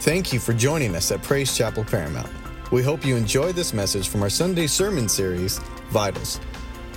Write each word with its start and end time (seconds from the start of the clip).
Thank 0.00 0.32
you 0.32 0.38
for 0.38 0.52
joining 0.52 0.94
us 0.94 1.10
at 1.10 1.24
Praise 1.24 1.56
Chapel 1.56 1.82
Paramount. 1.82 2.30
We 2.70 2.84
hope 2.84 3.04
you 3.04 3.16
enjoy 3.16 3.50
this 3.50 3.74
message 3.74 4.08
from 4.08 4.22
our 4.22 4.30
Sunday 4.30 4.68
sermon 4.68 5.08
series, 5.08 5.58
Vitals. 5.90 6.40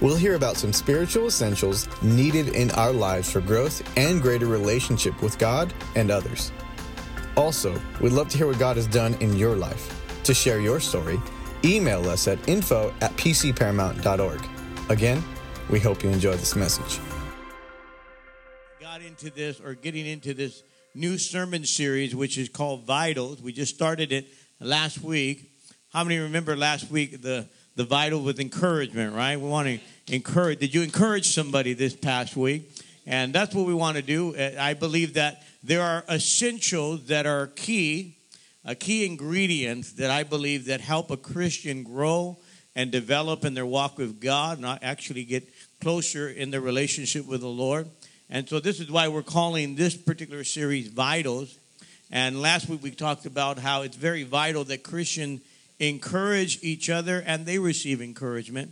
We'll 0.01 0.15
hear 0.15 0.35
about 0.35 0.55
some 0.55 0.71
spiritual 0.71 1.25
essentials 1.25 1.89
needed 2.03 2.49
in 2.49 2.69
our 2.71 2.93
lives 2.93 3.31
for 3.31 3.41
growth 3.41 3.81
and 3.97 4.21
greater 4.21 4.45
relationship 4.45 5.19
with 5.23 5.39
God 5.39 5.73
and 5.95 6.11
others. 6.11 6.51
Also, 7.35 7.81
we'd 8.01 8.11
love 8.11 8.29
to 8.29 8.37
hear 8.37 8.45
what 8.45 8.59
God 8.59 8.75
has 8.75 8.85
done 8.85 9.15
in 9.15 9.35
your 9.35 9.55
life. 9.55 9.99
To 10.25 10.33
share 10.35 10.59
your 10.59 10.79
story, 10.79 11.19
email 11.65 12.07
us 12.07 12.27
at 12.27 12.47
info 12.47 12.93
at 13.01 13.17
pcparamount.org. 13.17 14.47
Again, 14.89 15.23
we 15.71 15.79
hope 15.79 16.03
you 16.03 16.11
enjoy 16.11 16.33
this 16.33 16.55
message. 16.55 16.99
Got 18.79 19.01
into 19.01 19.31
this 19.31 19.59
or 19.59 19.73
getting 19.73 20.05
into 20.05 20.35
this 20.35 20.63
new 20.93 21.17
sermon 21.17 21.65
series, 21.65 22.15
which 22.15 22.37
is 22.37 22.49
called 22.49 22.85
Vitals. 22.85 23.41
We 23.41 23.53
just 23.53 23.73
started 23.73 24.11
it 24.11 24.27
last 24.59 25.01
week. 25.01 25.51
How 25.93 26.03
many 26.03 26.19
remember 26.19 26.55
last 26.55 26.89
week 26.89 27.21
the 27.21 27.47
the 27.75 27.83
vital 27.83 28.21
with 28.21 28.39
encouragement, 28.39 29.15
right? 29.15 29.39
We 29.39 29.47
want 29.47 29.67
to 29.67 30.13
encourage. 30.13 30.59
Did 30.59 30.73
you 30.73 30.81
encourage 30.81 31.33
somebody 31.33 31.73
this 31.73 31.95
past 31.95 32.35
week? 32.35 32.69
And 33.05 33.33
that's 33.33 33.55
what 33.55 33.65
we 33.65 33.73
want 33.73 33.97
to 33.97 34.03
do. 34.03 34.35
Uh, 34.35 34.51
I 34.59 34.73
believe 34.73 35.13
that 35.15 35.43
there 35.63 35.81
are 35.81 36.03
essentials 36.09 37.07
that 37.07 37.25
are 37.25 37.47
key, 37.47 38.17
a 38.65 38.75
key 38.75 39.05
ingredients 39.05 39.93
that 39.93 40.11
I 40.11 40.23
believe 40.23 40.65
that 40.65 40.81
help 40.81 41.11
a 41.11 41.17
Christian 41.17 41.83
grow 41.83 42.37
and 42.75 42.91
develop 42.91 43.43
in 43.45 43.53
their 43.53 43.65
walk 43.65 43.97
with 43.97 44.21
God, 44.21 44.59
not 44.59 44.79
actually 44.81 45.23
get 45.23 45.47
closer 45.81 46.29
in 46.29 46.51
their 46.51 46.61
relationship 46.61 47.25
with 47.25 47.41
the 47.41 47.47
Lord. 47.47 47.89
And 48.33 48.47
so 48.47 48.61
this 48.61 48.79
is 48.79 48.89
why 48.89 49.09
we're 49.09 49.23
calling 49.23 49.75
this 49.75 49.93
particular 49.93 50.45
series 50.45 50.87
Vitals. 50.87 51.53
And 52.09 52.41
last 52.41 52.69
week 52.69 52.81
we 52.81 52.91
talked 52.91 53.25
about 53.25 53.59
how 53.59 53.81
it's 53.81 53.97
very 53.97 54.23
vital 54.23 54.63
that 54.65 54.83
Christian 54.83 55.41
encourage 55.79 56.63
each 56.63 56.89
other 56.89 57.21
and 57.25 57.45
they 57.45 57.59
receive 57.59 58.01
encouragement. 58.01 58.71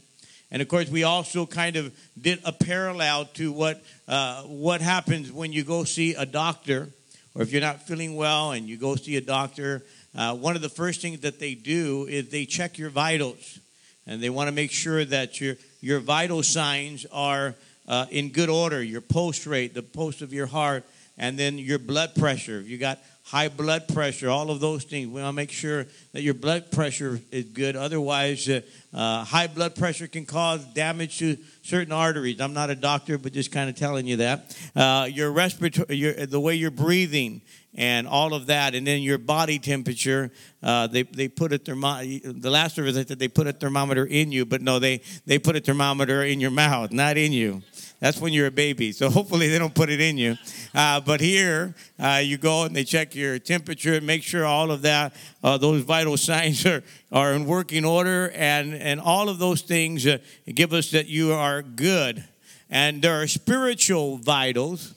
And 0.49 0.61
of 0.61 0.69
course, 0.69 0.87
we 0.87 1.03
also 1.03 1.45
kind 1.45 1.75
of 1.75 1.93
did 2.19 2.39
a 2.45 2.53
parallel 2.53 3.25
to 3.33 3.52
what 3.52 3.83
uh, 4.07 4.43
what 4.43 4.80
happens 4.80 5.30
when 5.30 5.52
you 5.52 5.65
go 5.65 5.83
see 5.83 6.15
a 6.15 6.25
doctor, 6.25 6.87
or 7.35 7.41
if 7.41 7.52
you're 7.52 7.61
not 7.61 7.81
feeling 7.81 8.15
well 8.15 8.53
and 8.53 8.67
you 8.67 8.77
go 8.77 8.95
see 8.95 9.17
a 9.17 9.21
doctor. 9.21 9.83
Uh, 10.17 10.35
one 10.35 10.55
of 10.55 10.61
the 10.61 10.69
first 10.69 11.02
things 11.02 11.19
that 11.19 11.39
they 11.39 11.53
do 11.53 12.07
is 12.09 12.30
they 12.30 12.45
check 12.45 12.77
your 12.77 12.89
vitals, 12.89 13.59
and 14.07 14.23
they 14.23 14.30
want 14.30 14.47
to 14.47 14.53
make 14.53 14.71
sure 14.71 15.03
that 15.03 15.41
your 15.41 15.55
your 15.81 15.99
vital 15.99 16.41
signs 16.41 17.05
are 17.11 17.55
uh, 17.89 18.05
in 18.11 18.29
good 18.29 18.49
order. 18.49 18.81
Your 18.81 19.01
pulse 19.01 19.45
rate, 19.45 19.73
the 19.73 19.83
pulse 19.83 20.21
of 20.21 20.31
your 20.31 20.45
heart, 20.45 20.85
and 21.17 21.37
then 21.37 21.57
your 21.57 21.79
blood 21.79 22.15
pressure. 22.15 22.59
If 22.59 22.69
you 22.69 22.77
got 22.77 22.99
high 23.29 23.47
blood 23.47 23.87
pressure, 23.87 24.27
all 24.27 24.49
of 24.49 24.59
those 24.59 24.83
things. 24.83 25.07
We 25.07 25.21
want 25.21 25.27
to 25.27 25.33
make 25.33 25.51
sure 25.51 25.85
that 26.13 26.21
your 26.23 26.33
blood 26.33 26.71
pressure 26.71 27.19
is 27.31 27.45
good. 27.45 27.75
Otherwise, 27.75 28.49
uh, 28.49 28.61
uh, 28.91 29.23
high 29.23 29.45
blood 29.45 29.75
pressure 29.75 30.07
can 30.07 30.25
cause 30.25 30.65
damage 30.73 31.19
to 31.19 31.37
certain 31.69 31.93
arteries. 31.93 32.41
I'm 32.41 32.53
not 32.53 32.69
a 32.69 32.75
doctor, 32.75 33.17
but 33.17 33.31
just 33.31 33.51
kind 33.51 33.69
of 33.69 33.75
telling 33.75 34.07
you 34.07 34.17
that. 34.17 34.57
Uh, 34.75 35.07
your 35.09 35.31
respiratory, 35.31 35.95
your, 35.95 36.13
the 36.25 36.39
way 36.39 36.55
you're 36.55 36.71
breathing, 36.71 37.41
and 37.75 38.07
all 38.07 38.33
of 38.33 38.47
that, 38.47 38.73
and 38.73 38.85
then 38.85 39.01
your 39.01 39.17
body 39.17 39.59
temperature. 39.59 40.31
Uh, 40.61 40.87
they 40.87 41.03
they 41.03 41.27
put 41.27 41.53
a 41.53 41.57
thermometer. 41.57 42.33
The 42.33 42.49
last 42.49 42.75
service 42.75 42.97
I 42.97 43.05
said 43.05 43.19
they 43.19 43.27
put 43.27 43.47
a 43.47 43.53
thermometer 43.53 44.05
in 44.05 44.31
you, 44.31 44.45
but 44.45 44.61
no, 44.61 44.79
they 44.79 45.01
they 45.25 45.37
put 45.39 45.55
a 45.55 45.59
thermometer 45.59 46.23
in 46.23 46.39
your 46.39 46.51
mouth, 46.51 46.91
not 46.91 47.17
in 47.17 47.31
you. 47.31 47.61
That's 47.99 48.19
when 48.19 48.31
you're 48.31 48.47
a 48.47 48.51
baby. 48.51 48.91
So 48.93 49.09
hopefully 49.09 49.49
they 49.49 49.59
don't 49.59 49.75
put 49.75 49.89
it 49.89 49.99
in 49.99 50.17
you. 50.17 50.37
Uh, 50.73 51.01
but 51.01 51.19
here, 51.19 51.75
uh, 51.99 52.21
you 52.23 52.37
go 52.37 52.63
and 52.63 52.75
they 52.75 52.85
check 52.85 53.13
your 53.13 53.39
temperature, 53.39 53.95
and 53.95 54.05
make 54.05 54.23
sure 54.23 54.45
all 54.45 54.71
of 54.71 54.81
that, 54.83 55.13
uh, 55.43 55.57
those 55.57 55.83
vital 55.83 56.17
signs 56.17 56.65
are, 56.65 56.81
are 57.11 57.33
in 57.33 57.45
working 57.45 57.85
order, 57.85 58.31
and, 58.35 58.73
and 58.73 58.99
all 58.99 59.29
of 59.29 59.39
those 59.39 59.61
things 59.61 60.05
uh, 60.05 60.17
give 60.53 60.73
us 60.73 60.92
that 60.92 61.08
you 61.08 61.33
are 61.33 61.61
good. 61.61 62.23
And 62.70 63.02
there 63.02 63.21
are 63.21 63.27
spiritual 63.27 64.17
vitals 64.17 64.93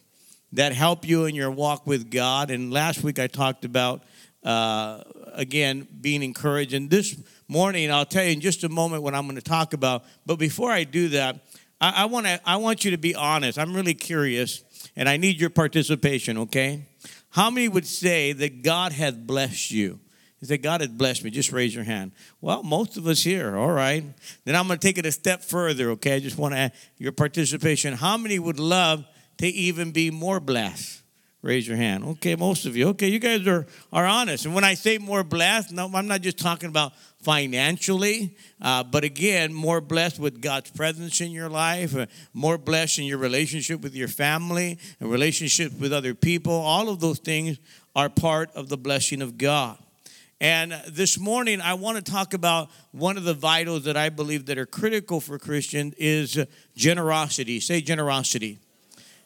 that 0.53 0.73
help 0.75 1.09
you 1.09 1.25
in 1.25 1.35
your 1.35 1.51
walk 1.51 1.87
with 1.87 2.11
God. 2.11 2.51
And 2.51 2.71
last 2.71 3.03
week 3.03 3.19
I 3.19 3.27
talked 3.27 3.65
about, 3.65 4.03
uh, 4.45 5.03
again, 5.33 5.89
being 6.01 6.23
encouraged. 6.23 6.75
And 6.75 6.91
this 6.91 7.17
morning, 7.49 7.91
I'll 7.91 8.05
tell 8.05 8.25
you 8.25 8.33
in 8.33 8.41
just 8.41 8.63
a 8.65 8.69
moment 8.69 9.03
what 9.03 9.15
I'm 9.15 9.25
going 9.25 9.37
to 9.37 9.43
talk 9.43 9.73
about. 9.73 10.05
But 10.27 10.37
before 10.37 10.71
I 10.71 10.85
do 10.85 11.09
that, 11.11 11.41
I, 11.81 12.03
I 12.03 12.05
want 12.05 12.27
to. 12.27 12.41
I 12.45 12.57
want 12.57 12.85
you 12.85 12.93
to 12.93 12.99
be 12.99 13.15
honest. 13.15 13.59
I'm 13.59 13.75
really 13.75 13.95
curious, 13.95 14.63
and 14.95 15.09
I 15.09 15.17
need 15.17 15.41
your 15.41 15.51
participation. 15.51 16.39
Okay, 16.39 16.87
how 17.31 17.51
many 17.51 17.69
would 17.69 17.87
say 17.87 18.33
that 18.33 18.63
God 18.63 18.93
has 18.93 19.15
blessed 19.15 19.71
you? 19.71 19.99
You 20.43 20.49
say, 20.49 20.59
God 20.59 20.81
has 20.81 20.91
blessed 20.91 21.23
me. 21.23 21.31
Just 21.31 21.53
raise 21.53 21.73
your 21.73 21.85
hand. 21.85 22.11
Well, 22.41 22.65
most 22.65 22.97
of 22.97 23.07
us 23.07 23.23
here. 23.23 23.57
All 23.57 23.71
right. 23.71 24.03
Then 24.45 24.57
I'm 24.57 24.67
going 24.67 24.77
to 24.79 24.87
take 24.87 24.99
it 24.99 25.07
a 25.07 25.13
step 25.13 25.43
further. 25.43 25.91
Okay. 25.93 26.17
I 26.17 26.19
just 26.19 26.37
want 26.37 26.53
to 26.53 26.73
your 26.99 27.13
participation. 27.13 27.95
How 27.95 28.17
many 28.17 28.41
would 28.41 28.59
love 28.59 29.05
to 29.39 29.47
even 29.47 29.93
be 29.93 30.11
more 30.11 30.41
blessed? 30.41 31.03
Raise 31.43 31.67
your 31.67 31.77
hand. 31.77 32.05
Okay, 32.05 32.37
most 32.37 32.67
of 32.67 32.77
you. 32.77 32.91
Okay, 32.91 33.09
you 33.09 33.19
guys 33.19 33.45
are, 33.49 33.67
are 33.93 34.07
honest. 34.07 34.45
And 34.45 34.55
when 34.55 34.63
I 34.63 34.75
say 34.75 34.99
more 34.99 35.25
blessed, 35.25 35.73
no, 35.73 35.91
I'm 35.93 36.07
not 36.07 36.21
just 36.21 36.39
talking 36.39 36.69
about 36.69 36.93
financially, 37.21 38.37
uh, 38.61 38.85
but 38.85 39.03
again, 39.03 39.53
more 39.53 39.81
blessed 39.81 40.21
with 40.21 40.41
God's 40.41 40.71
presence 40.71 41.21
in 41.21 41.33
your 41.33 41.49
life, 41.49 41.97
uh, 41.97 42.07
more 42.33 42.59
blessed 42.59 43.01
in 43.01 43.07
your 43.07 43.19
relationship 43.19 43.81
with 43.81 43.97
your 43.97 44.07
family, 44.07 44.79
and 45.01 45.11
relationships 45.11 45.75
with 45.75 45.93
other 45.93 46.15
people. 46.15 46.53
All 46.53 46.89
of 46.89 47.01
those 47.01 47.19
things 47.19 47.59
are 47.97 48.09
part 48.09 48.53
of 48.55 48.69
the 48.69 48.77
blessing 48.77 49.21
of 49.21 49.37
God. 49.37 49.82
And 50.43 50.73
this 50.89 51.21
morning, 51.21 51.61
I 51.61 51.75
want 51.75 52.05
to 52.05 52.13
talk 52.13 52.35
about 52.35 52.69
one 52.91 53.17
of 53.17 53.23
the 53.23 53.33
vitals 53.33 53.85
that 53.85 53.97
I 53.97 54.09
believe 54.09 54.47
that 54.47 54.59
are 54.59 54.67
critical 54.67 55.21
for 55.21 55.39
Christians 55.39 55.95
is 55.99 56.37
generosity. 56.75 57.61
Say 57.61 57.81
generosity. 57.81 58.59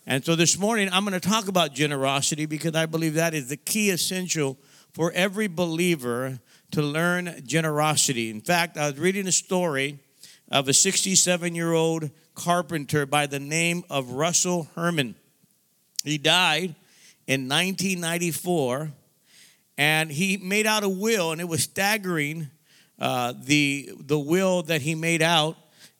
And 0.06 0.22
so 0.22 0.36
this 0.36 0.58
morning, 0.58 0.90
I'm 0.92 1.06
going 1.06 1.18
to 1.18 1.26
talk 1.26 1.48
about 1.48 1.72
generosity 1.72 2.44
because 2.44 2.74
I 2.74 2.84
believe 2.84 3.14
that 3.14 3.32
is 3.32 3.48
the 3.48 3.56
key 3.56 3.88
essential 3.88 4.58
for 4.92 5.10
every 5.12 5.46
believer 5.46 6.38
to 6.72 6.82
learn 6.82 7.40
generosity. 7.46 8.28
In 8.28 8.42
fact, 8.42 8.76
I 8.76 8.90
was 8.90 8.98
reading 8.98 9.26
a 9.26 9.32
story 9.32 9.98
of 10.50 10.68
a 10.68 10.74
67 10.74 11.54
year 11.54 11.72
old 11.72 12.10
carpenter 12.34 13.06
by 13.06 13.24
the 13.24 13.40
name 13.40 13.84
of 13.88 14.10
Russell 14.10 14.68
Herman. 14.74 15.14
He 16.04 16.18
died 16.18 16.74
in 17.26 17.48
1994 17.48 18.92
and 19.78 20.10
he 20.10 20.36
made 20.36 20.66
out 20.66 20.84
a 20.84 20.88
will, 20.88 21.32
and 21.32 21.40
it 21.40 21.48
was 21.48 21.62
staggering 21.62 22.48
uh, 22.98 23.34
the, 23.42 23.90
the 23.98 24.18
will 24.18 24.62
that 24.62 24.82
he 24.82 24.94
made 24.94 25.22
out 25.22 25.56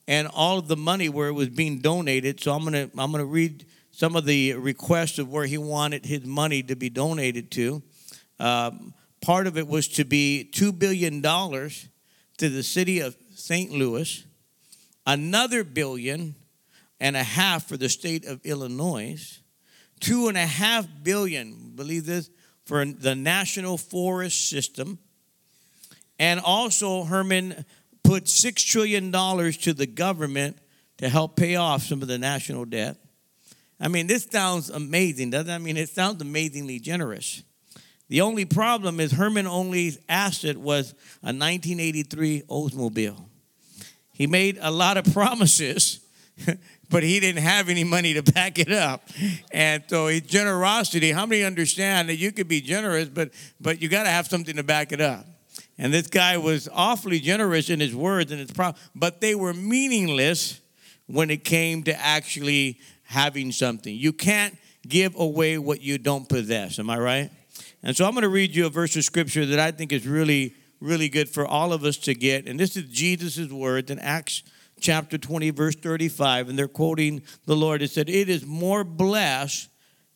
and 0.08 0.28
all 0.28 0.58
of 0.58 0.68
the 0.68 0.76
money 0.76 1.08
where 1.08 1.28
it 1.28 1.32
was 1.32 1.48
being 1.48 1.78
donated. 1.78 2.40
So 2.40 2.52
I'm 2.52 2.64
to 2.72 2.90
I'm 2.96 3.12
to 3.12 3.24
read 3.24 3.66
some 3.90 4.14
of 4.14 4.24
the 4.24 4.54
requests 4.54 5.18
of 5.18 5.30
where 5.30 5.46
he 5.46 5.58
wanted 5.58 6.04
his 6.04 6.24
money 6.24 6.62
to 6.62 6.76
be 6.76 6.90
donated 6.90 7.50
to. 7.52 7.82
Um, 8.38 8.92
part 9.22 9.46
of 9.46 9.56
it 9.56 9.66
was 9.66 9.88
to 9.88 10.04
be 10.04 10.50
$2 10.52 10.78
billion 10.78 11.22
to 11.22 12.48
the 12.50 12.62
city 12.62 13.00
of 13.00 13.16
St. 13.34 13.70
Louis, 13.70 14.24
another 15.06 15.64
billion 15.64 16.34
and 17.00 17.16
a 17.16 17.22
half 17.22 17.66
for 17.66 17.78
the 17.78 17.88
state 17.88 18.26
of 18.26 18.44
Illinois, 18.44 19.40
two 20.00 20.28
and 20.28 20.36
a 20.36 20.46
half 20.46 20.86
billion, 21.02 21.72
believe 21.74 22.04
this, 22.04 22.28
for 22.66 22.84
the 22.84 23.14
National 23.14 23.78
Forest 23.78 24.50
System. 24.50 24.98
And 26.18 26.40
also, 26.40 27.04
Herman 27.04 27.64
put 28.02 28.24
$6 28.24 28.54
trillion 28.66 29.10
to 29.12 29.72
the 29.72 29.86
government 29.86 30.58
to 30.98 31.08
help 31.08 31.36
pay 31.36 31.56
off 31.56 31.82
some 31.82 32.02
of 32.02 32.08
the 32.08 32.18
national 32.18 32.64
debt. 32.64 32.96
I 33.78 33.88
mean, 33.88 34.06
this 34.06 34.24
sounds 34.30 34.70
amazing, 34.70 35.30
doesn't 35.30 35.50
it? 35.50 35.54
I 35.54 35.58
mean, 35.58 35.76
it 35.76 35.88
sounds 35.88 36.22
amazingly 36.22 36.78
generous. 36.78 37.42
The 38.08 38.20
only 38.20 38.44
problem 38.44 39.00
is 39.00 39.12
Herman 39.12 39.46
only's 39.46 39.98
asset 40.08 40.56
was 40.56 40.92
a 41.22 41.34
1983 41.34 42.42
Oldsmobile. 42.42 43.24
He 44.12 44.26
made 44.26 44.58
a 44.60 44.70
lot 44.70 44.96
of 44.96 45.04
promises, 45.12 46.00
but 46.90 47.02
he 47.02 47.20
didn't 47.20 47.42
have 47.42 47.68
any 47.68 47.84
money 47.84 48.14
to 48.14 48.22
back 48.32 48.58
it 48.58 48.72
up. 48.72 49.08
And 49.52 49.82
so 49.88 50.08
his 50.08 50.22
generosity, 50.22 51.12
how 51.12 51.26
many 51.26 51.42
understand 51.44 52.08
that 52.08 52.16
you 52.16 52.32
could 52.32 52.48
be 52.48 52.60
generous, 52.60 53.08
but 53.08 53.30
but 53.60 53.80
you 53.82 53.88
got 53.88 54.04
to 54.04 54.10
have 54.10 54.26
something 54.26 54.56
to 54.56 54.62
back 54.62 54.92
it 54.92 55.00
up. 55.00 55.26
And 55.78 55.92
this 55.92 56.06
guy 56.06 56.38
was 56.38 56.68
awfully 56.72 57.20
generous 57.20 57.68
in 57.68 57.80
his 57.80 57.94
words 57.94 58.30
and 58.30 58.40
his 58.40 58.50
pro- 58.50 58.74
but 58.94 59.20
they 59.20 59.34
were 59.34 59.52
meaningless 59.52 60.60
when 61.06 61.30
it 61.30 61.44
came 61.44 61.82
to 61.84 61.98
actually 62.00 62.80
having 63.04 63.52
something. 63.52 63.94
You 63.94 64.12
can't 64.12 64.56
give 64.86 65.14
away 65.16 65.58
what 65.58 65.82
you 65.82 65.98
don't 65.98 66.28
possess. 66.28 66.78
Am 66.78 66.90
I 66.90 66.98
right? 66.98 67.30
And 67.82 67.96
so 67.96 68.04
I'm 68.04 68.12
going 68.12 68.22
to 68.22 68.28
read 68.28 68.54
you 68.54 68.66
a 68.66 68.70
verse 68.70 68.96
of 68.96 69.04
scripture 69.04 69.46
that 69.46 69.58
I 69.58 69.70
think 69.70 69.92
is 69.92 70.06
really, 70.06 70.54
really 70.80 71.08
good 71.08 71.28
for 71.28 71.46
all 71.46 71.72
of 71.72 71.84
us 71.84 71.96
to 71.98 72.14
get. 72.14 72.46
And 72.46 72.58
this 72.58 72.76
is 72.76 72.84
Jesus' 72.84 73.50
words 73.50 73.90
in 73.90 73.98
Acts 73.98 74.42
chapter 74.80 75.18
20, 75.18 75.50
verse 75.50 75.76
35. 75.76 76.48
And 76.48 76.58
they're 76.58 76.68
quoting 76.68 77.22
the 77.46 77.56
Lord. 77.56 77.82
It 77.82 77.90
said, 77.90 78.08
It 78.08 78.28
is 78.28 78.44
more 78.44 78.84
blessed 78.84 79.68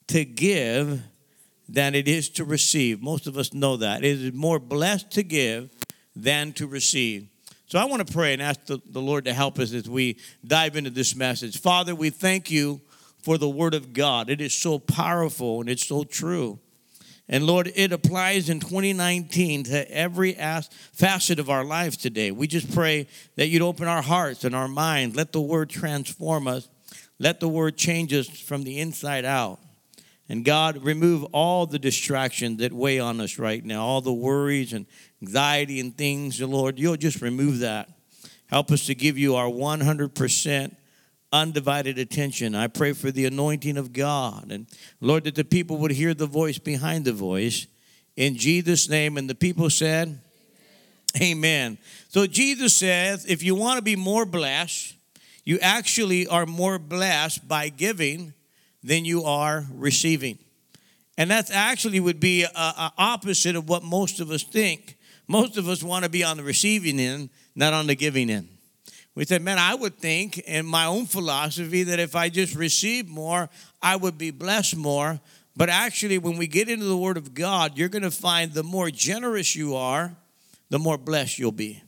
to 0.09 0.25
give 0.25 1.03
than 1.69 1.95
it 1.95 2.09
is 2.09 2.29
to 2.31 2.45
receive. 2.45 3.01
Most 3.01 3.27
of 3.27 3.37
us 3.37 3.55
know 3.55 3.77
that. 3.77 4.05
It 4.05 4.21
is 4.21 4.33
more 4.33 4.59
blessed 4.59 5.11
to 5.13 5.23
give 5.23 5.71
than 6.17 6.53
to 6.55 6.67
receive. 6.67 7.29
So 7.67 7.79
I 7.79 7.85
want 7.85 8.05
to 8.07 8.13
pray 8.13 8.33
and 8.33 8.43
ask 8.43 8.67
the, 8.67 8.81
the 8.85 9.01
Lord 9.01 9.27
to 9.27 9.33
help 9.33 9.59
us 9.61 9.73
as 9.73 9.89
we 9.89 10.19
dive 10.45 10.77
into 10.77 10.91
this 10.91 11.15
message. 11.15 11.61
Father, 11.61 11.95
we 11.95 12.11
thank 12.11 12.51
you 12.51 12.81
for 13.23 13.39
the 13.39 13.49
Word 13.49 13.75
of 13.75 13.93
God. 13.93 14.29
It 14.29 14.41
is 14.41 14.53
so 14.53 14.81
powerful 14.81 15.61
and 15.61 15.71
it's 15.71 15.87
so 15.87 16.03
true. 16.03 16.59
And 17.33 17.47
Lord, 17.47 17.71
it 17.77 17.93
applies 17.93 18.51
in 18.51 18.59
2019 18.59 19.63
to 19.65 19.89
every 19.89 20.33
facet 20.33 21.39
of 21.39 21.49
our 21.49 21.65
lives 21.65 21.97
today. 21.97 22.33
We 22.33 22.49
just 22.49 22.75
pray 22.75 23.07
that 23.37 23.47
you'd 23.47 23.63
open 23.63 23.87
our 23.87 24.03
hearts 24.03 24.43
and 24.43 24.53
our 24.53 24.67
minds. 24.67 25.15
Let 25.15 25.31
the 25.31 25.41
Word 25.41 25.71
transform 25.71 26.49
us. 26.49 26.69
Let 27.21 27.39
the 27.39 27.49
Word 27.49 27.77
change 27.77 28.13
us 28.13 28.29
from 28.29 28.65
the 28.65 28.81
inside 28.81 29.25
out. 29.25 29.61
And 30.29 30.45
God, 30.45 30.83
remove 30.83 31.23
all 31.33 31.67
the 31.67 31.79
distractions 31.79 32.59
that 32.59 32.73
weigh 32.73 32.99
on 32.99 33.21
us 33.21 33.39
right 33.39 33.65
now, 33.65 33.85
all 33.85 34.01
the 34.01 34.13
worries 34.13 34.73
and 34.73 34.87
anxiety 35.23 35.79
and 35.79 35.97
things, 35.97 36.41
Lord, 36.41 36.81
you'll 36.81 36.97
just 36.97 37.23
remove 37.23 37.61
that. 37.61 37.89
Help 38.47 38.73
us 38.73 38.87
to 38.87 38.95
give 38.97 39.17
you 39.17 39.37
our 39.37 39.49
100% 39.49 40.77
undivided 41.33 41.99
attention. 41.99 42.55
I 42.55 42.67
pray 42.67 42.93
for 42.93 43.11
the 43.11 43.27
anointing 43.27 43.77
of 43.77 43.93
God. 43.93 44.51
And 44.51 44.67
Lord, 45.01 45.25
that 45.25 45.35
the 45.35 45.45
people 45.45 45.77
would 45.79 45.93
hear 45.93 46.15
the 46.15 46.27
voice 46.27 46.59
behind 46.59 47.05
the 47.05 47.13
voice. 47.13 47.67
In 48.17 48.37
Jesus' 48.37 48.89
name. 48.89 49.17
And 49.17 49.29
the 49.29 49.35
people 49.35 49.71
said, 49.71 50.21
Amen. 51.17 51.23
Amen. 51.23 51.79
So 52.09 52.27
Jesus 52.27 52.77
says, 52.77 53.27
if 53.27 53.43
you 53.43 53.55
want 53.55 53.79
to 53.79 53.83
be 53.83 53.97
more 53.97 54.25
blessed, 54.25 54.95
you 55.45 55.59
actually 55.61 56.27
are 56.27 56.47
more 56.47 56.79
blessed 56.79 57.47
by 57.49 57.69
giving 57.69 58.35
than 58.83 59.05
you 59.05 59.25
are 59.25 59.67
receiving. 59.73 60.39
And 61.19 61.31
that 61.31 61.51
actually 61.51 62.01
would 62.01 62.21
be 62.21 62.45
a, 62.45 62.49
a 62.55 62.93
opposite 62.97 63.57
of 63.57 63.69
what 63.69 63.83
most 63.83 64.21
of 64.21 64.31
us 64.31 64.43
think. 64.43 64.97
Most 65.29 65.57
of 65.57 65.69
us 65.69 65.83
want 65.83 66.05
to 66.05 66.11
be 66.11 66.25
on 66.25 66.37
the 66.37 66.43
receiving 66.43 66.99
end, 66.99 67.31
not 67.55 67.73
on 67.73 67.87
the 67.87 67.95
giving 67.95 68.31
end. 68.31 68.49
We 69.15 69.25
said, 69.25 69.43
man, 69.43 69.59
I 69.59 69.75
would 69.75 69.99
think 69.99 70.39
in 70.39 70.65
my 70.65 70.87
own 70.87 71.07
philosophy 71.07 71.83
that 71.83 71.99
if 71.99 72.15
I 72.15 72.29
just 72.29 72.55
received 72.55 73.09
more, 73.09 73.51
I 73.83 73.97
would 73.97 74.17
be 74.17 74.31
blessed 74.31 74.77
more. 74.77 75.21
But 75.57 75.69
actually, 75.69 76.19
when 76.19 76.39
we 76.39 76.47
get 76.47 76.69
into 76.69 76.85
the 76.85 76.97
Word 76.97 77.17
of 77.17 77.35
God, 77.35 77.77
you're 77.77 77.89
going 77.89 78.03
to 78.03 78.11
find 78.11 78.53
the 78.53 78.63
more 78.63 78.91
generous 78.91 79.57
you 79.57 79.75
are, 79.75 80.17
the 80.71 80.79
more 80.79 80.97
blessed 80.97 81.39
you'll 81.39 81.53
be. 81.53 81.83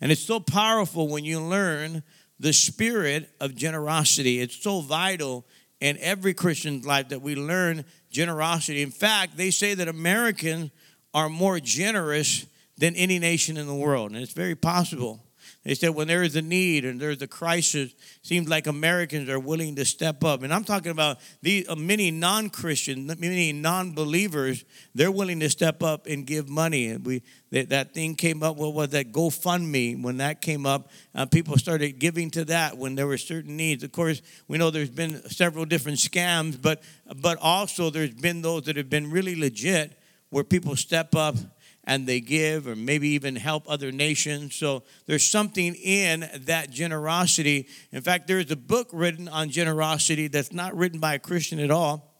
And 0.00 0.12
it's 0.12 0.22
so 0.22 0.38
powerful 0.38 1.08
when 1.08 1.24
you 1.24 1.40
learn 1.40 2.02
the 2.38 2.52
spirit 2.52 3.30
of 3.40 3.54
generosity. 3.54 4.40
It's 4.40 4.56
so 4.56 4.80
vital 4.80 5.46
in 5.80 5.96
every 5.98 6.34
Christian's 6.34 6.86
life 6.86 7.08
that 7.08 7.22
we 7.22 7.34
learn 7.34 7.84
generosity. 8.10 8.82
In 8.82 8.90
fact, 8.90 9.36
they 9.36 9.50
say 9.50 9.74
that 9.74 9.88
Americans 9.88 10.70
are 11.14 11.28
more 11.28 11.58
generous 11.58 12.46
than 12.78 12.94
any 12.96 13.18
nation 13.18 13.56
in 13.56 13.66
the 13.66 13.74
world. 13.74 14.12
And 14.12 14.20
it's 14.20 14.32
very 14.32 14.54
possible. 14.54 15.22
They 15.62 15.74
said 15.74 15.90
when 15.90 16.08
there 16.08 16.22
is 16.22 16.36
a 16.36 16.42
need 16.42 16.86
and 16.86 16.98
there's 16.98 17.20
a 17.20 17.26
crisis, 17.26 17.92
seems 18.22 18.48
like 18.48 18.66
Americans 18.66 19.28
are 19.28 19.38
willing 19.38 19.76
to 19.76 19.84
step 19.84 20.24
up. 20.24 20.42
And 20.42 20.54
I'm 20.54 20.64
talking 20.64 20.90
about 20.90 21.18
the 21.42 21.66
uh, 21.68 21.76
many 21.76 22.10
non-Christians, 22.10 23.20
many 23.20 23.52
non-believers. 23.52 24.64
They're 24.94 25.10
willing 25.10 25.38
to 25.40 25.50
step 25.50 25.82
up 25.82 26.06
and 26.06 26.26
give 26.26 26.48
money. 26.48 26.86
And 26.86 27.04
we 27.04 27.22
that, 27.50 27.68
that 27.68 27.92
thing 27.92 28.14
came 28.14 28.42
up. 28.42 28.56
What 28.56 28.72
was 28.72 28.88
that 28.90 29.12
GoFundMe? 29.12 30.00
When 30.00 30.16
that 30.16 30.40
came 30.40 30.64
up, 30.64 30.90
uh, 31.14 31.26
people 31.26 31.58
started 31.58 31.98
giving 31.98 32.30
to 32.30 32.46
that 32.46 32.78
when 32.78 32.94
there 32.94 33.06
were 33.06 33.18
certain 33.18 33.58
needs. 33.58 33.84
Of 33.84 33.92
course, 33.92 34.22
we 34.48 34.56
know 34.56 34.70
there's 34.70 34.88
been 34.88 35.28
several 35.28 35.66
different 35.66 35.98
scams, 35.98 36.60
but 36.60 36.82
but 37.16 37.36
also 37.38 37.90
there's 37.90 38.14
been 38.14 38.40
those 38.40 38.62
that 38.62 38.76
have 38.76 38.88
been 38.88 39.10
really 39.10 39.36
legit, 39.36 39.98
where 40.30 40.44
people 40.44 40.74
step 40.74 41.14
up 41.14 41.36
and 41.84 42.06
they 42.06 42.20
give 42.20 42.66
or 42.66 42.76
maybe 42.76 43.08
even 43.10 43.36
help 43.36 43.64
other 43.68 43.90
nations. 43.90 44.54
So 44.54 44.82
there's 45.06 45.28
something 45.28 45.74
in 45.74 46.28
that 46.44 46.70
generosity. 46.70 47.68
In 47.92 48.02
fact, 48.02 48.26
there's 48.26 48.50
a 48.50 48.56
book 48.56 48.88
written 48.92 49.28
on 49.28 49.50
generosity 49.50 50.28
that's 50.28 50.52
not 50.52 50.76
written 50.76 51.00
by 51.00 51.14
a 51.14 51.18
Christian 51.18 51.58
at 51.58 51.70
all, 51.70 52.14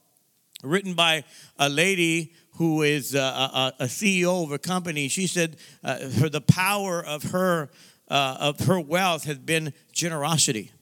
written 0.62 0.95
by 0.95 1.25
a 1.59 1.69
lady 1.69 2.35
who 2.57 2.83
is 2.83 3.15
a, 3.15 3.19
a, 3.19 3.73
a 3.81 3.85
CEO 3.85 4.45
of 4.45 4.53
a 4.53 4.59
company. 4.59 5.09
She 5.09 5.27
said 5.27 5.57
uh, 5.85 6.11
her, 6.11 6.29
the 6.29 6.41
power 6.41 7.05
of 7.05 7.23
her, 7.25 7.71
uh, 8.09 8.37
of 8.41 8.61
her 8.61 8.81
wealth 8.81 9.25
has 9.25 9.39
been 9.39 9.73
generosity. 9.93 10.73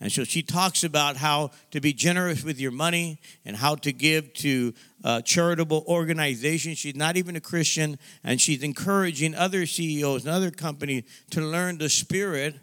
And 0.00 0.12
so 0.12 0.22
she 0.24 0.42
talks 0.42 0.84
about 0.84 1.16
how 1.16 1.50
to 1.72 1.80
be 1.80 1.92
generous 1.92 2.44
with 2.44 2.60
your 2.60 2.70
money 2.70 3.20
and 3.44 3.56
how 3.56 3.74
to 3.76 3.92
give 3.92 4.32
to 4.34 4.72
uh, 5.04 5.20
charitable 5.22 5.84
organization. 5.86 6.74
She's 6.74 6.96
not 6.96 7.16
even 7.16 7.36
a 7.36 7.40
Christian, 7.40 7.98
and 8.24 8.40
she's 8.40 8.62
encouraging 8.62 9.34
other 9.34 9.66
CEOs 9.66 10.24
and 10.24 10.34
other 10.34 10.50
companies 10.50 11.04
to 11.30 11.40
learn 11.40 11.78
the 11.78 11.88
spirit 11.88 12.56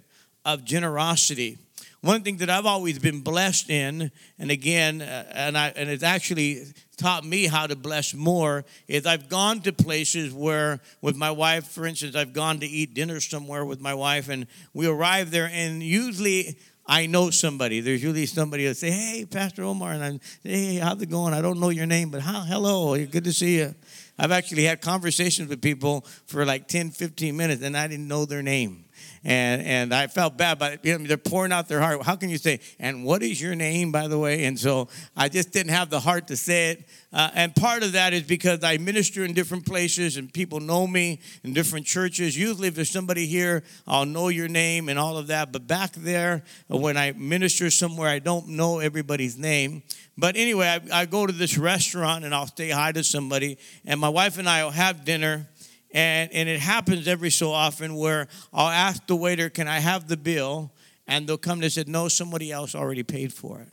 of 0.44 0.64
generosity. 0.64 1.58
One 2.02 2.22
thing 2.22 2.38
that 2.38 2.52
I've 2.52 2.68
always 2.68 3.00
been 3.00 3.22
blessed 3.22 3.72
in, 3.72 4.12
and 4.38 4.52
again, 4.52 5.02
uh, 5.02 5.26
and 5.32 5.58
I 5.58 5.70
and 5.70 5.90
it's 5.90 6.04
actually 6.04 6.66
taught 6.98 7.26
me 7.26 7.48
how 7.48 7.66
to 7.66 7.76
bless 7.76 8.14
more, 8.14 8.64
is 8.88 9.08
I've 9.08 9.28
gone 9.28 9.62
to 9.62 9.74
places 9.74 10.31
where, 10.31 10.81
with 11.02 11.16
my 11.16 11.31
wife, 11.31 11.66
for 11.66 11.88
instance, 11.88 12.16
I've 12.16 12.31
gone 12.31 12.60
to 12.60 12.68
eat 12.68 12.94
dinner 12.94 13.20
somewhere 13.20 13.66
with 13.66 13.81
my 13.81 13.96
wife, 13.96 14.30
and 14.30 14.46
we 14.72 14.86
arrive 14.86 15.31
there, 15.31 15.50
and 15.52 15.81
usually 15.81 16.60
I 16.88 17.08
know 17.08 17.32
somebody. 17.32 17.80
There's 17.80 18.04
usually 18.04 18.28
somebody 18.28 18.66
that 18.66 18.78
say, 18.78 18.92
"Hey, 18.92 19.26
Pastor 19.26 19.64
Omar," 19.64 19.94
and 19.94 20.04
I'm, 20.04 20.20
"Hey, 20.44 20.76
how's 20.76 21.02
it 21.02 21.10
going? 21.10 21.34
I 21.34 21.42
don't 21.42 21.60
know 21.60 21.70
your 21.70 21.88
name, 21.88 22.10
but 22.10 22.22
hello, 22.22 22.96
good 23.06 23.24
to 23.24 23.34
see 23.34 23.58
you." 23.58 23.74
I've 24.18 24.32
actually 24.32 24.64
had 24.64 24.82
conversations 24.82 25.50
with 25.50 25.62
people 25.62 26.06
for 26.26 26.46
like 26.46 26.68
10, 26.68 26.92
15 26.92 27.36
minutes, 27.36 27.64
and 27.64 27.76
I 27.76 27.88
didn't 27.88 28.08
know 28.08 28.26
their 28.26 28.44
name 28.44 28.85
and 29.25 29.63
and 29.63 29.94
I 29.94 30.06
felt 30.06 30.38
bad, 30.38 30.60
but 30.60 30.86
you 30.86 30.98
know, 30.98 31.06
they're 31.06 31.18
pouring 31.18 31.51
out 31.51 31.68
their 31.68 31.81
heart. 31.81 32.04
How 32.04 32.16
can 32.16 32.30
you 32.30 32.38
say, 32.38 32.60
and 32.80 33.04
what 33.04 33.24
is 33.24 33.42
your 33.42 33.56
name, 33.56 33.92
by 33.92 34.07
the 34.07 34.19
way? 34.19 34.45
And 34.45 34.57
so 34.57 34.88
I 35.18 35.30
just 35.30 35.51
didn't 35.51 35.72
have 35.72 35.89
the 35.89 36.00
heart 36.00 36.27
to 36.27 36.38
say 36.38 36.69
it. 36.69 36.88
Uh, 37.12 37.31
and 37.33 37.56
part 37.56 37.81
of 37.81 37.94
that 37.94 38.13
is 38.13 38.24
because 38.24 38.63
I 38.63 38.77
minister 38.77 39.25
in 39.25 39.33
different 39.33 39.66
places 39.66 40.18
and 40.18 40.31
people 40.31 40.60
know 40.60 40.86
me 40.86 41.22
in 41.44 41.54
different 41.54 41.88
churches. 41.88 42.38
Usually, 42.38 42.68
if 42.68 42.75
there's 42.75 42.92
somebody 42.92 43.25
here, 43.25 43.63
I'll 43.88 44.06
know 44.06 44.27
your 44.27 44.48
name 44.48 44.89
and 44.89 45.00
all 45.00 45.18
of 45.18 45.28
that. 45.28 45.51
But 45.51 45.66
back 45.66 45.94
there, 45.94 46.44
when 46.68 46.95
I 46.95 47.13
minister 47.13 47.71
somewhere, 47.71 48.10
I 48.10 48.19
don't 48.19 48.50
know 48.50 48.80
everybody's 48.80 49.39
name. 49.39 49.81
But 50.18 50.36
anyway, 50.38 50.68
I, 50.68 51.01
I 51.01 51.06
go 51.06 51.25
to 51.25 51.33
this 51.33 51.57
restaurant 51.57 52.25
and 52.25 52.36
I'll 52.36 52.48
say 52.48 52.69
hi 52.69 52.92
to 52.92 53.04
somebody, 53.04 53.57
and 53.86 54.00
my 54.00 54.10
wife 54.10 54.38
and 54.38 54.48
I 54.48 54.63
will 54.63 54.71
have 54.71 55.04
dinner 55.04 55.48
and, 55.95 56.30
and 56.33 56.49
it 56.49 56.59
happens 56.59 57.07
every 57.07 57.31
so 57.31 57.52
often 57.52 57.95
where 57.95 58.28
I'll 58.54 58.68
ask 58.68 59.07
the 59.07 59.16
waiter, 59.16 59.49
Can 59.49 59.69
I 59.69 59.80
have 59.80 60.09
the 60.09 60.18
bill? 60.18 60.71
And 61.07 61.25
they'll 61.25 61.37
come 61.37 61.61
and 61.61 61.71
say, 61.71 61.85
No, 61.87 62.09
somebody 62.09 62.52
else 62.52 62.75
already 62.75 63.02
paid 63.02 63.33
for 63.33 63.61
it. 63.61 63.69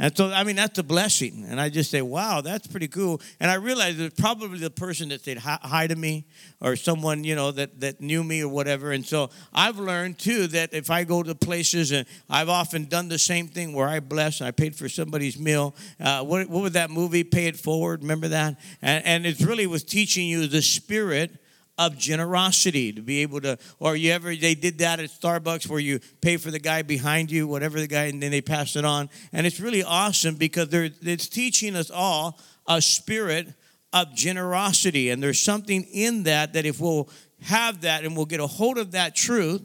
And 0.00 0.16
so, 0.16 0.32
I 0.32 0.44
mean, 0.44 0.56
that's 0.56 0.78
a 0.78 0.82
blessing. 0.82 1.44
And 1.46 1.60
I 1.60 1.68
just 1.68 1.90
say, 1.90 2.00
wow, 2.00 2.40
that's 2.40 2.66
pretty 2.66 2.88
cool. 2.88 3.20
And 3.38 3.50
I 3.50 3.56
realize 3.56 4.00
it's 4.00 4.18
probably 4.18 4.58
the 4.58 4.70
person 4.70 5.10
that 5.10 5.22
said 5.22 5.36
hi 5.36 5.86
to 5.86 5.94
me 5.94 6.24
or 6.58 6.74
someone, 6.74 7.22
you 7.22 7.34
know, 7.34 7.50
that, 7.50 7.80
that 7.80 8.00
knew 8.00 8.24
me 8.24 8.42
or 8.42 8.48
whatever. 8.48 8.92
And 8.92 9.04
so 9.04 9.28
I've 9.52 9.78
learned 9.78 10.18
too 10.18 10.46
that 10.48 10.72
if 10.72 10.90
I 10.90 11.04
go 11.04 11.22
to 11.22 11.34
places 11.34 11.92
and 11.92 12.06
I've 12.30 12.48
often 12.48 12.86
done 12.86 13.08
the 13.08 13.18
same 13.18 13.46
thing 13.46 13.74
where 13.74 13.86
I 13.86 14.00
bless 14.00 14.40
and 14.40 14.48
I 14.48 14.52
paid 14.52 14.74
for 14.74 14.88
somebody's 14.88 15.38
meal. 15.38 15.74
Uh, 16.00 16.24
what, 16.24 16.48
what 16.48 16.62
was 16.62 16.72
that 16.72 16.88
movie, 16.88 17.22
Pay 17.22 17.48
It 17.48 17.58
Forward? 17.58 18.00
Remember 18.00 18.28
that? 18.28 18.58
And, 18.80 19.04
and 19.04 19.26
it 19.26 19.38
really 19.40 19.66
was 19.66 19.84
teaching 19.84 20.26
you 20.26 20.46
the 20.46 20.62
spirit 20.62 21.32
of 21.80 21.96
generosity 21.96 22.92
to 22.92 23.00
be 23.00 23.22
able 23.22 23.40
to 23.40 23.56
or 23.78 23.96
you 23.96 24.12
ever 24.12 24.36
they 24.36 24.54
did 24.54 24.78
that 24.78 25.00
at 25.00 25.08
starbucks 25.08 25.66
where 25.66 25.80
you 25.80 25.98
pay 26.20 26.36
for 26.36 26.50
the 26.50 26.58
guy 26.58 26.82
behind 26.82 27.30
you 27.30 27.48
whatever 27.48 27.80
the 27.80 27.86
guy 27.86 28.04
and 28.04 28.22
then 28.22 28.30
they 28.30 28.42
pass 28.42 28.76
it 28.76 28.84
on. 28.84 29.08
And 29.32 29.46
it's 29.46 29.58
really 29.58 29.82
awesome 29.82 30.34
because 30.34 30.68
they're, 30.68 30.90
it's 31.00 31.26
teaching 31.26 31.74
us 31.74 31.90
all 31.90 32.38
a 32.68 32.82
spirit 32.82 33.54
of 33.94 34.14
generosity. 34.14 35.08
And 35.08 35.22
there's 35.22 35.40
something 35.40 35.84
in 35.84 36.24
that 36.24 36.52
that 36.52 36.66
if 36.66 36.80
we'll 36.80 37.08
have 37.40 37.80
that 37.80 38.04
and 38.04 38.14
we'll 38.14 38.26
get 38.26 38.40
a 38.40 38.46
hold 38.46 38.76
of 38.76 38.92
that 38.92 39.16
truth 39.16 39.62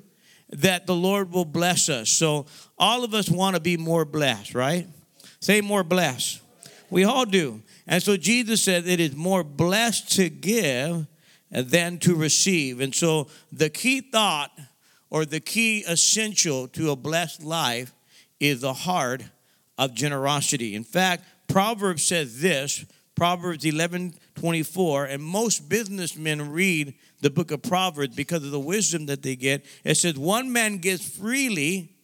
that 0.50 0.88
the 0.88 0.96
lord 0.96 1.34
will 1.34 1.44
bless 1.44 1.90
us. 1.90 2.10
So 2.10 2.46
all 2.78 3.04
of 3.04 3.14
us 3.14 3.30
want 3.30 3.58
to 3.58 3.62
be 3.62 3.76
more 3.76 4.06
blessed 4.06 4.56
right? 4.56 4.88
Say 5.42 5.60
more 5.60 5.84
blessed. 5.84 6.40
We 6.90 7.04
all 7.04 7.26
do. 7.26 7.62
And 7.86 8.02
so 8.02 8.16
jesus 8.16 8.64
said 8.64 8.88
it 8.88 9.02
is 9.02 9.14
more 9.18 9.44
blessed 9.44 10.14
to 10.14 10.30
give 10.30 11.08
than 11.64 11.98
to 12.00 12.16
receive. 12.16 12.80
And 12.82 12.94
so 12.94 13.28
the 13.52 13.70
key 13.70 14.02
thought 14.02 14.52
or 15.10 15.26
the 15.26 15.40
key 15.40 15.84
essential 15.88 16.68
to 16.70 16.92
a 16.92 16.96
blessed 16.96 17.44
life 17.44 17.94
is 18.40 18.62
the 18.62 18.74
heart 18.74 19.24
of 19.78 19.94
generosity. 19.94 20.76
In 20.76 20.84
fact, 20.84 21.24
Proverbs 21.48 22.04
says 22.04 22.42
this, 22.42 22.86
Proverbs 23.16 23.64
11 23.64 24.16
24, 24.36 25.06
and 25.06 25.24
most 25.24 25.70
businessmen 25.70 26.52
read 26.52 26.94
the 27.22 27.30
book 27.30 27.52
of 27.52 27.64
Proverbs 27.64 28.14
because 28.14 28.44
of 28.44 28.52
the 28.52 28.60
wisdom 28.60 29.06
that 29.06 29.24
they 29.24 29.38
get. 29.38 29.66
It 29.86 29.96
says, 29.96 30.18
One 30.18 30.52
man 30.52 30.80
gives 30.80 31.08
freely, 31.10 31.96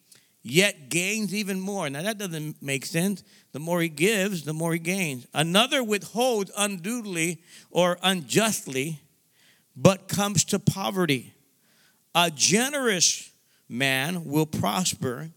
yet 0.41 0.89
gains 0.89 1.36
even 1.36 1.60
more. 1.60 1.89
Now, 1.89 2.03
that 2.03 2.17
doesn't 2.17 2.62
make 2.62 2.86
sense. 2.86 3.24
The 3.51 3.60
more 3.60 3.81
he 3.81 3.89
gives, 3.89 4.43
the 4.43 4.53
more 4.53 4.72
he 4.72 4.79
gains. 4.79 5.27
Another 5.34 5.84
withholds 5.84 6.51
unduly 6.58 7.43
or 7.70 7.98
unjustly, 8.01 9.01
but 9.75 10.08
comes 10.08 10.44
to 10.46 10.60
poverty. 10.60 11.34
A 12.13 12.30
generous 12.30 13.32
man 13.70 14.25
will 14.25 14.46
prosper. 14.46 15.30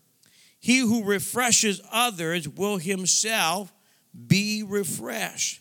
He 0.58 0.78
who 0.78 1.04
refreshes 1.04 1.80
others 1.92 2.48
will 2.48 2.78
himself 2.78 3.72
be 4.26 4.62
refreshed. 4.62 5.60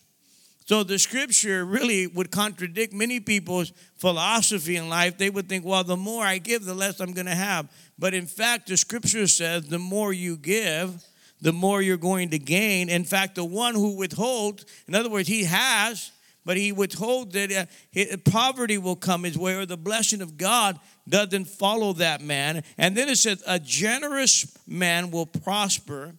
So 0.66 0.84
the 0.84 0.98
scripture 0.98 1.66
really 1.66 2.08
would 2.08 2.32
contradict 2.32 2.94
many 2.94 3.20
people's 3.20 3.74
philosophy 3.98 4.78
in 4.78 4.88
life. 4.88 5.18
They 5.18 5.30
would 5.30 5.50
think, 5.50 5.66
well, 5.66 5.84
the 5.84 5.98
more 5.98 6.24
I 6.24 6.38
give, 6.38 6.64
the 6.64 6.74
less 6.74 7.02
I'm 7.02 7.12
going 7.12 7.26
to 7.26 7.36
have. 7.36 7.70
But 8.00 8.14
in 8.14 8.26
fact, 8.26 8.68
the 8.68 8.78
scripture 8.78 9.28
says 9.28 9.68
the 9.68 9.80
more 9.80 10.14
you 10.14 10.38
give, 10.38 11.04
the 11.42 11.52
more 11.52 11.82
you're 11.82 11.98
going 11.98 12.30
to 12.30 12.40
gain. 12.40 12.88
In 12.88 13.04
fact, 13.04 13.36
the 13.36 13.44
one 13.44 13.76
who 13.76 13.98
withholds, 13.98 14.66
in 14.88 14.96
other 14.96 15.10
words, 15.10 15.28
he 15.28 15.44
has, 15.44 16.12
but 16.46 16.58
he 16.58 16.72
withholds 16.72 17.34
that 17.34 17.70
uh, 17.96 18.18
poverty 18.30 18.78
will 18.78 18.96
come 18.96 19.24
his 19.24 19.38
way, 19.38 19.56
or 19.56 19.66
the 19.66 19.78
blessing 19.78 20.22
of 20.22 20.38
God 20.38 20.80
doesn't 21.08 21.46
follow 21.46 21.94
that 21.94 22.22
man. 22.22 22.64
And 22.78 22.96
then 22.96 23.10
it 23.10 23.18
says, 23.18 23.44
a 23.48 23.60
generous 23.60 24.58
man 24.68 25.12
will 25.12 25.26
prosper. 25.26 26.16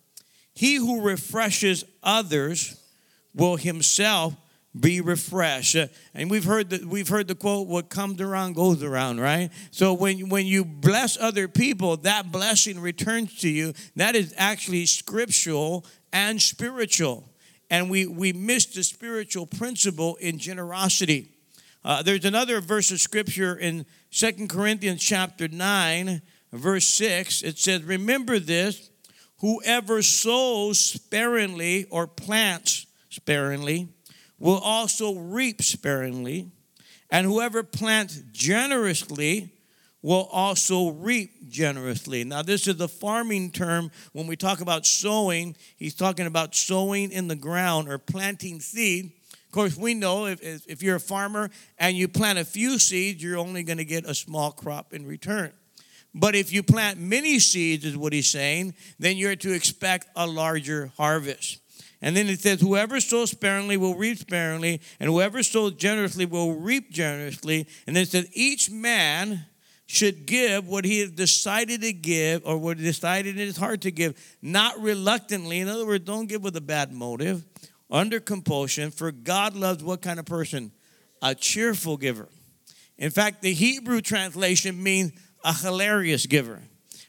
He 0.55 0.77
who 0.77 1.03
refreshes 1.03 1.85
others 2.03 2.81
will 3.35 3.57
himself 3.57 4.35
be 4.79 5.01
refreshed. 5.01 5.77
Uh, 5.77 5.87
and 6.15 6.31
we've 6.31 6.45
heard 6.45 6.71
the, 6.71 6.85
we've 6.87 7.09
heard 7.09 7.29
the 7.29 7.35
quote, 7.35 7.69
what 7.69 7.89
comes 7.89 8.21
around 8.21 8.55
goes 8.55 8.83
around, 8.83 9.21
right? 9.21 9.51
So 9.71 9.95
when, 9.95 10.29
when 10.29 10.47
you 10.47 10.65
bless 10.65 11.17
other 11.17 11.47
people, 11.47 11.97
that 11.99 12.33
blessing 12.33 12.81
returns 12.81 13.39
to 13.41 13.49
you. 13.49 13.73
That 13.95 14.17
is 14.17 14.35
actually 14.37 14.87
scriptural 14.87 15.85
and 16.13 16.43
spiritual. 16.43 17.25
And 17.71 17.91
we, 17.91 18.07
we 18.07 18.33
miss 18.33 18.67
the 18.67 18.85
spiritual 18.85 19.47
principle 19.47 20.17
in 20.17 20.39
generosity. 20.39 21.31
Uh, 21.85 22.03
there's 22.03 22.25
another 22.25 22.61
verse 22.61 22.91
of 22.91 23.01
scripture 23.01 23.57
in 23.57 23.87
Second 24.11 24.49
Corinthians 24.49 25.03
chapter 25.03 25.49
9, 25.49 26.23
verse 26.53 26.87
6. 26.87 27.43
It 27.43 27.59
says, 27.59 27.83
Remember 27.83 28.39
this, 28.39 28.91
whoever 29.39 30.03
sows 30.03 30.79
sparingly 30.79 31.85
or 31.91 32.07
plants 32.07 32.87
sparingly 33.11 33.89
will 34.39 34.59
also 34.59 35.15
reap 35.15 35.63
sparingly, 35.63 36.51
and 37.11 37.27
whoever 37.27 37.63
plants 37.63 38.23
generously 38.33 39.54
will 40.05 40.29
also 40.31 40.91
reap 40.91 41.49
generously. 41.49 42.25
Now, 42.25 42.43
this 42.43 42.69
is 42.69 42.79
a 42.79 42.87
farming 42.87 43.53
term. 43.53 43.91
When 44.13 44.27
we 44.27 44.37
talk 44.37 44.61
about 44.61 44.85
sowing, 44.85 45.57
he's 45.79 45.95
talking 45.95 46.27
about 46.27 46.55
sowing 46.55 47.11
in 47.11 47.27
the 47.27 47.35
ground 47.35 47.89
or 47.89 47.97
planting 47.97 48.61
seed. 48.61 49.13
Of 49.33 49.51
course, 49.51 49.79
we 49.79 49.95
know 49.95 50.27
if, 50.27 50.43
if 50.43 50.83
you're 50.83 50.97
a 50.97 51.01
farmer 51.01 51.49
and 51.79 51.97
you 51.97 52.07
plant 52.07 52.39
a 52.39 52.45
few 52.45 52.79
seeds, 52.79 53.23
you're 53.23 53.39
only 53.39 53.63
going 53.63 53.79
to 53.79 53.85
get 53.87 54.05
a 54.05 54.15
small 54.15 54.53
crop 54.53 54.93
in 54.93 55.07
return. 55.07 55.53
But 56.15 56.35
if 56.35 56.53
you 56.53 56.63
plant 56.63 57.01
many 57.01 57.39
seeds, 57.39 57.87
is 57.87 57.97
what 57.97 58.13
he's 58.13 58.29
saying, 58.29 58.75
then 58.99 59.17
you're 59.17 59.37
to 59.37 59.55
expect 59.55 60.09
a 60.15 60.27
larger 60.27 60.93
harvest. 60.99 61.61
And 62.03 62.15
then 62.15 62.27
it 62.27 62.41
says, 62.41 62.61
Whoever 62.61 63.01
sows 63.01 63.31
sparingly 63.31 63.79
will 63.79 63.95
reap 63.95 64.19
sparingly, 64.19 64.83
and 65.01 65.09
whoever 65.09 65.43
sows 65.43 65.73
generously 65.73 66.27
will 66.27 66.53
reap 66.57 66.91
generously. 66.91 67.67
And 67.87 67.97
then 67.97 68.03
it 68.03 68.11
says, 68.11 68.29
Each 68.35 68.71
man 68.71 69.47
should 69.87 70.27
give 70.27 70.67
what 70.67 70.85
he 70.85 71.01
has 71.01 71.11
decided 71.11 71.83
to 71.83 71.93
give 71.93 72.43
or 72.45 72.57
what 72.57 72.79
he 72.79 72.85
decided 72.85 73.39
in 73.39 73.47
his 73.47 73.57
heart 73.57 73.83
to 73.83 73.91
give, 73.91 74.19
not 74.41 74.81
reluctantly. 74.81 75.61
In 75.61 75.69
other 75.69 75.87
words, 75.87 76.05
don't 76.05 76.27
give 76.27 76.43
with 76.43 76.57
a 76.57 76.61
bad 76.61 76.93
motive, 76.93 77.45
under 77.91 78.19
compulsion, 78.19 78.91
for 78.91 79.13
God 79.13 79.55
loves 79.55 79.85
what 79.85 80.01
kind 80.01 80.19
of 80.19 80.25
person? 80.25 80.73
A 81.23 81.35
cheerful 81.35 81.97
giver. 81.97 82.29
In 82.99 83.11
fact, 83.11 83.43
the 83.43 83.53
Hebrew 83.53 84.01
translation 84.01 84.83
means 84.83 85.13
a 85.45 85.53
hilarious 85.53 86.27
giver. 86.27 86.63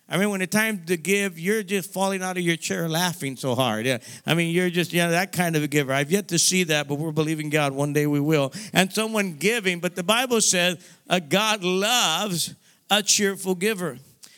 I 0.08 0.18
mean, 0.18 0.30
when 0.30 0.42
it's 0.42 0.56
time 0.56 0.86
to 0.86 0.98
give, 0.98 1.40
you're 1.40 1.64
just 1.64 1.92
falling 1.92 2.22
out 2.22 2.38
of 2.38 2.44
your 2.44 2.58
chair 2.58 2.88
laughing 2.88 3.38
so 3.38 3.56
hard. 3.56 3.88
Yeah. 3.88 3.98
I 4.26 4.36
mean, 4.36 4.54
you're 4.54 4.70
just, 4.70 4.94
you 4.94 5.00
know, 5.00 5.10
that 5.12 5.32
kind 5.32 5.56
of 5.56 5.64
a 5.64 5.68
giver. 5.68 5.92
I've 5.94 6.12
yet 6.12 6.28
to 6.28 6.38
see 6.38 6.64
that, 6.66 6.88
but 6.88 6.96
we're 6.96 7.12
believing 7.12 7.50
God 7.50 7.74
one 7.74 7.92
day 7.92 8.06
we 8.06 8.20
will. 8.20 8.54
And 8.72 8.94
someone 8.94 9.34
giving, 9.38 9.80
but 9.80 9.96
the 9.96 10.04
Bible 10.04 10.42
says 10.42 10.78
uh, 11.10 11.20
God 11.20 11.64
loves 11.64 12.54
a 12.90 13.02
cheerful 13.04 13.56
giver. 13.56 13.98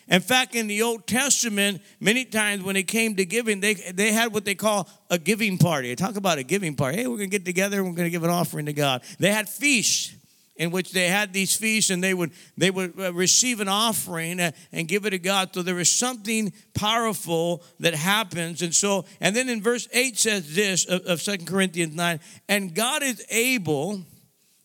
In 0.10 0.22
fact, 0.22 0.56
in 0.56 0.68
the 0.68 0.82
Old 0.84 1.06
Testament, 1.06 1.82
many 2.00 2.24
times 2.24 2.64
when 2.64 2.78
it 2.78 2.88
came 2.88 3.16
to 3.18 3.26
giving, 3.26 3.60
they, 3.60 3.74
they 3.74 4.14
had 4.14 4.34
what 4.34 4.46
they 4.46 4.56
call 4.56 4.90
a 5.10 5.18
giving 5.18 5.58
party. 5.58 5.94
Talk 5.96 6.16
about 6.16 6.38
a 6.38 6.44
giving 6.44 6.76
party. 6.76 6.98
Hey, 7.00 7.08
we're 7.08 7.18
going 7.18 7.30
to 7.30 7.38
get 7.38 7.44
together 7.46 7.80
and 7.80 7.88
we're 7.88 7.96
going 7.96 8.06
to 8.06 8.12
give 8.12 8.24
an 8.24 8.30
offering 8.30 8.68
to 8.68 8.74
God. 8.74 9.04
They 9.20 9.34
had 9.34 9.50
feasts 9.50 10.16
in 10.58 10.72
which 10.72 10.92
they 10.92 11.08
had 11.08 11.34
these 11.34 11.56
feasts 11.56 11.90
and 11.90 12.04
they 12.04 12.14
would 12.14 12.32
they 12.58 12.72
would 12.72 13.00
uh, 13.00 13.14
receive 13.14 13.60
an 13.60 13.68
offering 13.68 14.40
and 14.40 14.88
give 14.88 15.06
it 15.06 15.12
to 15.12 15.20
God. 15.20 15.54
So 15.54 15.62
there 15.62 15.80
is 15.80 15.92
something 15.92 16.54
powerful 16.74 17.64
that 17.80 17.94
happens. 17.94 18.62
And 18.62 18.74
so, 18.74 19.06
and 19.22 19.36
then 19.36 19.50
in 19.50 19.62
verse 19.62 19.88
8 19.94 20.18
says 20.18 20.56
this 20.56 20.86
of, 20.86 21.06
of 21.06 21.22
2 21.22 21.46
Corinthians 21.46 21.96
9, 21.96 22.20
and 22.50 22.74
God 22.74 23.04
is 23.04 23.26
able 23.30 24.04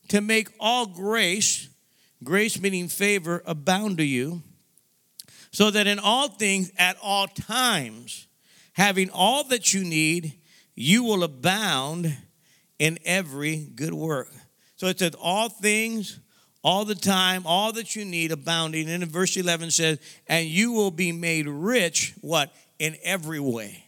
to 0.09 0.21
make 0.21 0.49
all 0.59 0.87
grace, 0.87 1.69
grace 2.25 2.61
meaning 2.61 2.89
favor, 2.89 3.43
abound 3.47 3.99
to 3.99 4.05
you, 4.05 4.43
so 5.51 5.71
that 5.71 5.87
in 5.87 5.99
all 5.99 6.29
things 6.29 6.71
at 6.79 6.97
all 7.03 7.27
times, 7.27 8.27
having 8.73 9.11
all 9.11 9.45
that 9.45 9.75
you 9.75 9.85
need, 9.85 10.39
you 10.75 11.05
will 11.05 11.23
abound 11.23 12.17
in 12.79 12.99
every 13.05 13.57
good 13.75 13.95
work. 13.95 14.31
So 14.77 14.87
it 14.87 14.99
says, 14.99 15.15
all 15.21 15.49
things, 15.49 16.19
all 16.65 16.85
the 16.85 16.95
time, 16.95 17.43
all 17.45 17.73
that 17.73 17.95
you 17.95 18.05
need 18.05 18.33
abounding. 18.33 18.89
And 18.89 19.03
in 19.03 19.09
verse 19.09 19.37
11 19.37 19.71
says, 19.71 20.01
and 20.27 20.47
you 20.47 20.73
will 20.73 20.91
be 20.91 21.13
made 21.13 21.47
rich, 21.47 22.15
what? 22.21 22.53
In 22.79 22.97
every 23.03 23.41
way. 23.41 23.85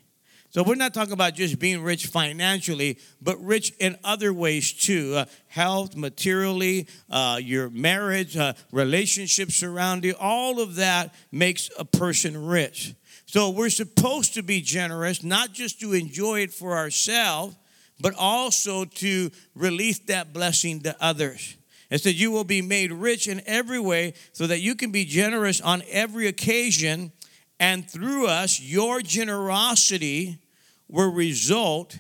So 0.54 0.62
we're 0.62 0.76
not 0.76 0.94
talking 0.94 1.14
about 1.14 1.34
just 1.34 1.58
being 1.58 1.82
rich 1.82 2.06
financially, 2.06 3.00
but 3.20 3.44
rich 3.44 3.73
in 3.80 3.99
other 4.04 4.32
ways 4.32 4.73
too. 4.73 5.16
Uh, 5.16 5.25
health, 5.49 5.96
materially, 5.96 6.87
uh, 7.11 7.40
your 7.42 7.70
marriage, 7.70 8.37
uh, 8.37 8.52
relationships 8.70 9.56
surrounding 9.56 10.11
you, 10.11 10.16
all 10.20 10.61
of 10.61 10.76
that 10.76 11.12
makes 11.32 11.70
a 11.76 11.84
person 11.84 12.46
rich. 12.46 12.94
So 13.26 13.50
we're 13.50 13.68
supposed 13.68 14.34
to 14.34 14.44
be 14.44 14.61
generous, 14.61 15.25
not 15.25 15.52
just 15.52 15.80
to 15.80 15.92
enjoy 15.92 16.42
it 16.42 16.52
for 16.52 16.76
ourselves, 16.76 17.56
but 17.99 18.14
also 18.16 18.84
to 18.84 19.32
release 19.56 19.99
that 20.06 20.32
blessing 20.32 20.82
to 20.82 20.94
others. 21.00 21.56
It 21.90 22.00
said, 22.00 22.14
You 22.14 22.30
will 22.30 22.44
be 22.44 22.62
made 22.62 22.92
rich 22.92 23.26
in 23.26 23.42
every 23.44 23.80
way 23.80 24.14
so 24.30 24.46
that 24.46 24.61
you 24.61 24.76
can 24.76 24.92
be 24.92 25.04
generous 25.04 25.61
on 25.61 25.82
every 25.90 26.28
occasion, 26.28 27.11
and 27.58 27.90
through 27.90 28.28
us, 28.28 28.61
your 28.61 29.00
generosity 29.00 30.38
will 30.88 31.12
result 31.12 31.98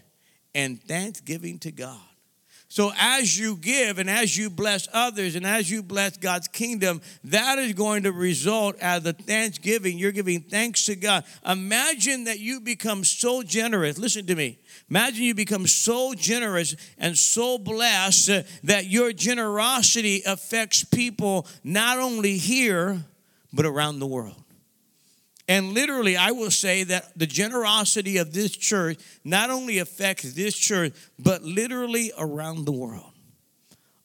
in 0.52 0.76
thanksgiving 0.76 1.58
to 1.60 1.72
God. 1.72 2.00
So, 2.74 2.90
as 2.98 3.38
you 3.38 3.54
give 3.54 4.00
and 4.00 4.10
as 4.10 4.36
you 4.36 4.50
bless 4.50 4.88
others 4.92 5.36
and 5.36 5.46
as 5.46 5.70
you 5.70 5.80
bless 5.80 6.16
God's 6.16 6.48
kingdom, 6.48 7.02
that 7.22 7.56
is 7.60 7.72
going 7.72 8.02
to 8.02 8.10
result 8.10 8.76
as 8.80 9.06
a 9.06 9.12
thanksgiving. 9.12 9.96
You're 9.96 10.10
giving 10.10 10.40
thanks 10.40 10.86
to 10.86 10.96
God. 10.96 11.22
Imagine 11.46 12.24
that 12.24 12.40
you 12.40 12.58
become 12.58 13.04
so 13.04 13.44
generous. 13.44 13.96
Listen 13.96 14.26
to 14.26 14.34
me. 14.34 14.58
Imagine 14.90 15.22
you 15.22 15.36
become 15.36 15.68
so 15.68 16.14
generous 16.14 16.74
and 16.98 17.16
so 17.16 17.58
blessed 17.58 18.42
that 18.64 18.86
your 18.86 19.12
generosity 19.12 20.22
affects 20.26 20.82
people 20.82 21.46
not 21.62 21.98
only 21.98 22.38
here, 22.38 23.04
but 23.52 23.66
around 23.66 24.00
the 24.00 24.06
world. 24.08 24.43
And 25.46 25.72
literally, 25.72 26.16
I 26.16 26.30
will 26.30 26.50
say 26.50 26.84
that 26.84 27.18
the 27.18 27.26
generosity 27.26 28.16
of 28.16 28.32
this 28.32 28.50
church 28.50 28.98
not 29.24 29.50
only 29.50 29.78
affects 29.78 30.32
this 30.32 30.56
church, 30.56 30.94
but 31.18 31.42
literally 31.42 32.12
around 32.16 32.64
the 32.64 32.72
world. 32.72 33.10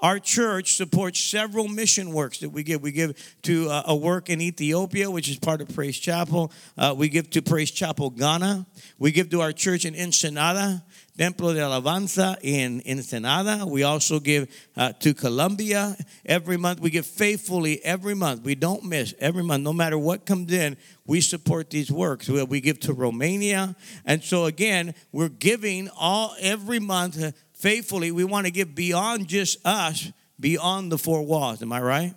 Our 0.02 0.18
church 0.18 0.76
supports 0.76 1.20
several 1.20 1.68
mission 1.68 2.14
works 2.14 2.40
that 2.40 2.50
we 2.50 2.64
give. 2.64 2.82
We 2.82 2.94
give 2.94 3.36
to 3.44 3.70
uh, 3.70 3.84
a 3.88 3.96
work 3.96 4.30
in 4.30 4.42
Ethiopia, 4.42 5.12
which 5.12 5.30
is 5.30 5.38
part 5.38 5.60
of 5.60 5.68
Praise 5.76 5.98
Chapel. 5.98 6.54
Uh, 6.78 6.96
we 6.98 7.10
give 7.10 7.30
to 7.32 7.42
Praise 7.42 7.70
Chapel 7.70 8.10
Ghana. 8.10 8.66
We 8.98 9.12
give 9.12 9.30
to 9.32 9.42
our 9.42 9.52
church 9.52 9.84
in 9.84 9.96
Ensenada, 9.96 10.86
Templo 11.20 11.54
de 11.54 11.60
Alabanza 11.60 12.38
in 12.42 12.82
Ensenada. 12.86 13.66
We 13.68 13.84
also 13.84 14.22
give 14.22 14.48
uh, 14.78 14.94
to 15.02 15.14
Colombia 15.14 15.98
every 16.26 16.56
month. 16.56 16.80
We 16.80 16.92
give 16.92 17.06
faithfully 17.06 17.84
every 17.84 18.14
month. 18.14 18.46
We 18.46 18.56
don't 18.56 18.86
miss 18.86 19.14
every 19.20 19.44
month, 19.44 19.66
no 19.66 19.74
matter 19.74 19.98
what 19.98 20.26
comes 20.26 20.50
in. 20.54 20.78
We 21.06 21.20
support 21.20 21.72
these 21.72 21.92
works. 21.92 22.30
We, 22.30 22.62
give 22.62 22.80
to 22.82 22.94
Romania, 22.94 23.76
and 24.06 24.24
so 24.24 24.46
again, 24.46 24.96
we're 25.12 25.28
giving 25.28 25.90
all 26.00 26.36
every 26.40 26.80
month 26.80 27.34
faithfully. 27.52 28.14
We 28.14 28.24
want 28.24 28.46
to 28.46 28.52
give 28.52 28.74
beyond 28.74 29.28
just 29.28 29.58
us, 29.66 30.14
beyond 30.40 30.90
the 30.90 30.98
four 30.98 31.24
walls. 31.24 31.62
Am 31.62 31.74
I 31.74 31.82
right? 31.82 32.14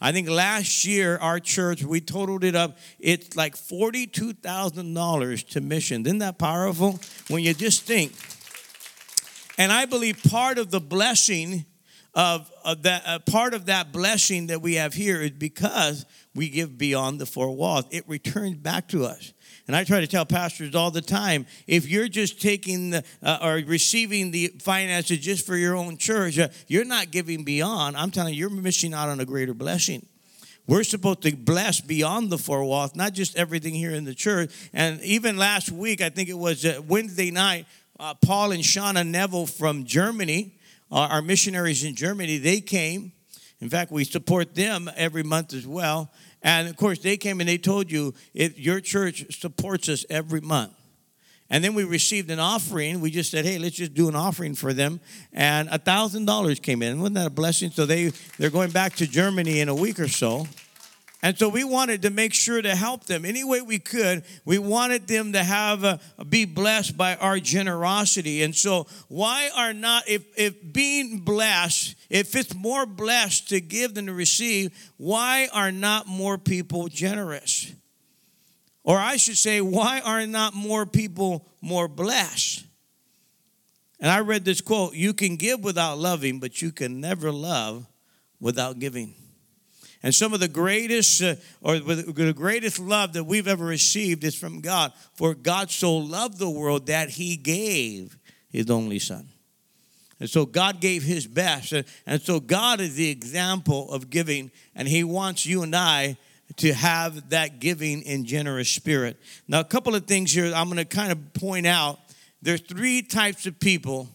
I 0.00 0.12
think 0.12 0.30
last 0.30 0.86
year 0.86 1.18
our 1.18 1.40
church 1.40 1.82
we 1.82 2.00
totaled 2.00 2.42
it 2.42 2.56
up. 2.56 2.78
It's 3.00 3.36
like 3.36 3.54
forty-two 3.54 4.32
thousand 4.32 4.94
dollars 4.94 5.42
to 5.44 5.60
mission. 5.60 6.06
Isn't 6.06 6.20
that 6.20 6.38
powerful? 6.38 6.98
When 7.28 7.42
you 7.42 7.52
just 7.52 7.82
think. 7.82 8.14
And 9.58 9.72
I 9.72 9.86
believe 9.86 10.22
part 10.22 10.58
of 10.58 10.70
the 10.70 10.80
blessing 10.80 11.64
of, 12.14 12.50
of 12.64 12.82
that 12.84 13.02
uh, 13.06 13.18
part 13.18 13.52
of 13.52 13.66
that 13.66 13.92
blessing 13.92 14.46
that 14.46 14.62
we 14.62 14.74
have 14.76 14.94
here 14.94 15.20
is 15.20 15.32
because 15.32 16.06
we 16.34 16.48
give 16.48 16.78
beyond 16.78 17.20
the 17.20 17.26
four 17.26 17.54
walls. 17.54 17.84
It 17.90 18.08
returns 18.08 18.56
back 18.56 18.88
to 18.88 19.04
us. 19.04 19.34
And 19.66 19.76
I 19.76 19.84
try 19.84 20.00
to 20.00 20.06
tell 20.06 20.24
pastors 20.24 20.74
all 20.74 20.90
the 20.90 21.02
time 21.02 21.44
if 21.66 21.86
you're 21.86 22.08
just 22.08 22.40
taking 22.40 22.90
the, 22.90 23.04
uh, 23.22 23.38
or 23.42 23.54
receiving 23.66 24.30
the 24.30 24.48
finances 24.60 25.18
just 25.18 25.44
for 25.44 25.56
your 25.56 25.76
own 25.76 25.98
church, 25.98 26.38
uh, 26.38 26.48
you're 26.68 26.84
not 26.84 27.10
giving 27.10 27.44
beyond. 27.44 27.96
I'm 27.96 28.10
telling 28.10 28.32
you, 28.32 28.40
you're 28.40 28.50
missing 28.50 28.94
out 28.94 29.08
on 29.08 29.20
a 29.20 29.24
greater 29.24 29.54
blessing. 29.54 30.06
We're 30.66 30.84
supposed 30.84 31.22
to 31.22 31.36
bless 31.36 31.80
beyond 31.80 32.30
the 32.30 32.38
four 32.38 32.64
walls, 32.64 32.96
not 32.96 33.12
just 33.12 33.36
everything 33.36 33.74
here 33.74 33.92
in 33.92 34.04
the 34.04 34.14
church. 34.14 34.52
And 34.72 35.00
even 35.02 35.36
last 35.36 35.70
week, 35.70 36.00
I 36.00 36.08
think 36.08 36.28
it 36.28 36.38
was 36.38 36.64
uh, 36.64 36.80
Wednesday 36.86 37.30
night, 37.30 37.66
uh, 37.98 38.14
Paul 38.14 38.52
and 38.52 38.62
Shauna 38.62 39.06
Neville 39.06 39.46
from 39.46 39.84
Germany, 39.84 40.54
uh, 40.90 41.08
our 41.10 41.22
missionaries 41.22 41.84
in 41.84 41.94
Germany, 41.94 42.38
they 42.38 42.60
came. 42.60 43.12
In 43.60 43.68
fact, 43.68 43.90
we 43.90 44.04
support 44.04 44.54
them 44.54 44.90
every 44.96 45.22
month 45.22 45.54
as 45.54 45.66
well. 45.66 46.12
And 46.42 46.68
of 46.68 46.76
course, 46.76 46.98
they 46.98 47.16
came 47.16 47.40
and 47.40 47.48
they 47.48 47.58
told 47.58 47.90
you 47.90 48.14
if 48.34 48.58
your 48.58 48.80
church 48.80 49.38
supports 49.40 49.88
us 49.88 50.04
every 50.10 50.40
month. 50.40 50.72
And 51.48 51.62
then 51.62 51.74
we 51.74 51.84
received 51.84 52.30
an 52.30 52.40
offering. 52.40 53.00
We 53.00 53.10
just 53.10 53.30
said, 53.30 53.44
hey, 53.44 53.58
let's 53.58 53.76
just 53.76 53.94
do 53.94 54.08
an 54.08 54.16
offering 54.16 54.54
for 54.54 54.72
them. 54.72 55.00
And 55.32 55.68
a 55.68 55.78
$1,000 55.78 56.62
came 56.62 56.82
in. 56.82 56.98
Wasn't 56.98 57.14
that 57.14 57.28
a 57.28 57.30
blessing? 57.30 57.70
So 57.70 57.86
they, 57.86 58.12
they're 58.38 58.50
going 58.50 58.70
back 58.70 58.96
to 58.96 59.06
Germany 59.06 59.60
in 59.60 59.68
a 59.68 59.74
week 59.74 60.00
or 60.00 60.08
so. 60.08 60.46
And 61.26 61.36
so 61.36 61.48
we 61.48 61.64
wanted 61.64 62.02
to 62.02 62.10
make 62.10 62.32
sure 62.32 62.62
to 62.62 62.76
help 62.76 63.06
them 63.06 63.24
any 63.24 63.42
way 63.42 63.60
we 63.60 63.80
could. 63.80 64.22
We 64.44 64.58
wanted 64.58 65.08
them 65.08 65.32
to 65.32 65.42
have 65.42 65.82
a, 65.82 65.98
be 66.24 66.44
blessed 66.44 66.96
by 66.96 67.16
our 67.16 67.40
generosity. 67.40 68.44
And 68.44 68.54
so 68.54 68.86
why 69.08 69.50
are 69.52 69.72
not 69.72 70.08
if 70.08 70.22
if 70.38 70.72
being 70.72 71.18
blessed, 71.18 71.96
if 72.08 72.36
it's 72.36 72.54
more 72.54 72.86
blessed 72.86 73.48
to 73.48 73.60
give 73.60 73.94
than 73.94 74.06
to 74.06 74.12
receive, 74.12 74.70
why 74.98 75.48
are 75.52 75.72
not 75.72 76.06
more 76.06 76.38
people 76.38 76.86
generous? 76.86 77.72
Or 78.84 78.96
I 78.96 79.16
should 79.16 79.36
say, 79.36 79.60
why 79.60 80.02
are 80.04 80.28
not 80.28 80.54
more 80.54 80.86
people 80.86 81.44
more 81.60 81.88
blessed? 81.88 82.64
And 83.98 84.12
I 84.12 84.20
read 84.20 84.44
this 84.44 84.60
quote, 84.60 84.94
you 84.94 85.12
can 85.12 85.34
give 85.34 85.64
without 85.64 85.98
loving, 85.98 86.38
but 86.38 86.62
you 86.62 86.70
can 86.70 87.00
never 87.00 87.32
love 87.32 87.84
without 88.38 88.78
giving. 88.78 89.16
And 90.06 90.14
some 90.14 90.32
of 90.32 90.38
the 90.38 90.46
greatest, 90.46 91.20
uh, 91.20 91.34
or 91.60 91.80
the 91.80 92.32
greatest 92.32 92.78
love 92.78 93.14
that 93.14 93.24
we've 93.24 93.48
ever 93.48 93.64
received 93.64 94.22
is 94.22 94.36
from 94.36 94.60
God. 94.60 94.92
For 95.14 95.34
God 95.34 95.68
so 95.68 95.96
loved 95.96 96.38
the 96.38 96.48
world 96.48 96.86
that 96.86 97.08
he 97.08 97.36
gave 97.36 98.16
his 98.48 98.70
only 98.70 99.00
son. 99.00 99.26
And 100.20 100.30
so 100.30 100.46
God 100.46 100.80
gave 100.80 101.02
his 101.02 101.26
best. 101.26 101.72
And 102.06 102.22
so 102.22 102.38
God 102.38 102.80
is 102.80 102.94
the 102.94 103.10
example 103.10 103.90
of 103.90 104.08
giving, 104.08 104.52
and 104.76 104.86
he 104.86 105.02
wants 105.02 105.44
you 105.44 105.64
and 105.64 105.74
I 105.74 106.16
to 106.58 106.72
have 106.72 107.30
that 107.30 107.58
giving 107.58 108.02
in 108.02 108.26
generous 108.26 108.68
spirit. 108.68 109.16
Now, 109.48 109.58
a 109.58 109.64
couple 109.64 109.96
of 109.96 110.06
things 110.06 110.30
here 110.30 110.52
I'm 110.54 110.66
going 110.66 110.76
to 110.76 110.84
kind 110.84 111.10
of 111.10 111.32
point 111.32 111.66
out. 111.66 111.98
There's 112.40 112.60
three 112.60 113.02
types 113.02 113.46
of 113.46 113.58
people, 113.58 114.08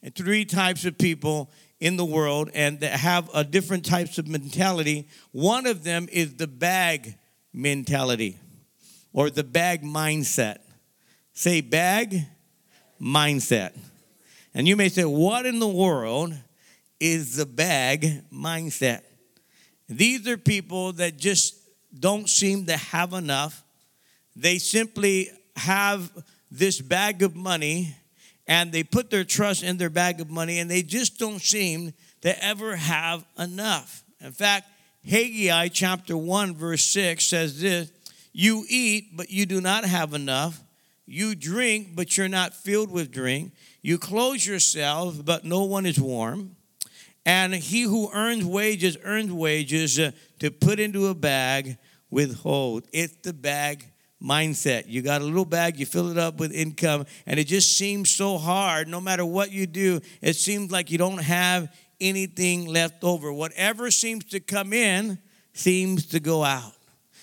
and 0.00 0.14
three 0.14 0.44
types 0.44 0.84
of 0.84 0.96
people 0.96 1.50
in 1.84 1.98
the 1.98 2.04
world 2.04 2.48
and 2.54 2.80
that 2.80 2.92
have 2.92 3.28
a 3.34 3.44
different 3.44 3.84
types 3.84 4.16
of 4.16 4.26
mentality. 4.26 5.06
One 5.32 5.66
of 5.66 5.84
them 5.84 6.08
is 6.10 6.36
the 6.36 6.46
bag 6.46 7.18
mentality 7.52 8.38
or 9.12 9.28
the 9.28 9.44
bag 9.44 9.82
mindset. 9.82 10.60
Say 11.34 11.60
bag 11.60 12.26
mindset. 12.98 13.76
And 14.54 14.66
you 14.66 14.76
may 14.76 14.88
say, 14.88 15.04
what 15.04 15.44
in 15.44 15.58
the 15.58 15.68
world 15.68 16.32
is 16.98 17.36
the 17.36 17.44
bag 17.44 18.22
mindset? 18.32 19.02
These 19.86 20.26
are 20.26 20.38
people 20.38 20.94
that 20.94 21.18
just 21.18 21.54
don't 22.00 22.30
seem 22.30 22.64
to 22.64 22.78
have 22.78 23.12
enough. 23.12 23.62
They 24.34 24.56
simply 24.56 25.28
have 25.54 26.10
this 26.50 26.80
bag 26.80 27.22
of 27.22 27.36
money 27.36 27.94
and 28.46 28.72
they 28.72 28.82
put 28.82 29.10
their 29.10 29.24
trust 29.24 29.62
in 29.62 29.78
their 29.78 29.90
bag 29.90 30.20
of 30.20 30.30
money 30.30 30.58
and 30.58 30.70
they 30.70 30.82
just 30.82 31.18
don't 31.18 31.40
seem 31.40 31.92
to 32.20 32.44
ever 32.44 32.76
have 32.76 33.24
enough. 33.38 34.04
In 34.20 34.32
fact, 34.32 34.66
Haggai 35.06 35.68
chapter 35.68 36.16
1, 36.16 36.54
verse 36.54 36.84
6 36.84 37.24
says 37.24 37.60
this 37.60 37.92
You 38.32 38.64
eat, 38.68 39.16
but 39.16 39.30
you 39.30 39.46
do 39.46 39.60
not 39.60 39.84
have 39.84 40.14
enough. 40.14 40.60
You 41.06 41.34
drink, 41.34 41.94
but 41.94 42.16
you're 42.16 42.28
not 42.28 42.54
filled 42.54 42.90
with 42.90 43.10
drink. 43.12 43.52
You 43.82 43.98
clothe 43.98 44.44
yourself, 44.44 45.22
but 45.22 45.44
no 45.44 45.64
one 45.64 45.84
is 45.84 46.00
warm. 46.00 46.56
And 47.26 47.54
he 47.54 47.82
who 47.82 48.10
earns 48.12 48.44
wages 48.44 48.96
earns 49.02 49.32
wages 49.32 49.98
uh, 49.98 50.12
to 50.38 50.50
put 50.50 50.80
into 50.80 51.06
a 51.06 51.14
bag 51.14 51.76
withhold. 52.10 52.86
It's 52.92 53.14
the 53.16 53.32
bag 53.32 53.90
mindset. 54.24 54.84
You 54.86 55.02
got 55.02 55.20
a 55.20 55.24
little 55.24 55.44
bag, 55.44 55.78
you 55.78 55.86
fill 55.86 56.10
it 56.10 56.18
up 56.18 56.40
with 56.40 56.52
income, 56.52 57.04
and 57.26 57.38
it 57.38 57.44
just 57.44 57.76
seems 57.76 58.10
so 58.10 58.38
hard. 58.38 58.88
No 58.88 59.00
matter 59.00 59.24
what 59.24 59.52
you 59.52 59.66
do, 59.66 60.00
it 60.22 60.34
seems 60.34 60.72
like 60.72 60.90
you 60.90 60.98
don't 60.98 61.22
have 61.22 61.74
anything 62.00 62.66
left 62.66 63.04
over. 63.04 63.32
Whatever 63.32 63.90
seems 63.90 64.24
to 64.26 64.40
come 64.40 64.72
in 64.72 65.18
seems 65.52 66.06
to 66.06 66.20
go 66.20 66.42
out. 66.42 66.72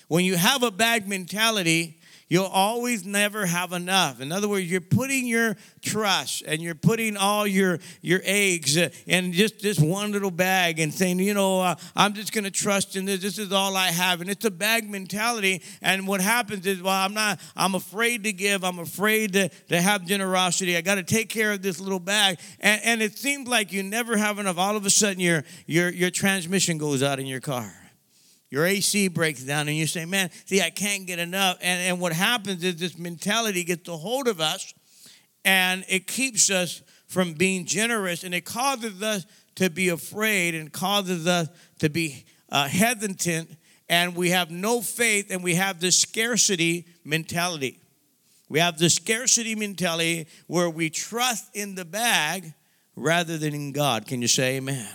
When 0.08 0.24
you 0.24 0.36
have 0.36 0.62
a 0.62 0.70
bag 0.70 1.08
mentality, 1.08 1.98
You'll 2.32 2.46
always 2.46 3.04
never 3.04 3.44
have 3.44 3.74
enough. 3.74 4.22
In 4.22 4.32
other 4.32 4.48
words, 4.48 4.64
you're 4.70 4.80
putting 4.80 5.26
your 5.26 5.54
trust 5.82 6.42
and 6.46 6.62
you're 6.62 6.74
putting 6.74 7.18
all 7.18 7.46
your, 7.46 7.78
your 8.00 8.22
eggs 8.24 8.78
in 8.78 9.34
just 9.34 9.60
this 9.60 9.78
one 9.78 10.12
little 10.12 10.30
bag 10.30 10.80
and 10.80 10.94
saying, 10.94 11.18
you 11.18 11.34
know, 11.34 11.60
uh, 11.60 11.74
I'm 11.94 12.14
just 12.14 12.32
going 12.32 12.44
to 12.44 12.50
trust 12.50 12.96
in 12.96 13.04
this. 13.04 13.20
This 13.20 13.38
is 13.38 13.52
all 13.52 13.76
I 13.76 13.88
have. 13.88 14.22
And 14.22 14.30
it's 14.30 14.46
a 14.46 14.50
bag 14.50 14.88
mentality. 14.88 15.62
And 15.82 16.08
what 16.08 16.22
happens 16.22 16.66
is, 16.66 16.80
well, 16.80 16.94
I'm 16.94 17.12
not, 17.12 17.38
I'm 17.54 17.74
afraid 17.74 18.24
to 18.24 18.32
give. 18.32 18.64
I'm 18.64 18.78
afraid 18.78 19.34
to, 19.34 19.50
to 19.68 19.82
have 19.82 20.06
generosity. 20.06 20.74
I 20.74 20.80
got 20.80 20.94
to 20.94 21.02
take 21.02 21.28
care 21.28 21.52
of 21.52 21.60
this 21.60 21.80
little 21.80 22.00
bag. 22.00 22.40
And, 22.60 22.80
and 22.82 23.02
it 23.02 23.18
seems 23.18 23.46
like 23.46 23.74
you 23.74 23.82
never 23.82 24.16
have 24.16 24.38
enough. 24.38 24.56
All 24.56 24.74
of 24.74 24.86
a 24.86 24.90
sudden, 24.90 25.20
your, 25.20 25.44
your, 25.66 25.90
your 25.90 26.08
transmission 26.08 26.78
goes 26.78 27.02
out 27.02 27.20
in 27.20 27.26
your 27.26 27.40
car 27.40 27.81
your 28.52 28.66
AC 28.66 29.08
breaks 29.08 29.42
down 29.42 29.66
and 29.66 29.78
you 29.78 29.86
say, 29.86 30.04
man, 30.04 30.28
see, 30.44 30.60
I 30.60 30.68
can't 30.68 31.06
get 31.06 31.18
enough. 31.18 31.56
And, 31.62 31.80
and 31.88 31.98
what 31.98 32.12
happens 32.12 32.62
is 32.62 32.76
this 32.76 32.98
mentality 32.98 33.64
gets 33.64 33.88
a 33.88 33.96
hold 33.96 34.28
of 34.28 34.42
us 34.42 34.74
and 35.42 35.86
it 35.88 36.06
keeps 36.06 36.50
us 36.50 36.82
from 37.08 37.32
being 37.32 37.64
generous 37.64 38.24
and 38.24 38.34
it 38.34 38.44
causes 38.44 39.02
us 39.02 39.24
to 39.54 39.70
be 39.70 39.88
afraid 39.88 40.54
and 40.54 40.70
causes 40.70 41.26
us 41.26 41.48
to 41.78 41.88
be 41.88 42.26
uh, 42.50 42.68
hesitant 42.68 43.56
and 43.88 44.14
we 44.14 44.28
have 44.28 44.50
no 44.50 44.82
faith 44.82 45.30
and 45.30 45.42
we 45.42 45.54
have 45.54 45.80
this 45.80 45.98
scarcity 45.98 46.84
mentality. 47.06 47.80
We 48.50 48.58
have 48.58 48.76
the 48.76 48.90
scarcity 48.90 49.54
mentality 49.54 50.26
where 50.46 50.68
we 50.68 50.90
trust 50.90 51.56
in 51.56 51.74
the 51.74 51.86
bag 51.86 52.52
rather 52.96 53.38
than 53.38 53.54
in 53.54 53.72
God. 53.72 54.06
Can 54.06 54.20
you 54.20 54.28
say 54.28 54.58
amen? 54.58 54.86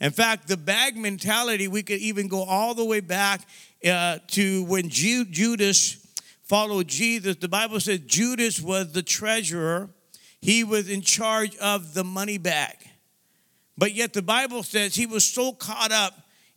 In 0.00 0.10
fact, 0.10 0.48
the 0.48 0.56
bag 0.56 0.96
mentality, 0.96 1.68
we 1.68 1.82
could 1.82 1.98
even 1.98 2.26
go 2.28 2.42
all 2.42 2.74
the 2.74 2.84
way 2.84 3.00
back 3.00 3.42
uh, 3.86 4.18
to 4.28 4.64
when 4.64 4.88
Ju- 4.88 5.26
Judas 5.26 6.06
followed 6.44 6.88
Jesus. 6.88 7.36
The 7.36 7.48
Bible 7.48 7.80
says 7.80 8.00
Judas 8.00 8.60
was 8.60 8.92
the 8.92 9.02
treasurer, 9.02 9.90
he 10.40 10.64
was 10.64 10.88
in 10.88 11.02
charge 11.02 11.54
of 11.58 11.92
the 11.92 12.04
money 12.04 12.38
bag. 12.38 12.76
But 13.76 13.94
yet, 13.94 14.12
the 14.12 14.22
Bible 14.22 14.62
says 14.62 14.94
he 14.94 15.06
was 15.06 15.24
so 15.24 15.52
caught 15.52 15.92
up 15.92 16.14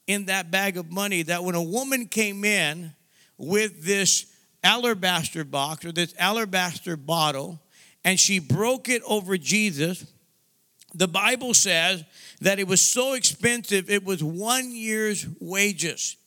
in 0.08 0.26
that 0.26 0.52
bag 0.52 0.78
of 0.78 0.92
money 0.92 1.22
that 1.24 1.44
when 1.44 1.56
a 1.56 1.64
woman 1.64 2.08
came 2.08 2.44
in 2.44 2.94
with 3.38 3.84
this 3.84 4.26
alabaster 4.64 5.44
box 5.44 5.86
or 5.86 5.92
this 5.92 6.14
alabaster 6.18 6.96
bottle 6.98 7.62
and 8.06 8.20
she 8.20 8.40
broke 8.40 8.90
it 8.90 9.02
over 9.06 9.38
Jesus, 9.38 10.06
the 10.94 11.08
Bible 11.08 11.54
says 11.54 12.04
that 12.44 12.60
it 12.60 12.68
was 12.68 12.82
so 12.82 13.14
expensive, 13.14 13.90
it 13.90 14.04
was 14.04 14.24
one 14.24 14.72
year's 14.72 15.26
wages. 15.40 16.18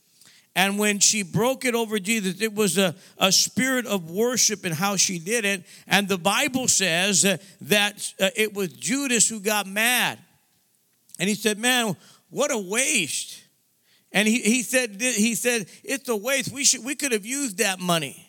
And 0.55 0.79
when 0.79 1.00
she 1.00 1.22
broke 1.22 1.66
it 1.66 1.74
over 1.74 1.98
Jesus, 1.98 2.40
it 2.40 2.55
was 2.55 2.79
a, 2.79 2.94
a 3.18 3.31
spirit 3.31 3.85
of 3.85 4.11
worship 4.11 4.64
in 4.64 4.72
how 4.72 4.96
she 4.96 5.18
did 5.18 5.44
it. 5.44 5.64
And 5.87 6.09
the 6.09 6.16
Bible 6.16 6.66
says 6.66 7.22
that 7.61 8.12
uh, 8.18 8.31
it 8.35 8.55
was 8.55 8.72
Judas 8.72 9.29
who 9.29 9.38
got 9.40 9.66
mad. 9.66 10.18
And 11.18 11.29
he 11.29 11.35
said, 11.35 11.59
Man, 11.59 11.94
what 12.31 12.50
a 12.50 12.59
waste. 12.59 13.42
And 14.12 14.26
he, 14.26 14.40
he 14.40 14.62
said, 14.62 14.98
he 14.98 15.35
said, 15.35 15.66
it's 15.85 16.09
a 16.09 16.16
waste. 16.16 16.50
We 16.50 16.64
should 16.64 16.83
we 16.85 16.94
could 16.94 17.12
have 17.12 17.26
used 17.26 17.59
that 17.59 17.81
money. 17.81 18.26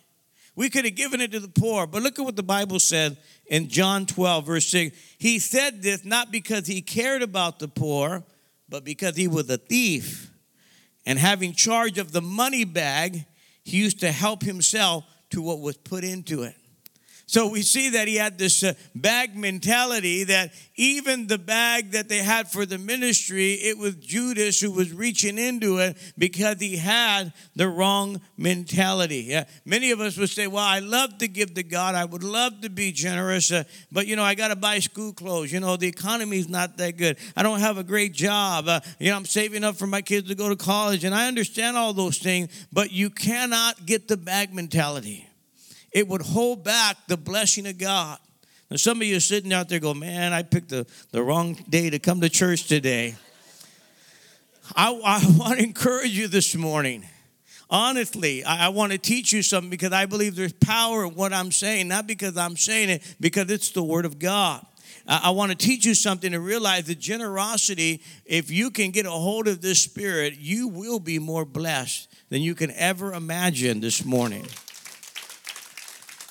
We 0.57 0.71
could 0.71 0.85
have 0.85 0.95
given 0.95 1.21
it 1.21 1.31
to 1.33 1.39
the 1.39 1.47
poor. 1.47 1.85
But 1.85 2.01
look 2.01 2.17
at 2.17 2.25
what 2.25 2.35
the 2.35 2.41
Bible 2.41 2.79
said 2.79 3.15
in 3.45 3.69
John 3.69 4.07
12, 4.07 4.45
verse 4.45 4.67
6. 4.67 4.97
He 5.19 5.37
said 5.37 5.83
this 5.83 6.03
not 6.03 6.31
because 6.31 6.65
he 6.65 6.81
cared 6.81 7.21
about 7.21 7.59
the 7.59 7.67
poor, 7.67 8.23
but 8.67 8.83
because 8.83 9.15
he 9.15 9.27
was 9.27 9.47
a 9.51 9.57
thief. 9.57 10.31
And 11.05 11.19
having 11.19 11.53
charge 11.53 11.99
of 11.99 12.11
the 12.11 12.23
money 12.23 12.63
bag, 12.63 13.23
he 13.63 13.77
used 13.77 13.99
to 13.99 14.11
help 14.11 14.41
himself 14.41 15.05
to 15.29 15.43
what 15.43 15.59
was 15.59 15.77
put 15.77 16.03
into 16.03 16.41
it. 16.41 16.55
So 17.29 17.49
we 17.49 17.61
see 17.61 17.89
that 17.89 18.07
he 18.07 18.15
had 18.15 18.37
this 18.37 18.63
uh, 18.63 18.73
bag 18.95 19.35
mentality 19.35 20.23
that 20.23 20.53
even 20.77 21.27
the 21.27 21.37
bag 21.37 21.91
that 21.91 22.07
they 22.07 22.19
had 22.19 22.49
for 22.49 22.65
the 22.65 22.77
ministry, 22.77 23.51
it 23.55 23.77
was 23.77 23.95
Judas 23.95 24.61
who 24.61 24.71
was 24.71 24.93
reaching 24.93 25.37
into 25.37 25.79
it 25.79 25.97
because 26.17 26.57
he 26.61 26.77
had 26.77 27.33
the 27.53 27.67
wrong 27.67 28.21
mentality. 28.37 29.25
Yeah. 29.27 29.43
Many 29.65 29.91
of 29.91 29.99
us 29.99 30.17
would 30.17 30.29
say, 30.29 30.47
Well, 30.47 30.63
I 30.63 30.79
love 30.79 31.17
to 31.17 31.27
give 31.27 31.53
to 31.55 31.63
God. 31.63 31.95
I 31.95 32.05
would 32.05 32.23
love 32.23 32.61
to 32.61 32.69
be 32.69 32.93
generous, 32.93 33.51
uh, 33.51 33.65
but 33.91 34.07
you 34.07 34.15
know, 34.15 34.23
I 34.23 34.33
got 34.33 34.47
to 34.47 34.55
buy 34.55 34.79
school 34.79 35.11
clothes. 35.11 35.51
You 35.51 35.59
know, 35.59 35.75
the 35.75 35.87
economy's 35.89 36.47
not 36.47 36.77
that 36.77 36.95
good. 36.95 37.17
I 37.35 37.43
don't 37.43 37.59
have 37.59 37.77
a 37.77 37.83
great 37.83 38.13
job. 38.13 38.69
Uh, 38.69 38.79
you 38.99 39.11
know, 39.11 39.17
I'm 39.17 39.25
saving 39.25 39.65
up 39.65 39.75
for 39.75 39.87
my 39.87 40.01
kids 40.01 40.29
to 40.29 40.35
go 40.35 40.47
to 40.47 40.55
college. 40.55 41.03
And 41.03 41.13
I 41.13 41.27
understand 41.27 41.75
all 41.75 41.91
those 41.91 42.19
things, 42.19 42.67
but 42.71 42.93
you 42.93 43.09
cannot 43.09 43.85
get 43.85 44.07
the 44.07 44.15
bag 44.15 44.53
mentality 44.53 45.27
it 45.97 46.07
would 46.07 46.21
hold 46.21 46.63
back 46.63 46.95
the 47.07 47.17
blessing 47.17 47.65
of 47.65 47.79
God. 47.79 48.19
Now, 48.69 48.77
some 48.77 49.01
of 49.01 49.07
you 49.07 49.17
are 49.17 49.19
sitting 49.19 49.51
out 49.51 49.67
there 49.67 49.79
go, 49.79 49.95
man, 49.95 50.31
I 50.31 50.43
picked 50.43 50.69
the, 50.69 50.85
the 51.09 51.23
wrong 51.23 51.55
day 51.67 51.89
to 51.89 51.97
come 51.97 52.21
to 52.21 52.29
church 52.29 52.67
today. 52.67 53.15
I, 54.75 54.91
I 54.91 55.23
want 55.39 55.57
to 55.57 55.63
encourage 55.65 56.11
you 56.11 56.27
this 56.27 56.53
morning. 56.53 57.03
Honestly, 57.71 58.43
I, 58.43 58.67
I 58.67 58.69
want 58.69 58.91
to 58.91 58.99
teach 58.99 59.33
you 59.33 59.41
something 59.41 59.71
because 59.71 59.91
I 59.91 60.05
believe 60.05 60.35
there's 60.35 60.53
power 60.53 61.03
in 61.03 61.15
what 61.15 61.33
I'm 61.33 61.51
saying, 61.51 61.87
not 61.87 62.05
because 62.05 62.37
I'm 62.37 62.57
saying 62.57 62.89
it, 62.89 63.15
because 63.19 63.49
it's 63.49 63.71
the 63.71 63.81
Word 63.81 64.05
of 64.05 64.19
God. 64.19 64.63
I, 65.07 65.21
I 65.23 65.29
want 65.31 65.49
to 65.49 65.57
teach 65.57 65.83
you 65.83 65.95
something 65.95 66.31
to 66.31 66.39
realize 66.39 66.85
that 66.85 66.99
generosity, 66.99 68.03
if 68.23 68.51
you 68.51 68.69
can 68.69 68.91
get 68.91 69.07
a 69.07 69.11
hold 69.11 69.47
of 69.47 69.61
this 69.61 69.81
spirit, 69.81 70.37
you 70.37 70.67
will 70.67 70.99
be 70.99 71.17
more 71.17 71.43
blessed 71.43 72.07
than 72.29 72.43
you 72.43 72.53
can 72.53 72.69
ever 72.73 73.13
imagine 73.13 73.79
this 73.79 74.05
morning. 74.05 74.45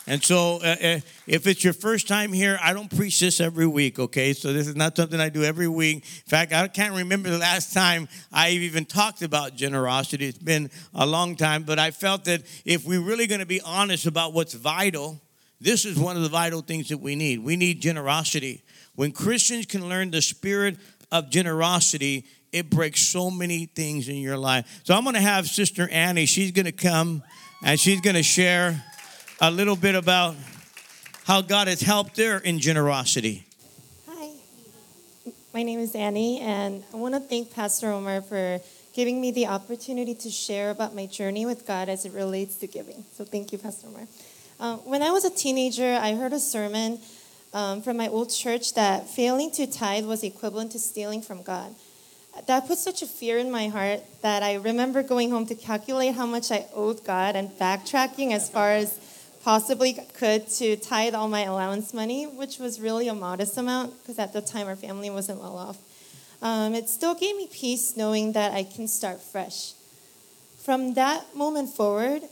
And 0.09 0.23
so, 0.23 0.61
uh, 0.63 0.77
uh, 0.81 1.01
if 1.27 1.49
it's 1.49 1.65
your 1.65 1.73
first 1.73 2.07
time 2.07 2.33
here, 2.33 2.61
I 2.63 2.73
don't 2.73 2.95
preach 2.95 3.19
this 3.19 3.41
every 3.41 3.67
week, 3.67 3.99
okay? 3.99 4.35
So, 4.35 4.53
this 4.53 4.69
is 4.69 4.77
not 4.77 4.97
something 4.97 5.19
I 5.19 5.31
do 5.31 5.43
every 5.43 5.67
week. 5.67 5.97
In 5.97 6.29
fact, 6.29 6.53
I 6.53 6.69
can't 6.69 6.95
remember 6.95 7.29
the 7.29 7.39
last 7.39 7.75
time 7.75 8.09
I 8.33 8.51
even 8.51 8.85
talked 8.85 9.23
about 9.23 9.57
generosity. 9.57 10.27
It's 10.27 10.39
been 10.39 10.71
a 10.95 11.05
long 11.05 11.35
time, 11.35 11.65
but 11.65 11.81
I 11.81 11.91
felt 11.91 12.25
that 12.27 12.43
if 12.65 12.87
we're 12.87 13.01
really 13.01 13.27
going 13.27 13.41
to 13.41 13.47
be 13.47 13.61
honest 13.63 14.07
about 14.07 14.33
what's 14.33 14.55
vital, 14.55 15.21
this 15.61 15.85
is 15.85 15.99
one 15.99 16.17
of 16.17 16.23
the 16.23 16.29
vital 16.29 16.61
things 16.61 16.89
that 16.91 16.99
we 16.99 17.17
need. 17.17 17.41
We 17.41 17.57
need 17.57 17.81
generosity. 17.81 18.63
When 18.95 19.11
Christians 19.11 19.67
can 19.67 19.89
learn 19.89 20.13
the 20.13 20.23
spirit 20.23 20.77
of 21.11 21.31
generosity, 21.31 22.27
it 22.53 22.71
breaks 22.71 23.01
so 23.01 23.29
many 23.29 23.67
things 23.67 24.09
in 24.09 24.17
your 24.17 24.39
life. 24.39 24.83
So, 24.85 24.95
I'm 24.95 25.03
going 25.03 25.15
to 25.15 25.21
have 25.21 25.49
Sister 25.49 25.89
Annie, 25.91 26.27
she's 26.27 26.53
going 26.53 26.67
to 26.67 26.73
come 26.73 27.25
and 27.65 27.81
she's 27.81 28.01
going 28.01 28.15
to 28.15 28.23
share 28.23 28.85
a 29.41 29.51
little 29.51 29.77
bit 29.77 29.95
about 29.95 30.35
how 31.25 31.43
God 31.43 31.69
has 31.69 31.83
helped 31.83 32.17
her 32.17 32.39
in 32.39 32.59
generosity. 32.59 33.45
Hi, 34.09 34.31
my 35.53 35.63
name 35.63 35.79
is 35.79 35.95
Annie, 35.95 36.41
and 36.41 36.83
I 36.95 36.97
want 36.97 37.15
to 37.15 37.21
thank 37.21 37.53
Pastor 37.53 37.93
Omar 37.93 38.23
for 38.23 38.61
giving 38.95 39.21
me 39.21 39.31
the 39.33 39.47
opportunity 39.47 40.15
to 40.15 40.31
share 40.31 40.71
about 40.71 40.95
my 40.95 41.05
journey 41.05 41.45
with 41.45 41.67
God 41.67 41.91
as 41.91 42.07
it 42.07 42.13
relates 42.13 42.57
to 42.57 42.67
giving. 42.67 43.05
So, 43.15 43.25
thank 43.25 43.53
you, 43.53 43.59
Pastor 43.59 43.89
Omar. 43.89 44.07
Uh, 44.59 44.77
when 44.79 45.03
I 45.03 45.11
was 45.11 45.27
a 45.27 45.31
teenager, 45.31 45.99
I 46.01 46.15
heard 46.15 46.33
a 46.33 46.41
sermon 46.41 46.99
um, 47.53 47.83
from 47.83 47.99
my 47.99 48.09
old 48.09 48.31
church 48.31 48.73
that 48.73 49.07
failing 49.07 49.51
to 49.53 49.67
tithe 49.67 50.07
was 50.07 50.23
equivalent 50.23 50.73
to 50.73 50.79
stealing 50.79 51.21
from 51.21 51.43
God. 51.43 51.75
That 52.47 52.67
put 52.67 52.79
such 52.79 53.03
a 53.03 53.07
fear 53.07 53.37
in 53.37 53.51
my 53.51 53.69
heart 53.69 54.01
that 54.23 54.43
I 54.43 54.55
remember 54.55 55.03
going 55.03 55.31
home 55.31 55.47
to 55.47 55.55
calculate 55.55 56.15
how 56.15 56.27
much 56.27 56.51
I 56.51 56.67
owed 56.75 57.05
God 57.05 57.37
and 57.37 57.51
backtracking 57.51 58.33
as 58.33 58.49
far 58.49 58.73
as 58.73 58.99
possibly 59.47 59.97
could 60.19 60.49
to 60.49 60.75
tithe 60.75 61.15
all 61.15 61.29
my 61.29 61.43
allowance 61.43 61.95
money, 61.95 62.25
which 62.25 62.59
was 62.59 62.81
really 62.81 63.07
a 63.07 63.15
modest 63.15 63.57
amount 63.57 63.97
because 64.03 64.19
at 64.19 64.33
the 64.33 64.41
time 64.41 64.67
our 64.67 64.75
family 64.75 65.09
wasn't 65.09 65.39
well 65.39 65.57
off. 65.57 65.79
Um, 66.43 66.75
it 66.75 66.89
still 66.89 67.15
gave 67.15 67.37
me 67.37 67.49
peace 67.53 67.97
knowing 67.97 68.33
that 68.33 68.53
I 68.53 68.65
can 68.65 68.89
start 68.89 69.21
fresh. 69.23 69.75
From 70.59 70.95
that 70.95 71.37
moment 71.37 71.69
forward, 71.69 72.23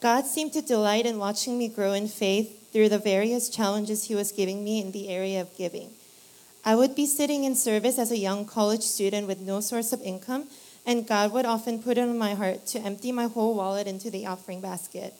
God 0.00 0.26
seemed 0.26 0.52
to 0.52 0.62
delight 0.62 1.06
in 1.06 1.18
watching 1.18 1.58
me 1.58 1.66
grow 1.66 1.92
in 1.92 2.06
faith 2.06 2.72
through 2.72 2.88
the 2.88 3.00
various 3.00 3.48
challenges 3.48 4.04
He 4.04 4.14
was 4.14 4.30
giving 4.30 4.62
me 4.62 4.80
in 4.80 4.92
the 4.92 5.08
area 5.08 5.40
of 5.40 5.56
giving. 5.56 5.90
I 6.64 6.76
would 6.76 6.94
be 6.94 7.06
sitting 7.06 7.42
in 7.42 7.56
service 7.56 7.98
as 7.98 8.12
a 8.12 8.16
young 8.16 8.46
college 8.46 8.82
student 8.82 9.26
with 9.26 9.40
no 9.40 9.58
source 9.58 9.92
of 9.92 10.00
income, 10.02 10.46
and 10.86 11.04
God 11.04 11.32
would 11.32 11.46
often 11.46 11.82
put 11.82 11.98
it 11.98 12.02
on 12.02 12.16
my 12.16 12.34
heart 12.34 12.64
to 12.66 12.78
empty 12.78 13.10
my 13.10 13.26
whole 13.26 13.56
wallet 13.56 13.88
into 13.88 14.08
the 14.08 14.26
offering 14.26 14.60
basket. 14.60 15.14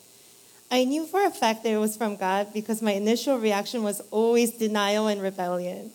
I 0.71 0.83
knew 0.83 1.05
for 1.05 1.23
a 1.23 1.31
fact 1.31 1.63
that 1.63 1.71
it 1.71 1.77
was 1.77 1.95
from 1.95 2.15
God 2.15 2.53
because 2.53 2.81
my 2.81 2.93
initial 2.93 3.37
reaction 3.37 3.83
was 3.83 4.01
always 4.11 4.51
denial 4.51 5.07
and 5.07 5.21
rebellion. 5.21 5.91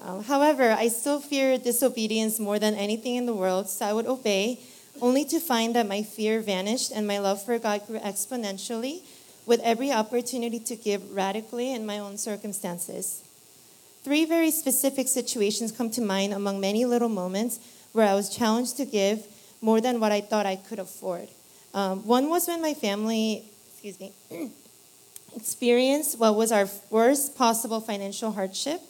Um, 0.00 0.22
however, 0.24 0.72
I 0.72 0.88
still 0.88 1.20
feared 1.20 1.64
disobedience 1.64 2.38
more 2.38 2.58
than 2.58 2.74
anything 2.74 3.16
in 3.16 3.26
the 3.26 3.34
world, 3.34 3.68
so 3.68 3.86
I 3.86 3.92
would 3.92 4.06
obey, 4.06 4.60
only 5.00 5.24
to 5.26 5.40
find 5.40 5.74
that 5.74 5.88
my 5.88 6.02
fear 6.02 6.40
vanished 6.40 6.92
and 6.94 7.06
my 7.06 7.18
love 7.18 7.42
for 7.42 7.58
God 7.58 7.86
grew 7.86 7.98
exponentially 7.98 9.02
with 9.46 9.60
every 9.60 9.92
opportunity 9.92 10.58
to 10.58 10.76
give 10.76 11.12
radically 11.12 11.72
in 11.72 11.86
my 11.86 11.98
own 11.98 12.16
circumstances. 12.16 13.22
Three 14.02 14.24
very 14.24 14.50
specific 14.50 15.08
situations 15.08 15.72
come 15.72 15.90
to 15.90 16.02
mind 16.02 16.34
among 16.34 16.60
many 16.60 16.84
little 16.84 17.08
moments 17.08 17.58
where 17.92 18.06
I 18.06 18.14
was 18.14 18.28
challenged 18.28 18.76
to 18.78 18.84
give 18.84 19.26
more 19.62 19.80
than 19.80 20.00
what 20.00 20.12
I 20.12 20.20
thought 20.20 20.44
I 20.44 20.56
could 20.56 20.78
afford. 20.78 21.28
Um, 21.72 22.06
one 22.06 22.28
was 22.28 22.46
when 22.46 22.60
my 22.60 22.74
family 22.74 23.50
excuse 23.84 24.00
me, 24.30 24.50
experienced 25.36 26.18
what 26.18 26.34
was 26.36 26.50
our 26.50 26.66
worst 26.88 27.36
possible 27.36 27.82
financial 27.82 28.32
hardship. 28.32 28.80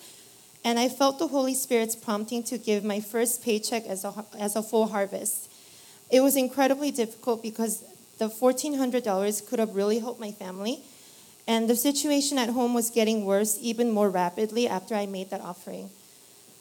And 0.64 0.78
I 0.78 0.88
felt 0.88 1.18
the 1.18 1.26
Holy 1.26 1.52
Spirit's 1.54 1.96
prompting 1.96 2.44
to 2.44 2.58
give 2.58 2.84
my 2.84 3.00
first 3.00 3.42
paycheck 3.42 3.86
as 3.86 4.04
a, 4.04 4.24
as 4.38 4.54
a 4.54 4.62
full 4.62 4.86
harvest. 4.86 5.50
It 6.12 6.20
was 6.20 6.36
incredibly 6.36 6.92
difficult 6.92 7.42
because 7.42 7.82
the 8.18 8.28
$1,400 8.28 9.48
could 9.48 9.58
have 9.58 9.74
really 9.74 9.98
helped 9.98 10.20
my 10.20 10.30
family. 10.30 10.78
And 11.48 11.68
the 11.68 11.74
situation 11.74 12.38
at 12.38 12.50
home 12.50 12.72
was 12.72 12.90
getting 12.90 13.24
worse 13.24 13.58
even 13.60 13.90
more 13.90 14.08
rapidly 14.08 14.68
after 14.68 14.94
I 14.94 15.06
made 15.06 15.30
that 15.30 15.40
offering. 15.40 15.90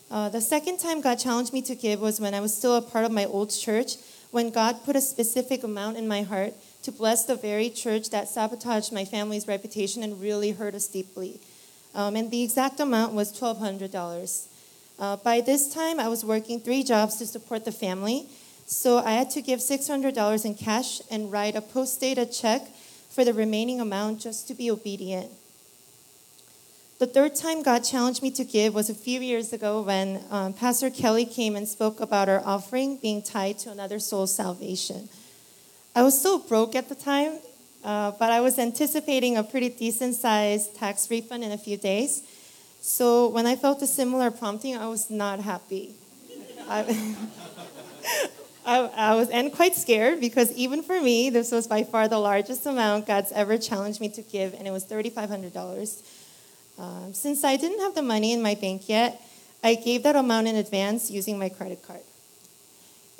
Uh, 0.10 0.30
the 0.30 0.42
second 0.42 0.80
time 0.80 1.02
God 1.02 1.20
challenged 1.20 1.54
me 1.54 1.62
to 1.62 1.76
give 1.76 2.02
was 2.02 2.20
when 2.20 2.34
I 2.34 2.40
was 2.40 2.58
still 2.58 2.78
a 2.78 2.82
part 2.82 3.06
of 3.06 3.12
my 3.12 3.26
old 3.26 3.52
church, 3.52 3.98
when 4.32 4.50
God 4.50 4.84
put 4.84 4.96
a 4.96 5.02
specific 5.02 5.64
amount 5.64 5.98
in 5.98 6.08
my 6.08 6.24
heart 6.24 6.56
to 6.84 6.92
bless 6.92 7.26
the 7.26 7.36
very 7.36 7.70
church 7.70 8.10
that 8.12 8.28
sabotaged 8.28 8.92
my 8.92 9.06
family's 9.06 9.48
reputation 9.48 10.04
and 10.04 10.22
really 10.22 10.52
hurt 10.52 10.76
us 10.76 10.88
deeply. 10.88 11.40
Um, 11.96 12.16
and 12.16 12.30
the 12.30 12.44
exact 12.44 12.80
amount 12.80 13.14
was 13.14 13.32
$1,200. 13.32 14.48
Uh, 15.00 15.18
by 15.18 15.42
this 15.42 15.74
time, 15.74 16.00
I 16.00 16.08
was 16.08 16.24
working 16.26 16.60
three 16.60 16.84
jobs 16.84 17.16
to 17.18 17.26
support 17.26 17.66
the 17.66 17.72
family, 17.72 18.28
so 18.66 18.98
I 18.98 19.14
had 19.14 19.30
to 19.32 19.42
give 19.42 19.60
$600 19.60 20.46
in 20.46 20.56
cash 20.56 21.02
and 21.10 21.32
write 21.32 21.56
a 21.56 21.62
post 21.62 22.00
dated 22.00 22.32
check 22.32 22.68
for 23.10 23.24
the 23.24 23.34
remaining 23.34 23.80
amount 23.80 24.22
just 24.22 24.48
to 24.50 24.54
be 24.54 24.70
obedient. 24.70 25.32
The 27.00 27.08
third 27.08 27.36
time 27.36 27.64
God 27.64 27.80
challenged 27.80 28.22
me 28.22 28.32
to 28.32 28.44
give 28.44 28.74
was 28.74 28.90
a 28.90 28.96
few 28.96 29.20
years 29.20 29.52
ago 29.52 29.82
when 29.82 30.24
um, 30.30 30.54
Pastor 30.54 30.90
Kelly 30.90 31.26
came 31.26 31.56
and 31.56 31.68
spoke 31.68 32.00
about 32.00 32.30
our 32.30 32.42
offering 32.46 32.98
being 32.98 33.22
tied 33.22 33.60
to 33.60 33.72
another 33.72 34.00
soul's 34.00 34.34
salvation. 34.34 35.10
I 35.96 36.02
was 36.02 36.20
still 36.20 36.40
broke 36.40 36.76
at 36.76 36.90
the 36.90 36.96
time, 36.96 37.38
uh, 37.84 38.12
but 38.12 38.32
I 38.32 38.42
was 38.42 38.58
anticipating 38.58 39.38
a 39.38 39.44
pretty 39.44 39.70
decent 39.70 40.16
sized 40.16 40.76
tax 40.76 41.10
refund 41.12 41.44
in 41.44 41.52
a 41.52 41.58
few 41.58 41.78
days. 41.78 42.24
So 42.82 43.28
when 43.30 43.46
I 43.46 43.56
felt 43.56 43.82
a 43.84 43.88
similar 43.88 44.32
prompting, 44.32 44.76
I 44.76 44.88
was 44.88 45.12
not 45.12 45.40
happy. 45.40 45.94
I, 46.68 46.80
I, 48.66 48.80
I, 48.80 49.16
was 49.16 49.30
and 49.30 49.54
quite 49.54 49.76
scared 49.76 50.20
because 50.20 50.52
even 50.54 50.82
for 50.82 51.00
me, 51.00 51.30
this 51.30 51.52
was 51.52 51.68
by 51.68 51.84
far 51.84 52.08
the 52.08 52.18
largest 52.18 52.66
amount 52.66 53.06
God's 53.06 53.32
ever 53.32 53.60
challenged 53.60 54.02
me 54.02 54.10
to 54.10 54.22
give, 54.24 54.56
and 54.56 54.68
it 54.68 54.72
was 54.72 54.86
$3,500. 54.86 56.02
Um, 56.80 57.14
since 57.14 57.44
I 57.44 57.56
didn't 57.56 57.82
have 57.82 57.94
the 57.94 58.02
money 58.02 58.32
in 58.34 58.42
my 58.42 58.56
bank 58.56 58.90
yet, 58.90 59.22
I 59.64 59.76
gave 59.76 60.02
that 60.04 60.16
amount 60.16 60.48
in 60.48 60.56
advance 60.56 61.12
using 61.12 61.38
my 61.38 61.50
credit 61.50 61.86
card. 61.86 62.02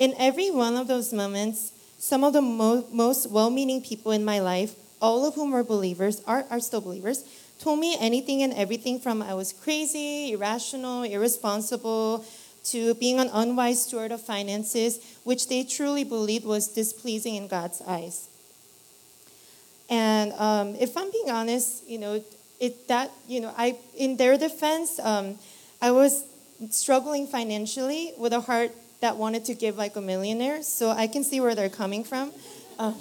In 0.00 0.12
every 0.18 0.50
one 0.50 0.76
of 0.76 0.88
those 0.88 1.12
moments, 1.12 1.70
some 2.04 2.22
of 2.22 2.34
the 2.34 2.42
mo- 2.42 2.84
most 2.92 3.30
well 3.30 3.48
meaning 3.48 3.80
people 3.80 4.12
in 4.12 4.22
my 4.26 4.38
life, 4.38 4.74
all 5.00 5.24
of 5.24 5.34
whom 5.36 5.52
were 5.52 5.64
believers, 5.64 6.20
are, 6.26 6.44
are 6.50 6.60
still 6.60 6.82
believers, 6.82 7.24
told 7.58 7.80
me 7.80 7.96
anything 7.98 8.42
and 8.42 8.52
everything 8.52 9.00
from 9.00 9.22
I 9.22 9.32
was 9.32 9.54
crazy, 9.54 10.32
irrational, 10.32 11.04
irresponsible, 11.04 12.26
to 12.64 12.92
being 12.96 13.18
an 13.18 13.30
unwise 13.32 13.86
steward 13.86 14.12
of 14.12 14.20
finances, 14.20 15.00
which 15.24 15.48
they 15.48 15.64
truly 15.64 16.04
believed 16.04 16.44
was 16.44 16.68
displeasing 16.68 17.36
in 17.36 17.48
God's 17.48 17.80
eyes. 17.86 18.28
And 19.88 20.34
um, 20.34 20.74
if 20.76 20.98
I'm 20.98 21.10
being 21.10 21.30
honest, 21.30 21.88
you 21.88 21.98
know, 21.98 22.22
it 22.60 22.86
that 22.88 23.12
you 23.26 23.40
know, 23.40 23.54
I 23.56 23.78
in 23.96 24.18
their 24.18 24.36
defense, 24.36 25.00
um, 25.00 25.38
I 25.80 25.90
was 25.90 26.24
struggling 26.68 27.26
financially 27.26 28.12
with 28.18 28.34
a 28.34 28.40
heart 28.40 28.72
that 29.04 29.16
wanted 29.16 29.44
to 29.44 29.54
give 29.54 29.76
like 29.76 29.96
a 29.96 30.00
millionaire, 30.00 30.62
so 30.62 30.90
I 30.90 31.06
can 31.06 31.22
see 31.22 31.40
where 31.40 31.54
they're 31.54 31.68
coming 31.68 32.04
from. 32.04 32.32
Um, 32.78 32.96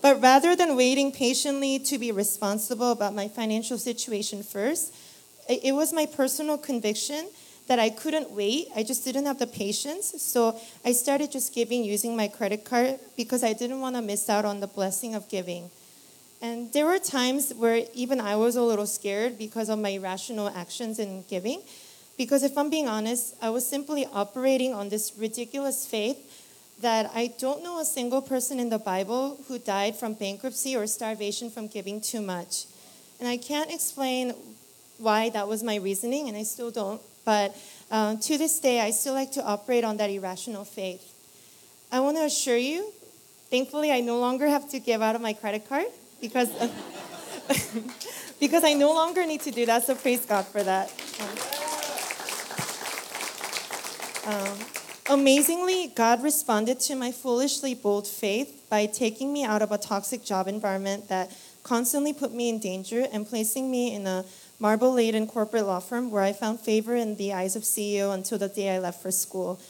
but 0.00 0.20
rather 0.20 0.54
than 0.54 0.76
waiting 0.76 1.10
patiently 1.12 1.78
to 1.80 1.98
be 1.98 2.12
responsible 2.12 2.92
about 2.92 3.14
my 3.14 3.26
financial 3.26 3.78
situation 3.78 4.42
first, 4.42 4.94
it, 5.48 5.60
it 5.64 5.72
was 5.72 5.92
my 5.92 6.06
personal 6.06 6.58
conviction 6.58 7.28
that 7.68 7.78
I 7.78 7.90
couldn't 7.90 8.30
wait. 8.30 8.68
I 8.76 8.82
just 8.82 9.04
didn't 9.04 9.26
have 9.26 9.38
the 9.38 9.46
patience. 9.46 10.14
So 10.22 10.58
I 10.84 10.92
started 10.92 11.32
just 11.32 11.54
giving 11.54 11.84
using 11.84 12.16
my 12.16 12.28
credit 12.28 12.64
card 12.64 12.98
because 13.16 13.42
I 13.42 13.52
didn't 13.52 13.80
want 13.80 13.96
to 13.96 14.02
miss 14.02 14.28
out 14.28 14.44
on 14.44 14.60
the 14.60 14.66
blessing 14.66 15.14
of 15.14 15.28
giving. 15.28 15.70
And 16.40 16.72
there 16.72 16.86
were 16.86 16.98
times 16.98 17.52
where 17.52 17.84
even 17.94 18.20
I 18.20 18.36
was 18.36 18.56
a 18.56 18.62
little 18.62 18.86
scared 18.86 19.38
because 19.38 19.68
of 19.68 19.78
my 19.78 19.90
irrational 19.90 20.48
actions 20.48 20.98
in 20.98 21.24
giving. 21.28 21.62
Because 22.18 22.42
if 22.42 22.58
I'm 22.58 22.68
being 22.68 22.88
honest, 22.88 23.36
I 23.40 23.50
was 23.50 23.66
simply 23.66 24.04
operating 24.12 24.74
on 24.74 24.88
this 24.88 25.12
ridiculous 25.16 25.86
faith 25.86 26.18
that 26.80 27.10
I 27.14 27.32
don't 27.38 27.62
know 27.62 27.80
a 27.80 27.84
single 27.84 28.20
person 28.20 28.58
in 28.58 28.70
the 28.70 28.78
Bible 28.78 29.38
who 29.46 29.58
died 29.58 29.94
from 29.94 30.14
bankruptcy 30.14 30.76
or 30.76 30.86
starvation 30.88 31.48
from 31.48 31.68
giving 31.68 32.00
too 32.00 32.20
much. 32.20 32.66
And 33.20 33.28
I 33.28 33.36
can't 33.36 33.72
explain 33.72 34.34
why 34.98 35.30
that 35.30 35.46
was 35.46 35.62
my 35.62 35.76
reasoning, 35.76 36.28
and 36.28 36.36
I 36.36 36.42
still 36.42 36.72
don't. 36.72 37.00
But 37.24 37.56
uh, 37.90 38.16
to 38.16 38.36
this 38.36 38.58
day, 38.58 38.80
I 38.80 38.90
still 38.90 39.14
like 39.14 39.32
to 39.32 39.44
operate 39.44 39.84
on 39.84 39.96
that 39.98 40.10
irrational 40.10 40.64
faith. 40.64 41.14
I 41.92 42.00
want 42.00 42.16
to 42.16 42.24
assure 42.24 42.56
you, 42.56 42.92
thankfully, 43.48 43.92
I 43.92 44.00
no 44.00 44.18
longer 44.18 44.48
have 44.48 44.68
to 44.70 44.80
give 44.80 45.02
out 45.02 45.14
of 45.14 45.20
my 45.20 45.34
credit 45.34 45.68
card 45.68 45.86
because, 46.20 46.50
because 48.40 48.64
I 48.64 48.74
no 48.74 48.92
longer 48.92 49.24
need 49.24 49.42
to 49.42 49.52
do 49.52 49.66
that. 49.66 49.84
So 49.84 49.94
praise 49.94 50.26
God 50.26 50.46
for 50.46 50.62
that. 50.64 50.92
Um, 51.20 51.57
amazingly, 55.08 55.88
God 55.94 56.22
responded 56.22 56.80
to 56.80 56.94
my 56.94 57.12
foolishly 57.12 57.74
bold 57.74 58.06
faith 58.06 58.66
by 58.68 58.86
taking 58.86 59.32
me 59.32 59.44
out 59.44 59.62
of 59.62 59.72
a 59.72 59.78
toxic 59.78 60.24
job 60.24 60.48
environment 60.48 61.08
that 61.08 61.30
constantly 61.62 62.12
put 62.12 62.32
me 62.32 62.48
in 62.48 62.58
danger 62.58 63.06
and 63.12 63.26
placing 63.26 63.70
me 63.70 63.94
in 63.94 64.06
a 64.06 64.24
marble 64.58 64.92
laden 64.92 65.26
corporate 65.26 65.66
law 65.66 65.80
firm 65.80 66.10
where 66.10 66.22
I 66.22 66.32
found 66.32 66.60
favor 66.60 66.94
in 66.96 67.16
the 67.16 67.32
eyes 67.32 67.56
of 67.56 67.62
CEO 67.62 68.12
until 68.12 68.38
the 68.38 68.48
day 68.48 68.74
I 68.74 68.78
left 68.78 69.02
for 69.02 69.10
school. 69.10 69.60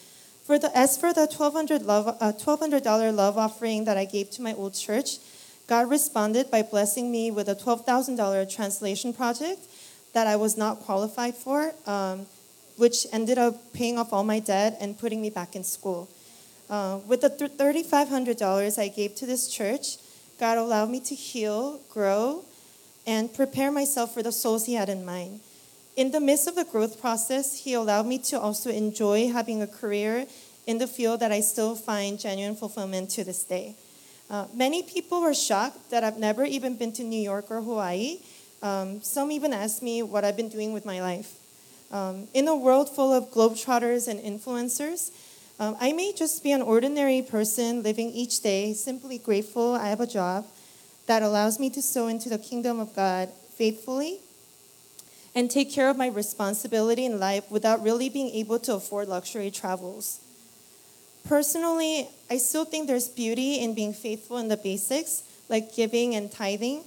For 0.44 0.58
the, 0.58 0.76
as 0.76 0.96
for 0.96 1.12
the 1.12 1.26
1,200, 1.26 1.82
love, 1.82 2.08
uh, 2.20 2.32
$1,200 2.32 3.14
love 3.14 3.36
offering 3.36 3.84
that 3.84 3.98
I 3.98 4.06
gave 4.06 4.30
to 4.30 4.42
my 4.42 4.54
old 4.54 4.74
church, 4.74 5.18
God 5.66 5.90
responded 5.90 6.50
by 6.50 6.62
blessing 6.62 7.12
me 7.12 7.30
with 7.30 7.48
a 7.48 7.54
$12,000 7.54 8.54
translation 8.54 9.12
project 9.12 9.60
that 10.14 10.26
I 10.26 10.36
was 10.36 10.56
not 10.56 10.80
qualified 10.80 11.34
for, 11.34 11.74
um, 11.86 12.26
which 12.78 13.06
ended 13.12 13.36
up 13.36 13.72
paying 13.74 13.98
off 13.98 14.12
all 14.12 14.24
my 14.24 14.38
debt 14.38 14.78
and 14.80 14.98
putting 14.98 15.20
me 15.20 15.28
back 15.28 15.54
in 15.54 15.64
school. 15.64 16.08
Uh, 16.70 17.00
with 17.06 17.20
the 17.20 17.30
$3,500 17.30 18.78
I 18.78 18.88
gave 18.88 19.14
to 19.16 19.26
this 19.26 19.48
church, 19.48 19.98
God 20.38 20.58
allowed 20.58 20.88
me 20.88 21.00
to 21.00 21.14
heal, 21.14 21.80
grow, 21.90 22.44
and 23.06 23.32
prepare 23.34 23.72
myself 23.72 24.14
for 24.14 24.22
the 24.22 24.32
souls 24.32 24.66
He 24.66 24.74
had 24.74 24.88
in 24.88 25.04
mind. 25.04 25.40
In 25.96 26.12
the 26.12 26.20
midst 26.20 26.46
of 26.46 26.54
the 26.54 26.64
growth 26.64 27.00
process, 27.00 27.60
He 27.64 27.74
allowed 27.74 28.06
me 28.06 28.18
to 28.30 28.38
also 28.38 28.70
enjoy 28.70 29.28
having 29.28 29.60
a 29.60 29.66
career 29.66 30.26
in 30.66 30.78
the 30.78 30.86
field 30.86 31.20
that 31.20 31.32
I 31.32 31.40
still 31.40 31.74
find 31.74 32.20
genuine 32.20 32.54
fulfillment 32.54 33.10
to 33.10 33.24
this 33.24 33.42
day. 33.42 33.74
Uh, 34.30 34.46
many 34.54 34.82
people 34.82 35.22
were 35.22 35.34
shocked 35.34 35.90
that 35.90 36.04
I've 36.04 36.18
never 36.18 36.44
even 36.44 36.76
been 36.76 36.92
to 36.92 37.02
New 37.02 37.20
York 37.20 37.50
or 37.50 37.62
Hawaii. 37.62 38.18
Um, 38.62 39.00
some 39.00 39.32
even 39.32 39.54
asked 39.54 39.82
me 39.82 40.02
what 40.02 40.24
I've 40.24 40.36
been 40.36 40.50
doing 40.50 40.74
with 40.74 40.84
my 40.84 41.00
life. 41.00 41.34
Um, 41.90 42.28
in 42.34 42.48
a 42.48 42.56
world 42.56 42.94
full 42.94 43.12
of 43.12 43.30
globetrotters 43.30 44.08
and 44.08 44.20
influencers, 44.20 45.10
um, 45.58 45.76
I 45.80 45.92
may 45.92 46.12
just 46.12 46.42
be 46.42 46.52
an 46.52 46.62
ordinary 46.62 47.22
person 47.22 47.82
living 47.82 48.10
each 48.10 48.40
day, 48.40 48.74
simply 48.74 49.18
grateful 49.18 49.74
I 49.74 49.88
have 49.88 50.00
a 50.00 50.06
job, 50.06 50.46
that 51.06 51.22
allows 51.22 51.58
me 51.58 51.70
to 51.70 51.82
sow 51.82 52.06
into 52.06 52.28
the 52.28 52.38
kingdom 52.38 52.78
of 52.78 52.94
God 52.94 53.30
faithfully 53.56 54.20
and 55.34 55.50
take 55.50 55.72
care 55.72 55.88
of 55.88 55.96
my 55.96 56.08
responsibility 56.08 57.04
in 57.04 57.18
life 57.18 57.50
without 57.50 57.82
really 57.82 58.08
being 58.08 58.30
able 58.30 58.58
to 58.58 58.74
afford 58.74 59.08
luxury 59.08 59.50
travels. 59.50 60.20
Personally, 61.26 62.08
I 62.30 62.38
still 62.38 62.64
think 62.64 62.86
there's 62.86 63.08
beauty 63.08 63.60
in 63.60 63.74
being 63.74 63.92
faithful 63.92 64.38
in 64.38 64.48
the 64.48 64.56
basics, 64.56 65.22
like 65.48 65.74
giving 65.74 66.14
and 66.14 66.30
tithing, 66.30 66.84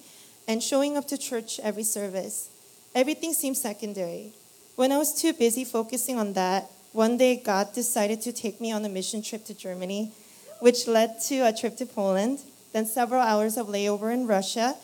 and 0.48 0.62
showing 0.64 0.98
up 0.98 1.08
to 1.08 1.18
church 1.18 1.60
every 1.62 1.84
service. 1.84 2.50
Everything 2.96 3.34
seems 3.34 3.62
secondary. 3.62 4.34
When 4.76 4.92
I 4.92 4.98
was 4.98 5.14
too 5.14 5.34
busy 5.34 5.64
focusing 5.66 6.18
on 6.18 6.34
that, 6.34 6.70
one 6.92 7.18
day 7.18 7.36
God 7.36 7.74
decided 7.74 8.22
to 8.22 8.34
take 8.34 8.60
me 8.60 8.72
on 8.72 8.84
a 8.86 8.90
mission 8.90 9.22
trip 9.22 9.46
to 9.46 9.54
Germany, 9.54 10.12
which 10.60 10.88
led 10.88 11.22
to 11.28 11.42
a 11.42 11.54
trip 11.54 11.78
to 11.78 11.86
Poland 11.86 12.40
then 12.74 12.86
several 12.86 13.22
hours 13.22 13.58
of 13.58 13.68
layover 13.68 14.14
in 14.14 14.28
Russia, 14.28 14.76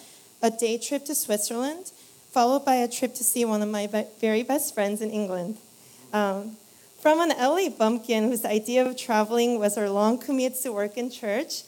a 0.41 0.52
day 0.52 0.78
trip 0.78 1.06
to 1.06 1.15
Switzerland, 1.15 1.91
followed 2.32 2.65
by 2.65 2.76
a 2.76 2.88
trip 2.88 3.15
to 3.15 3.23
see 3.23 3.45
one 3.45 3.62
of 3.62 3.69
my 3.69 3.88
very 4.19 4.43
best 4.43 4.73
friends 4.73 5.02
in 5.02 5.10
England. 5.10 5.58
Um, 6.13 6.58
from 7.02 7.21
an 7.21 7.30
LA 7.30 7.69
bumpkin 7.69 8.26
whose 8.26 8.43
idea 8.43 8.86
of 8.86 8.97
traveling 8.97 9.60
was 9.60 9.76
her 9.76 9.89
long 9.89 10.19
commutes 10.19 10.63
to 10.63 10.73
work 10.73 10.97
in 10.97 11.10
church, 11.10 11.63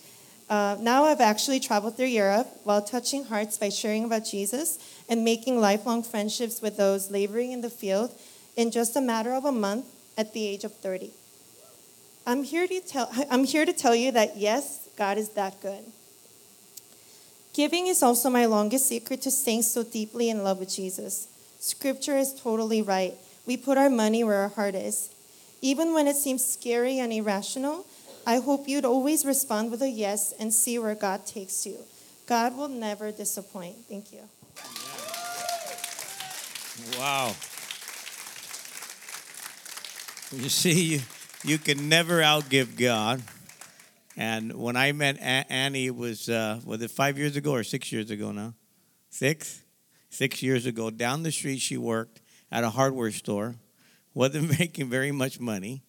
uh, 0.50 0.76
now 0.80 1.04
I've 1.04 1.22
actually 1.22 1.60
traveled 1.60 1.96
through 1.96 2.08
Europe 2.08 2.48
while 2.64 2.82
touching 2.82 3.26
hearts 3.26 3.58
by 3.58 3.70
sharing 3.70 4.04
about 4.04 4.26
Jesus 4.26 4.80
and 5.10 5.26
making 5.26 5.60
lifelong 5.60 6.04
friendships 6.04 6.62
with 6.62 6.78
those 6.78 7.12
laboring 7.12 7.52
in 7.52 7.62
the 7.62 7.70
field 7.70 8.14
in 8.56 8.72
just 8.72 8.96
a 8.96 9.02
matter 9.02 9.34
of 9.34 9.44
a 9.44 9.52
month 9.52 9.86
at 10.18 10.34
the 10.34 10.46
age 10.46 10.64
of 10.64 10.74
30. 10.76 11.12
I'm 12.28 12.44
here 12.44 12.68
to 12.68 12.80
tell, 12.80 13.10
I'm 13.32 13.44
here 13.44 13.66
to 13.66 13.74
tell 13.74 13.96
you 13.96 14.12
that 14.12 14.38
yes, 14.38 14.88
God 14.96 15.18
is 15.18 15.30
that 15.30 15.60
good. 15.62 15.84
Giving 17.54 17.88
is 17.88 18.04
also 18.04 18.30
my 18.30 18.46
longest 18.46 18.88
secret 18.88 19.22
to 19.24 19.32
staying 19.32 19.64
so 19.64 19.84
deeply 19.84 20.30
in 20.30 20.44
love 20.44 20.60
with 20.60 20.70
Jesus. 20.70 21.28
Scripture 21.60 22.18
is 22.18 22.40
totally 22.40 22.82
right. 22.82 23.16
We 23.46 23.58
put 23.58 23.78
our 23.78 23.90
money 23.90 24.24
where 24.24 24.38
our 24.38 24.50
heart 24.50 24.76
is. 24.76 25.10
Even 25.62 25.94
when 25.94 26.08
it 26.08 26.16
seems 26.16 26.46
scary 26.46 27.00
and 27.00 27.12
irrational, 27.12 27.86
I 28.26 28.38
hope 28.38 28.68
you'd 28.68 28.86
always 28.86 29.26
respond 29.26 29.72
with 29.72 29.82
a 29.82 29.90
yes 29.90 30.34
and 30.40 30.54
see 30.54 30.78
where 30.78 30.96
God 30.96 31.26
takes 31.26 31.66
you. 31.66 31.80
God 32.28 32.56
will 32.56 32.70
never 32.70 33.12
disappoint. 33.12 33.76
Thank 33.90 34.14
you. 34.14 34.22
Wow. 36.98 37.36
You 40.32 40.50
see, 40.50 40.84
you, 40.84 41.00
you 41.44 41.58
can 41.58 41.90
never 41.90 42.20
outgive 42.22 42.78
God. 42.78 43.24
And 44.16 44.54
when 44.54 44.76
I 44.76 44.92
met 44.92 45.18
Annie, 45.20 45.88
it 45.88 45.96
was, 45.96 46.30
uh, 46.30 46.60
was 46.66 46.82
it 46.82 46.92
five 46.92 47.18
years 47.18 47.36
ago 47.36 47.54
or 47.54 47.64
six 47.64 47.92
years 47.92 48.12
ago 48.12 48.32
now? 48.32 48.54
Six? 49.10 49.64
Six 50.10 50.44
years 50.44 50.66
ago. 50.66 50.90
Down 50.90 51.24
the 51.24 51.32
street, 51.32 51.60
she 51.60 51.78
worked 51.78 52.22
at 52.52 52.64
a 52.64 52.70
hardware 52.70 53.12
store, 53.12 53.56
wasn't 54.14 54.60
making 54.60 54.90
very 54.90 55.12
much 55.12 55.40
money. 55.40 55.84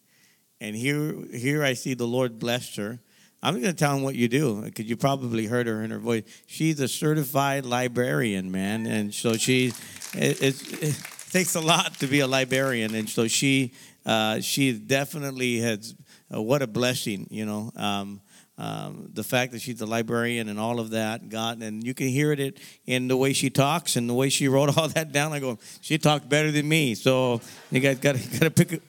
And 0.59 0.75
here, 0.75 1.15
here 1.33 1.63
I 1.63 1.73
see 1.73 1.93
the 1.93 2.07
Lord 2.07 2.39
blessed 2.39 2.77
her. 2.77 2.99
I'm 3.43 3.55
going 3.55 3.65
to 3.65 3.73
tell 3.73 3.95
him 3.95 4.03
what 4.03 4.15
you 4.15 4.27
do 4.27 4.61
because 4.61 4.85
you 4.85 4.95
probably 4.95 5.47
heard 5.47 5.67
her 5.67 5.81
in 5.83 5.91
her 5.91 5.99
voice. 5.99 6.23
She's 6.45 6.79
a 6.79 6.87
certified 6.87 7.65
librarian, 7.65 8.51
man, 8.51 8.85
and 8.85 9.13
so 9.13 9.33
she 9.33 9.73
it, 10.13 10.41
it, 10.41 10.83
it 10.83 11.03
takes 11.31 11.55
a 11.55 11.61
lot 11.61 11.95
to 11.99 12.07
be 12.07 12.19
a 12.19 12.27
librarian, 12.27 12.93
and 12.93 13.09
so 13.09 13.27
she 13.27 13.73
uh, 14.05 14.41
she 14.41 14.73
definitely 14.73 15.59
has 15.59 15.95
uh, 16.33 16.41
what 16.41 16.61
a 16.61 16.67
blessing, 16.67 17.27
you 17.29 17.45
know. 17.45 17.71
Um, 17.75 18.21
um, 18.57 19.09
the 19.13 19.23
fact 19.23 19.53
that 19.53 19.61
she's 19.61 19.81
a 19.81 19.87
librarian 19.87 20.47
and 20.47 20.59
all 20.59 20.79
of 20.79 20.91
that, 20.91 21.29
God, 21.29 21.63
and 21.63 21.83
you 21.83 21.95
can 21.95 22.09
hear 22.09 22.31
it 22.31 22.59
in 22.85 23.07
the 23.07 23.17
way 23.17 23.33
she 23.33 23.49
talks 23.49 23.95
and 23.95 24.07
the 24.07 24.13
way 24.13 24.29
she 24.29 24.47
wrote 24.49 24.77
all 24.77 24.87
that 24.89 25.11
down. 25.11 25.33
I 25.33 25.39
go, 25.39 25.57
she 25.81 25.97
talked 25.97 26.29
better 26.29 26.51
than 26.51 26.69
me, 26.69 26.93
so 26.93 27.41
you 27.71 27.79
guys 27.79 27.97
got 27.97 28.15
to 28.39 28.51
pick, 28.51 28.81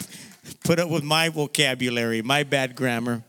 put 0.63 0.79
up 0.79 0.91
with 0.91 1.05
my 1.05 1.31
vocabulary, 1.31 2.21
my 2.21 2.43
bad 2.43 2.75
grammar. 2.77 3.23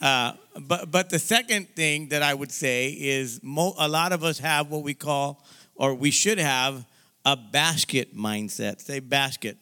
Uh, 0.00 0.32
but 0.60 0.90
but 0.90 1.10
the 1.10 1.18
second 1.18 1.68
thing 1.74 2.08
that 2.08 2.22
I 2.22 2.34
would 2.34 2.52
say 2.52 2.90
is 2.90 3.40
mo- 3.42 3.74
a 3.78 3.88
lot 3.88 4.12
of 4.12 4.22
us 4.22 4.38
have 4.38 4.70
what 4.70 4.82
we 4.82 4.94
call, 4.94 5.44
or 5.74 5.94
we 5.94 6.10
should 6.10 6.38
have, 6.38 6.84
a 7.24 7.36
basket 7.36 8.16
mindset. 8.16 8.80
Say 8.80 9.00
basket. 9.00 9.56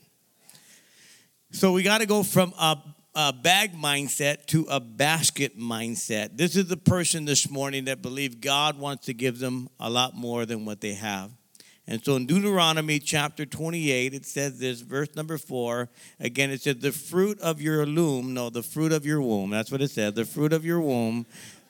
So 1.53 1.73
we 1.73 1.83
got 1.83 2.01
to 2.01 2.07
go 2.07 2.23
from 2.23 2.53
a 2.59 2.77
a 3.19 3.33
bag 3.33 3.73
mindset 3.73 4.45
to 4.45 4.67
a 4.69 4.79
basket 4.79 5.59
mindset. 5.59 6.37
This 6.37 6.55
is 6.55 6.67
the 6.67 6.77
person 6.77 7.25
this 7.25 7.49
morning 7.49 7.87
that 7.87 8.03
believe 8.03 8.43
God 8.43 8.79
wants 8.79 9.07
to 9.07 9.15
give 9.15 9.39
them 9.39 9.71
a 9.81 9.89
lot 9.89 10.15
more 10.15 10.45
than 10.45 10.67
what 10.67 10.83
they 10.83 10.93
have. 10.93 11.31
And 11.89 12.05
so 12.05 12.17
in 12.17 12.27
Deuteronomy 12.27 12.99
chapter 12.99 13.47
28, 13.47 14.13
it 14.13 14.27
says 14.27 14.59
this, 14.59 14.81
verse 14.81 15.15
number 15.15 15.39
four. 15.39 15.89
Again, 16.19 16.51
it 16.51 16.63
says, 16.63 16.77
The 16.79 16.91
fruit 16.91 17.41
of 17.41 17.61
your 17.61 17.87
loom, 17.87 18.35
no, 18.35 18.51
the 18.51 18.63
fruit 18.63 18.93
of 18.93 19.07
your 19.07 19.23
womb. 19.23 19.51
That's 19.51 19.71
what 19.71 19.81
it 19.81 19.91
says. 19.91 20.15
The 20.15 20.25
fruit 20.25 20.53
of 20.53 20.65
your 20.65 20.81
womb, 20.81 21.27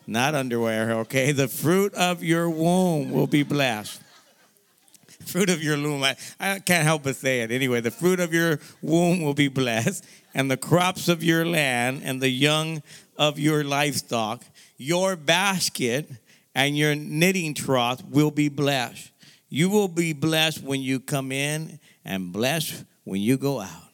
not 0.07 0.35
underwear, 0.35 0.93
okay? 1.01 1.33
The 1.33 1.49
fruit 1.49 1.93
of 1.95 2.23
your 2.23 2.49
womb 2.49 3.11
will 3.11 3.27
be 3.27 3.43
blessed. 3.43 4.03
Fruit 5.27 5.51
of 5.51 5.63
your 5.63 5.77
loom. 5.77 6.05
I, 6.05 6.17
I 6.39 6.61
can't 6.61 6.85
help 6.85 7.03
but 7.03 7.17
say 7.17 7.41
it. 7.41 7.51
Anyway, 7.51 7.81
the 7.81 7.91
fruit 7.91 8.21
of 8.21 8.33
your 8.33 8.61
womb 8.81 9.23
will 9.23 9.35
be 9.35 9.49
blessed 9.49 10.07
and 10.35 10.51
the 10.51 10.57
crops 10.57 11.09
of 11.09 11.25
your 11.25 11.45
land 11.45 12.03
and 12.05 12.21
the 12.21 12.29
young 12.29 12.83
of 13.17 13.39
your 13.39 13.65
livestock. 13.65 14.45
Your 14.77 15.17
basket 15.17 16.11
and 16.55 16.77
your 16.77 16.95
knitting 16.95 17.55
trough 17.55 18.05
will 18.05 18.31
be 18.31 18.49
blessed. 18.49 19.11
You 19.57 19.71
will 19.71 19.89
be 19.89 20.13
blessed 20.13 20.63
when 20.63 20.83
you 20.83 21.01
come 21.01 21.33
in 21.33 21.81
and 22.05 22.31
blessed 22.31 22.85
when 23.05 23.23
you 23.23 23.39
go 23.39 23.63
out. 23.63 23.89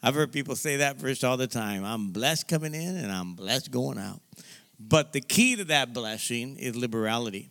I've 0.00 0.14
heard 0.14 0.30
people 0.30 0.54
say 0.54 0.76
that 0.76 0.94
verse 0.94 1.24
all 1.24 1.36
the 1.36 1.48
time. 1.48 1.84
I'm 1.84 2.10
blessed 2.10 2.46
coming 2.46 2.72
in 2.72 2.96
and 2.96 3.10
I'm 3.10 3.34
blessed 3.34 3.72
going 3.72 3.98
out. 3.98 4.20
But 4.78 5.12
the 5.12 5.20
key 5.20 5.56
to 5.56 5.64
that 5.64 5.92
blessing 5.92 6.56
is 6.56 6.76
liberality. 6.76 7.50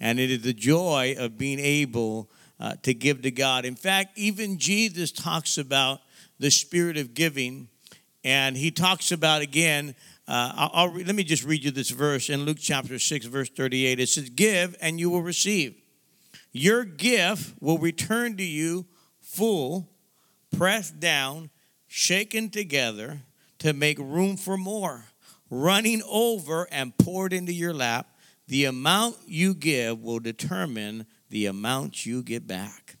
And 0.00 0.18
it 0.18 0.28
is 0.28 0.42
the 0.42 0.52
joy 0.52 1.14
of 1.16 1.38
being 1.38 1.60
able 1.60 2.32
uh, 2.58 2.74
to 2.82 2.92
give 2.92 3.22
to 3.22 3.30
God. 3.30 3.64
In 3.64 3.76
fact, 3.76 4.18
even 4.18 4.58
Jesus 4.58 5.12
talks 5.12 5.56
about 5.56 6.00
the 6.40 6.50
spirit 6.50 6.96
of 6.96 7.14
giving. 7.14 7.68
And 8.24 8.56
he 8.56 8.72
talks 8.72 9.12
about, 9.12 9.40
again, 9.40 9.94
uh, 10.26 10.52
I'll, 10.56 10.70
I'll, 10.74 10.92
let 10.92 11.14
me 11.14 11.22
just 11.22 11.44
read 11.44 11.62
you 11.62 11.70
this 11.70 11.90
verse 11.90 12.28
in 12.28 12.44
Luke 12.44 12.58
chapter 12.60 12.98
6, 12.98 13.26
verse 13.26 13.50
38. 13.50 14.00
It 14.00 14.08
says, 14.08 14.30
Give 14.30 14.74
and 14.80 14.98
you 14.98 15.10
will 15.10 15.22
receive. 15.22 15.76
Your 16.56 16.84
gift 16.84 17.52
will 17.60 17.78
return 17.78 18.36
to 18.36 18.44
you 18.44 18.86
full, 19.20 19.90
pressed 20.56 21.00
down, 21.00 21.50
shaken 21.88 22.48
together 22.48 23.22
to 23.58 23.72
make 23.72 23.98
room 23.98 24.36
for 24.36 24.56
more, 24.56 25.06
running 25.50 26.00
over 26.08 26.68
and 26.70 26.96
poured 26.96 27.32
into 27.32 27.52
your 27.52 27.74
lap. 27.74 28.06
The 28.46 28.66
amount 28.66 29.16
you 29.26 29.52
give 29.52 30.00
will 30.00 30.20
determine 30.20 31.06
the 31.28 31.46
amount 31.46 32.06
you 32.06 32.22
get 32.22 32.46
back. 32.46 32.98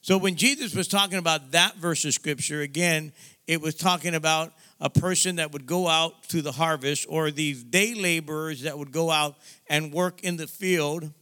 So 0.00 0.16
when 0.16 0.34
Jesus 0.34 0.74
was 0.74 0.88
talking 0.88 1.18
about 1.18 1.52
that 1.52 1.76
verse 1.76 2.06
of 2.06 2.14
scripture, 2.14 2.62
again, 2.62 3.12
it 3.46 3.60
was 3.60 3.74
talking 3.74 4.14
about 4.14 4.54
a 4.80 4.88
person 4.88 5.36
that 5.36 5.52
would 5.52 5.66
go 5.66 5.88
out 5.88 6.22
to 6.30 6.40
the 6.40 6.52
harvest 6.52 7.04
or 7.10 7.30
these 7.30 7.62
day 7.62 7.92
laborers 7.92 8.62
that 8.62 8.78
would 8.78 8.92
go 8.92 9.10
out 9.10 9.36
and 9.68 9.92
work 9.92 10.22
in 10.22 10.38
the 10.38 10.46
field 10.46 11.12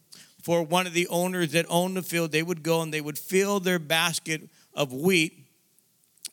for 0.42 0.62
one 0.62 0.86
of 0.86 0.92
the 0.92 1.06
owners 1.08 1.52
that 1.52 1.66
owned 1.68 1.96
the 1.96 2.02
field. 2.02 2.32
They 2.32 2.42
would 2.42 2.62
go 2.62 2.82
and 2.82 2.92
they 2.92 3.00
would 3.00 3.18
fill 3.18 3.60
their 3.60 3.78
basket 3.78 4.42
of 4.74 4.92
wheat. 4.92 5.38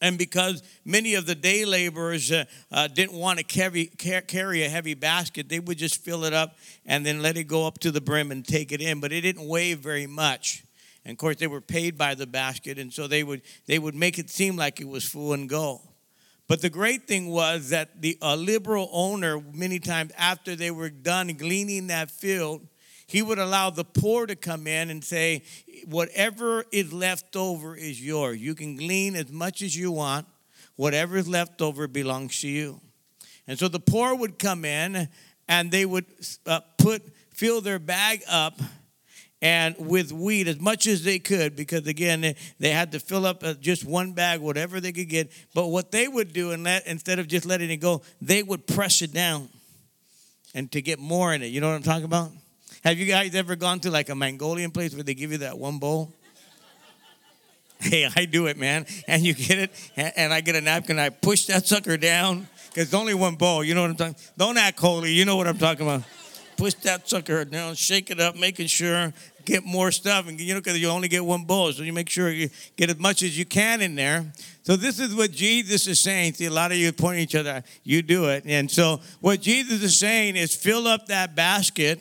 And 0.01 0.17
because 0.17 0.63
many 0.85 1.15
of 1.15 1.25
the 1.25 1.35
day 1.35 1.65
laborers 1.65 2.31
uh, 2.31 2.45
uh, 2.71 2.87
didn't 2.87 3.17
want 3.17 3.39
to 3.39 3.43
carry, 3.45 3.87
carry 3.87 4.63
a 4.63 4.69
heavy 4.69 4.93
basket, 4.93 5.49
they 5.49 5.59
would 5.59 5.77
just 5.77 6.03
fill 6.03 6.23
it 6.23 6.33
up 6.33 6.55
and 6.85 7.05
then 7.05 7.21
let 7.21 7.35
it 7.37 7.45
go 7.45 7.67
up 7.67 7.79
to 7.79 7.91
the 7.91 7.99
brim 7.99 8.31
and 8.31 8.45
take 8.45 8.71
it 8.71 8.81
in. 8.81 9.01
But 9.01 9.11
it 9.11 9.21
didn't 9.21 9.47
weigh 9.47 9.73
very 9.73 10.07
much. 10.07 10.63
And 11.03 11.13
of 11.13 11.17
course, 11.17 11.37
they 11.37 11.47
were 11.47 11.61
paid 11.61 11.97
by 11.97 12.15
the 12.15 12.27
basket, 12.27 12.77
and 12.77 12.93
so 12.93 13.07
they 13.07 13.23
would, 13.23 13.41
they 13.65 13.79
would 13.79 13.95
make 13.95 14.19
it 14.19 14.29
seem 14.29 14.55
like 14.55 14.79
it 14.79 14.87
was 14.87 15.03
full 15.05 15.33
and 15.33 15.49
go. 15.49 15.81
But 16.47 16.61
the 16.61 16.69
great 16.69 17.07
thing 17.07 17.27
was 17.29 17.69
that 17.69 18.01
the 18.01 18.17
liberal 18.21 18.89
owner, 18.91 19.41
many 19.53 19.79
times 19.79 20.11
after 20.17 20.55
they 20.55 20.71
were 20.71 20.89
done 20.89 21.27
gleaning 21.33 21.87
that 21.87 22.09
field, 22.09 22.67
he 23.09 23.23
would 23.23 23.39
allow 23.39 23.71
the 23.71 23.83
poor 23.83 24.27
to 24.27 24.35
come 24.35 24.67
in 24.67 24.91
and 24.91 25.03
say, 25.03 25.41
Whatever 25.85 26.63
is 26.71 26.93
left 26.93 27.35
over 27.35 27.75
is 27.75 28.05
yours. 28.05 28.39
You 28.39 28.53
can 28.53 28.75
glean 28.75 29.15
as 29.15 29.31
much 29.31 29.63
as 29.63 29.75
you 29.75 29.91
want. 29.91 30.27
Whatever 30.75 31.17
is 31.17 31.27
left 31.27 31.59
over 31.59 31.87
belongs 31.87 32.39
to 32.41 32.47
you. 32.47 32.79
And 33.47 33.57
so 33.57 33.67
the 33.67 33.79
poor 33.79 34.13
would 34.13 34.37
come 34.37 34.63
in 34.63 35.09
and 35.47 35.71
they 35.71 35.85
would 35.85 36.05
uh, 36.45 36.59
put 36.77 37.01
fill 37.33 37.61
their 37.61 37.79
bag 37.79 38.21
up 38.29 38.61
and 39.41 39.75
with 39.79 40.11
wheat 40.11 40.47
as 40.47 40.59
much 40.59 40.85
as 40.85 41.03
they 41.03 41.17
could 41.17 41.55
because 41.55 41.87
again 41.87 42.35
they 42.59 42.69
had 42.69 42.91
to 42.91 42.99
fill 42.99 43.25
up 43.25 43.43
uh, 43.43 43.53
just 43.55 43.85
one 43.85 44.11
bag 44.11 44.39
whatever 44.41 44.79
they 44.79 44.91
could 44.91 45.09
get 45.09 45.31
but 45.55 45.67
what 45.67 45.91
they 45.91 46.07
would 46.07 46.33
do 46.33 46.51
and 46.51 46.63
let 46.65 46.85
instead 46.85 47.17
of 47.17 47.27
just 47.27 47.45
letting 47.45 47.69
it 47.69 47.77
go 47.77 48.01
they 48.21 48.43
would 48.43 48.67
press 48.67 49.01
it 49.01 49.13
down 49.13 49.47
and 50.53 50.69
to 50.71 50.81
get 50.81 50.99
more 50.99 51.33
in 51.33 51.41
it 51.41 51.47
you 51.47 51.61
know 51.61 51.69
what 51.69 51.75
i'm 51.75 51.81
talking 51.83 52.03
about 52.03 52.29
have 52.83 52.97
you 52.97 53.05
guys 53.05 53.35
ever 53.35 53.55
gone 53.55 53.79
to 53.79 53.91
like 53.91 54.09
a 54.09 54.15
mongolian 54.15 54.71
place 54.71 54.93
where 54.93 55.03
they 55.03 55.13
give 55.13 55.31
you 55.31 55.39
that 55.39 55.57
one 55.57 55.79
bowl 55.79 56.13
hey 57.79 58.07
i 58.15 58.25
do 58.25 58.47
it 58.47 58.57
man 58.57 58.85
and 59.07 59.23
you 59.23 59.33
get 59.33 59.59
it 59.59 59.91
and 59.95 60.33
i 60.33 60.41
get 60.41 60.55
a 60.55 60.61
napkin 60.61 60.99
i 60.99 61.09
push 61.09 61.45
that 61.45 61.65
sucker 61.65 61.97
down 61.97 62.47
because 62.69 62.85
it's 62.85 62.93
only 62.93 63.13
one 63.13 63.35
bowl 63.35 63.63
you 63.63 63.73
know 63.73 63.81
what 63.81 63.91
i'm 63.91 63.95
talking 63.95 64.15
don't 64.37 64.57
act 64.57 64.79
holy 64.79 65.11
you 65.11 65.25
know 65.25 65.35
what 65.35 65.47
i'm 65.47 65.57
talking 65.57 65.85
about 65.87 66.03
push 66.59 66.73
that 66.73 67.07
sucker 67.07 67.45
down, 67.45 67.73
shake 67.73 68.11
it 68.11 68.19
up, 68.19 68.35
making 68.35 68.67
sure 68.67 69.13
get 69.45 69.63
more 69.63 69.91
stuff, 69.91 70.27
and 70.27 70.39
you 70.39 70.53
know 70.53 70.59
because 70.59 70.77
you 70.77 70.89
only 70.89 71.07
get 71.07 71.23
one 71.23 71.45
bowl, 71.45 71.71
so 71.71 71.83
you 71.83 71.93
make 71.93 72.09
sure 72.09 72.29
you 72.29 72.49
get 72.75 72.89
as 72.89 72.99
much 72.99 73.23
as 73.23 73.39
you 73.39 73.45
can 73.45 73.81
in 73.81 73.95
there. 73.95 74.31
So 74.63 74.75
this 74.75 74.99
is 74.99 75.15
what 75.15 75.31
Jesus 75.31 75.87
is 75.87 76.01
saying. 76.01 76.33
See, 76.33 76.45
a 76.45 76.51
lot 76.51 76.71
of 76.71 76.77
you 76.77 76.91
pointing 76.91 77.23
each 77.23 77.35
other, 77.35 77.63
you 77.83 78.01
do 78.01 78.25
it, 78.25 78.43
and 78.45 78.69
so 78.69 78.99
what 79.21 79.39
Jesus 79.39 79.81
is 79.81 79.97
saying 79.97 80.35
is 80.35 80.53
fill 80.53 80.85
up 80.85 81.07
that 81.07 81.33
basket, 81.33 81.99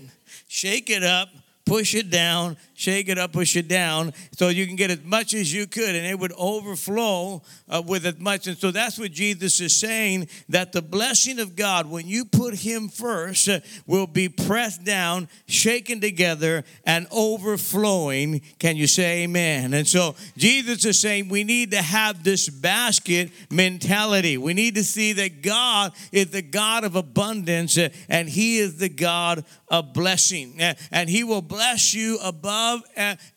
shake 0.48 0.90
it 0.90 1.04
up, 1.04 1.28
push 1.64 1.94
it 1.94 2.11
down, 2.11 2.56
shake 2.78 3.08
it 3.08 3.18
up, 3.18 3.32
push 3.32 3.56
it 3.56 3.66
down, 3.66 4.12
so 4.30 4.50
you 4.50 4.64
can 4.64 4.76
get 4.76 4.88
as 4.88 5.02
much 5.02 5.34
as 5.34 5.52
you 5.52 5.66
could, 5.66 5.96
and 5.96 6.06
it 6.06 6.16
would 6.16 6.32
overflow 6.38 7.42
uh, 7.68 7.82
with 7.84 8.06
as 8.06 8.20
much. 8.20 8.46
And 8.46 8.56
so 8.56 8.70
that's 8.70 8.96
what 8.96 9.10
Jesus 9.10 9.60
is 9.60 9.76
saying 9.76 10.28
that 10.48 10.70
the 10.70 10.80
blessing 10.80 11.40
of 11.40 11.56
God, 11.56 11.90
when 11.90 12.06
you 12.06 12.24
put 12.24 12.54
Him 12.54 12.88
first, 12.88 13.48
uh, 13.48 13.58
will 13.88 14.06
be 14.06 14.28
pressed 14.28 14.84
down, 14.84 15.28
shaken 15.48 16.00
together, 16.00 16.62
and 16.84 17.08
overflowing. 17.10 18.42
Can 18.60 18.76
you 18.76 18.86
say 18.86 19.24
amen? 19.24 19.74
And 19.74 19.86
so 19.86 20.14
Jesus 20.36 20.84
is 20.84 21.00
saying 21.00 21.28
we 21.28 21.42
need 21.42 21.72
to 21.72 21.82
have 21.82 22.22
this 22.22 22.48
basket 22.48 23.32
mentality. 23.50 24.38
We 24.38 24.54
need 24.54 24.76
to 24.76 24.84
see 24.84 25.14
that 25.14 25.42
God 25.42 25.92
is 26.12 26.30
the 26.30 26.42
God 26.42 26.84
of 26.84 26.94
abundance, 26.94 27.76
uh, 27.76 27.88
and 28.08 28.28
He 28.28 28.58
is 28.58 28.78
the 28.78 28.88
God 28.88 29.44
of 29.66 29.92
blessing. 29.92 30.62
Uh, 30.62 30.74
and 30.92 31.10
He 31.10 31.24
will 31.24 31.42
bless 31.42 31.92
you 31.92 32.20
above 32.22 32.67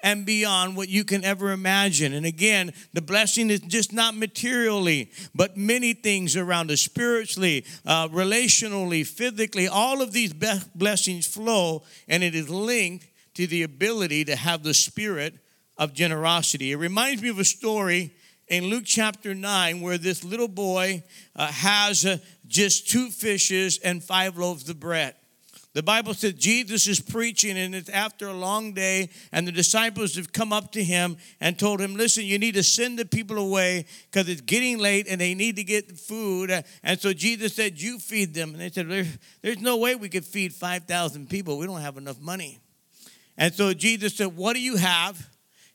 and 0.02 0.26
beyond 0.26 0.76
what 0.76 0.90
you 0.90 1.04
can 1.04 1.24
ever 1.24 1.52
imagine. 1.52 2.14
And 2.14 2.26
again, 2.26 2.74
the 2.94 3.02
blessing 3.02 3.50
is 3.50 3.60
just 3.62 3.94
not 3.94 4.16
materially, 4.16 5.12
but 5.34 5.58
many 5.58 5.94
things 5.94 6.36
around 6.36 6.72
us 6.72 6.82
spiritually, 6.82 7.66
uh, 7.86 8.08
relationally, 8.10 9.06
physically. 9.06 9.68
All 9.68 10.02
of 10.02 10.12
these 10.12 10.34
blessings 10.34 11.28
flow, 11.28 11.84
and 12.08 12.24
it 12.24 12.36
is 12.36 12.50
linked 12.50 13.08
to 13.36 13.48
the 13.48 13.64
ability 13.64 14.26
to 14.26 14.36
have 14.36 14.64
the 14.64 14.74
spirit 14.74 15.36
of 15.78 15.94
generosity. 15.94 16.72
It 16.72 16.78
reminds 16.78 17.22
me 17.22 17.30
of 17.30 17.40
a 17.40 17.46
story 17.46 18.14
in 18.48 18.66
Luke 18.66 18.84
chapter 18.86 19.34
9 19.34 19.82
where 19.82 19.98
this 19.98 20.24
little 20.24 20.50
boy 20.50 21.04
uh, 21.36 21.48
has 21.48 22.06
uh, 22.06 22.18
just 22.48 22.90
two 22.90 23.10
fishes 23.10 23.80
and 23.80 24.04
five 24.04 24.38
loaves 24.38 24.70
of 24.70 24.80
bread. 24.80 25.16
The 25.74 25.84
Bible 25.84 26.14
says 26.14 26.34
Jesus 26.34 26.86
is 26.86 27.00
preaching, 27.00 27.58
and 27.58 27.74
it's 27.74 27.88
after 27.88 28.28
a 28.28 28.34
long 28.34 28.74
day, 28.74 29.10
and 29.32 29.48
the 29.48 29.54
disciples 29.54 30.16
have 30.16 30.34
come 30.34 30.52
up 30.52 30.74
to 30.74 30.84
him 30.84 31.16
and 31.40 31.58
told 31.58 31.80
him, 31.80 31.96
Listen, 31.96 32.26
you 32.26 32.38
need 32.38 32.56
to 32.56 32.64
send 32.64 33.00
the 33.00 33.06
people 33.06 33.38
away 33.38 33.86
because 34.12 34.28
it's 34.28 34.42
getting 34.42 34.80
late 34.80 35.08
and 35.10 35.22
they 35.22 35.34
need 35.34 35.56
to 35.56 35.64
get 35.64 35.98
food. 35.98 36.52
And 36.84 37.00
so 37.00 37.14
Jesus 37.14 37.54
said, 37.54 37.82
You 37.82 38.00
feed 38.00 38.34
them. 38.34 38.50
And 38.50 38.60
they 38.60 38.70
said, 38.70 38.90
There's, 38.90 39.18
there's 39.42 39.62
no 39.62 39.78
way 39.78 39.96
we 39.96 40.10
could 40.10 40.26
feed 40.26 40.54
5,000 40.54 41.30
people. 41.30 41.58
We 41.58 41.68
don't 41.68 41.80
have 41.80 41.98
enough 41.98 42.20
money. 42.20 42.60
And 43.38 43.54
so 43.54 43.74
Jesus 43.74 44.16
said, 44.16 44.36
What 44.36 44.54
do 44.54 44.62
you 44.62 44.76
have? 44.76 45.30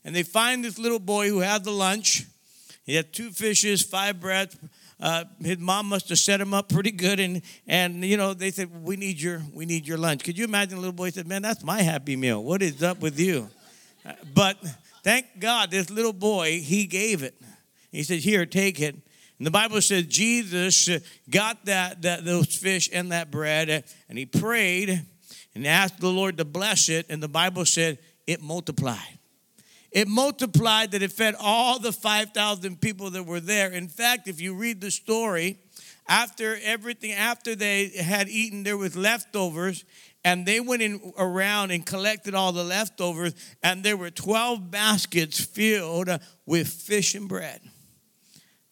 And 0.05 0.15
they 0.15 0.25
find 0.25 0.63
this 0.63 0.79
little 0.79 0.99
boy 0.99 1.31
who 1.31 1.41
had 1.41 1.65
the 1.65 1.73
lunch. 1.73 2.27
He 2.85 2.95
had 2.95 3.15
two 3.15 3.31
fishes, 3.31 3.83
five 3.83 4.21
breads 4.21 4.57
uh, 4.99 5.25
his 5.41 5.59
mom 5.59 5.87
must 5.87 6.09
have 6.09 6.19
set 6.19 6.41
him 6.41 6.55
up 6.55 6.69
pretty 6.69 6.91
good, 6.91 7.21
and 7.21 7.43
and 7.67 8.05
you 8.05 8.17
know 8.17 8.33
they 8.35 8.51
said 8.51 8.83
we 8.83 8.97
need 8.97 9.21
your 9.21 9.43
we 9.53 9.67
need 9.67 9.87
your 9.87 9.99
lunch. 9.99 10.25
Could 10.25 10.39
you 10.39 10.45
imagine 10.45 10.79
a 10.79 10.81
little 10.81 10.93
boy 10.93 11.11
said, 11.11 11.27
"Man, 11.27 11.43
that's 11.43 11.63
my 11.63 11.83
happy 11.83 12.17
meal. 12.17 12.43
What 12.43 12.63
is 12.63 12.83
up 12.83 13.01
with 13.01 13.19
you?" 13.19 13.49
Uh, 14.05 14.13
but 14.35 14.57
thank 15.03 15.27
God, 15.39 15.71
this 15.71 15.91
little 15.91 16.13
boy 16.15 16.61
he 16.61 16.87
gave 16.87 17.23
it. 17.23 17.41
He 17.91 18.03
said, 18.03 18.21
"Here, 18.21 18.47
take 18.47 18.81
it." 18.81 18.95
And 19.39 19.47
the 19.47 19.51
Bible 19.51 19.83
says 19.83 20.07
Jesus 20.07 20.89
got 21.29 21.67
that, 21.67 22.03
that 22.03 22.25
those 22.25 22.55
fish 22.55 22.89
and 22.91 23.13
that 23.13 23.31
bread, 23.31 23.85
and 24.09 24.19
he 24.19 24.25
prayed 24.25 25.05
and 25.55 25.67
asked 25.67 26.01
the 26.01 26.09
Lord 26.09 26.39
to 26.39 26.45
bless 26.45 26.89
it, 26.89 27.07
and 27.11 27.23
the 27.23 27.29
Bible 27.29 27.67
said 27.67 27.99
it 28.27 28.41
multiplied. 28.41 29.19
It 29.97 30.09
multiplied 30.09 30.91
that 30.91 31.01
it 31.01 31.11
fed 31.11 31.35
all 31.41 31.79
the 31.79 31.91
5,000 31.91 32.83
people 32.83 33.09
that 33.13 33.23
were 33.23 33.41
there. 33.41 33.71
In 33.71 33.89
fact, 33.89 34.29
if 34.29 34.43
you 34.43 34.53
read 34.53 34.83
the 34.83 34.91
story, 34.91 35.57
after 36.07 36.59
everything, 36.63 37.13
after 37.13 37.55
they 37.55 37.89
had 37.89 38.29
eaten, 38.29 38.63
there 38.63 38.77
was 38.77 38.95
leftovers, 38.95 39.87
and 40.23 40.45
they 40.45 40.61
went 40.61 40.83
in 40.83 41.15
around 41.17 41.71
and 41.71 41.87
collected 41.87 42.35
all 42.35 42.53
the 42.53 42.63
leftovers, 42.63 43.35
and 43.63 43.83
there 43.83 43.97
were 43.97 44.11
12 44.11 44.71
baskets 44.71 45.43
filled 45.43 46.11
with 46.45 46.69
fish 46.69 47.15
and 47.15 47.27
bread. 47.27 47.63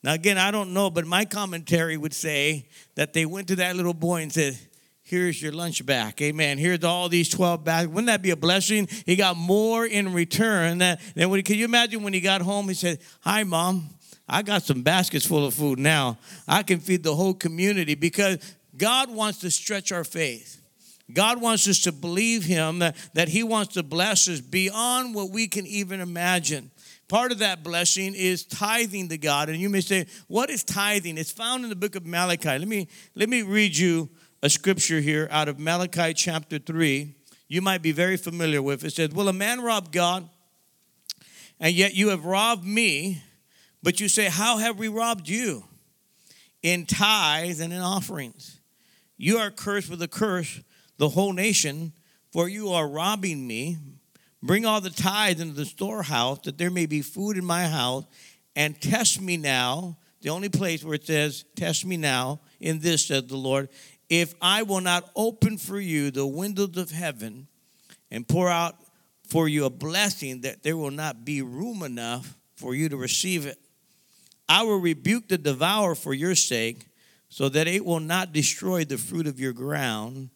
Now, 0.03 0.13
again, 0.13 0.37
I 0.37 0.51
don't 0.51 0.75
know, 0.75 0.91
but 0.91 1.07
my 1.07 1.25
commentary 1.25 1.97
would 1.97 2.13
say 2.13 2.69
that 2.97 3.15
they 3.15 3.25
went 3.25 3.49
to 3.49 3.57
that 3.57 3.77
little 3.77 3.95
boy 3.95 4.21
and 4.21 4.31
said, 4.31 4.59
here's 5.05 5.41
your 5.41 5.53
lunch 5.53 5.85
back. 5.87 6.21
Amen. 6.21 6.59
Here's 6.59 6.83
all 6.83 7.09
these 7.09 7.29
12 7.29 7.63
bags. 7.63 7.89
Wouldn't 7.89 8.07
that 8.07 8.23
be 8.23 8.31
a 8.31 8.37
blessing? 8.37 8.89
He 9.07 9.17
got 9.17 9.37
more 9.37 9.87
in 9.87 10.13
return 10.13 10.79
than, 10.79 10.99
can 11.15 11.57
you 11.57 11.65
imagine 11.65 12.03
when 12.03 12.13
he 12.13 12.21
got 12.21 12.41
home, 12.41 12.69
he 12.69 12.75
said, 12.75 12.99
hi, 13.21 13.45
mom. 13.45 13.91
I 14.27 14.43
got 14.43 14.63
some 14.63 14.83
baskets 14.83 15.27
full 15.27 15.47
of 15.47 15.53
food 15.53 15.79
now. 15.79 16.19
I 16.49 16.63
can 16.63 16.81
feed 16.81 17.03
the 17.03 17.15
whole 17.15 17.35
community 17.35 17.95
because 17.95 18.39
God 18.77 19.11
wants 19.11 19.41
to 19.41 19.51
stretch 19.51 19.93
our 19.93 20.05
faith. 20.05 20.63
God 21.13 21.43
wants 21.43 21.69
us 21.69 21.81
to 21.81 21.93
believe 21.93 22.45
Him 22.45 22.79
that, 22.79 22.97
that 23.13 23.29
He 23.29 23.43
wants 23.43 23.75
to 23.75 23.83
bless 23.83 24.27
us 24.27 24.41
beyond 24.41 25.15
what 25.15 25.31
we 25.31 25.47
can 25.47 25.67
even 25.67 26.01
imagine. 26.01 26.71
Part 27.09 27.33
of 27.33 27.41
that 27.41 27.63
blessing 27.63 28.15
is 28.15 28.45
tithing 28.45 29.11
to 29.11 29.19
God. 29.19 29.51
And 29.51 29.59
you 29.59 29.69
may 29.69 29.83
say, 29.83 30.07
What 30.27 30.49
is 30.49 30.65
tithing? 30.65 31.19
It's 31.19 31.31
found 31.31 31.63
in 31.63 31.69
the 31.69 31.77
book 31.77 31.95
of 31.95 32.07
Malachi. 32.07 32.59
Let 32.59 32.67
me, 32.67 32.89
let 33.15 33.29
me 33.29 33.43
read 33.43 33.77
you 33.77 34.09
a 34.45 34.51
scripture 34.51 35.01
here 35.01 35.27
out 35.31 35.49
of 35.49 35.59
Malachi 35.59 36.13
chapter 36.13 36.59
3. 36.59 37.15
You 37.49 37.63
might 37.63 37.81
be 37.81 37.93
very 37.93 38.19
familiar 38.19 38.61
with. 38.61 38.85
It 38.85 38.93
says, 38.93 39.09
Will 39.09 39.31
a 39.31 39.33
man 39.33 39.63
rob 39.63 39.91
God? 39.91 40.29
And 41.59 41.75
yet 41.75 41.95
you 41.95 42.11
have 42.11 42.27
robbed 42.27 42.63
me. 42.63 43.23
But 43.83 44.01
you 44.01 44.09
say, 44.09 44.27
How 44.27 44.59
have 44.59 44.79
we 44.79 44.89
robbed 44.89 45.31
you? 45.31 45.65
In 46.63 46.85
tithes 46.85 47.59
and 47.59 47.73
in 47.73 47.81
offerings. 47.81 48.61
You 49.17 49.39
are 49.39 49.51
cursed 49.51 49.89
with 49.89 50.03
a 50.03 50.09
curse 50.09 50.61
the 50.99 51.09
whole 51.09 51.33
nation, 51.33 51.95
for 52.31 52.47
you 52.47 52.69
are 52.69 52.87
robbing 52.87 53.47
me. 53.47 53.79
Bring 54.43 54.67
all 54.67 54.83
the 54.83 54.91
tithes 54.91 55.41
into 55.41 55.55
the 55.55 55.65
storehouse, 55.65 56.41
that 56.41 56.59
there 56.59 56.71
may 56.71 56.85
be 56.85 57.01
food 57.01 57.39
in 57.39 57.47
my 57.47 57.67
house, 57.67 58.05
and 58.55 58.79
test 58.79 59.23
me 59.23 59.39
now. 59.39 59.97
The 60.21 60.31
only 60.31 60.51
place 60.51 60.85
where 60.85 60.95
it 60.95 61.07
says, 61.07 61.47
Test 61.57 61.87
me 61.87 61.97
now, 61.97 62.41
in 62.61 62.81
this, 62.81 63.07
says 63.07 63.25
the 63.25 63.37
Lord, 63.37 63.69
if 64.09 64.35
I 64.41 64.63
will 64.63 64.81
not 64.81 65.11
open 65.17 65.59
for 65.59 65.81
you 65.81 66.11
the 66.11 66.27
windows 66.27 66.77
of 66.77 66.91
heaven 66.91 67.49
and 68.11 68.27
pour 68.27 68.49
out 68.49 68.77
for 69.27 69.49
you 69.49 69.65
a 69.65 69.71
blessing 69.71 70.43
that 70.43 70.63
there 70.63 70.77
will 70.77 70.91
not 70.91 71.25
be 71.25 71.43
room 71.43 71.83
enough 71.83 72.37
for 72.57 72.75
you 72.75 72.89
to 72.89 72.97
receive 72.97 73.47
it. 73.47 73.59
I 74.49 74.63
will 74.63 74.81
rebuke 74.81 75.29
the 75.29 75.39
devourer 75.39 75.95
for 75.95 76.13
your 76.13 76.35
sake, 76.35 76.87
so 77.29 77.49
that 77.49 77.67
it 77.67 77.85
will 77.85 78.01
not 78.01 78.33
destroy 78.33 78.85
the 78.85 78.99
fruit 78.99 79.27
of 79.27 79.41
your 79.41 79.53
ground 79.53 80.31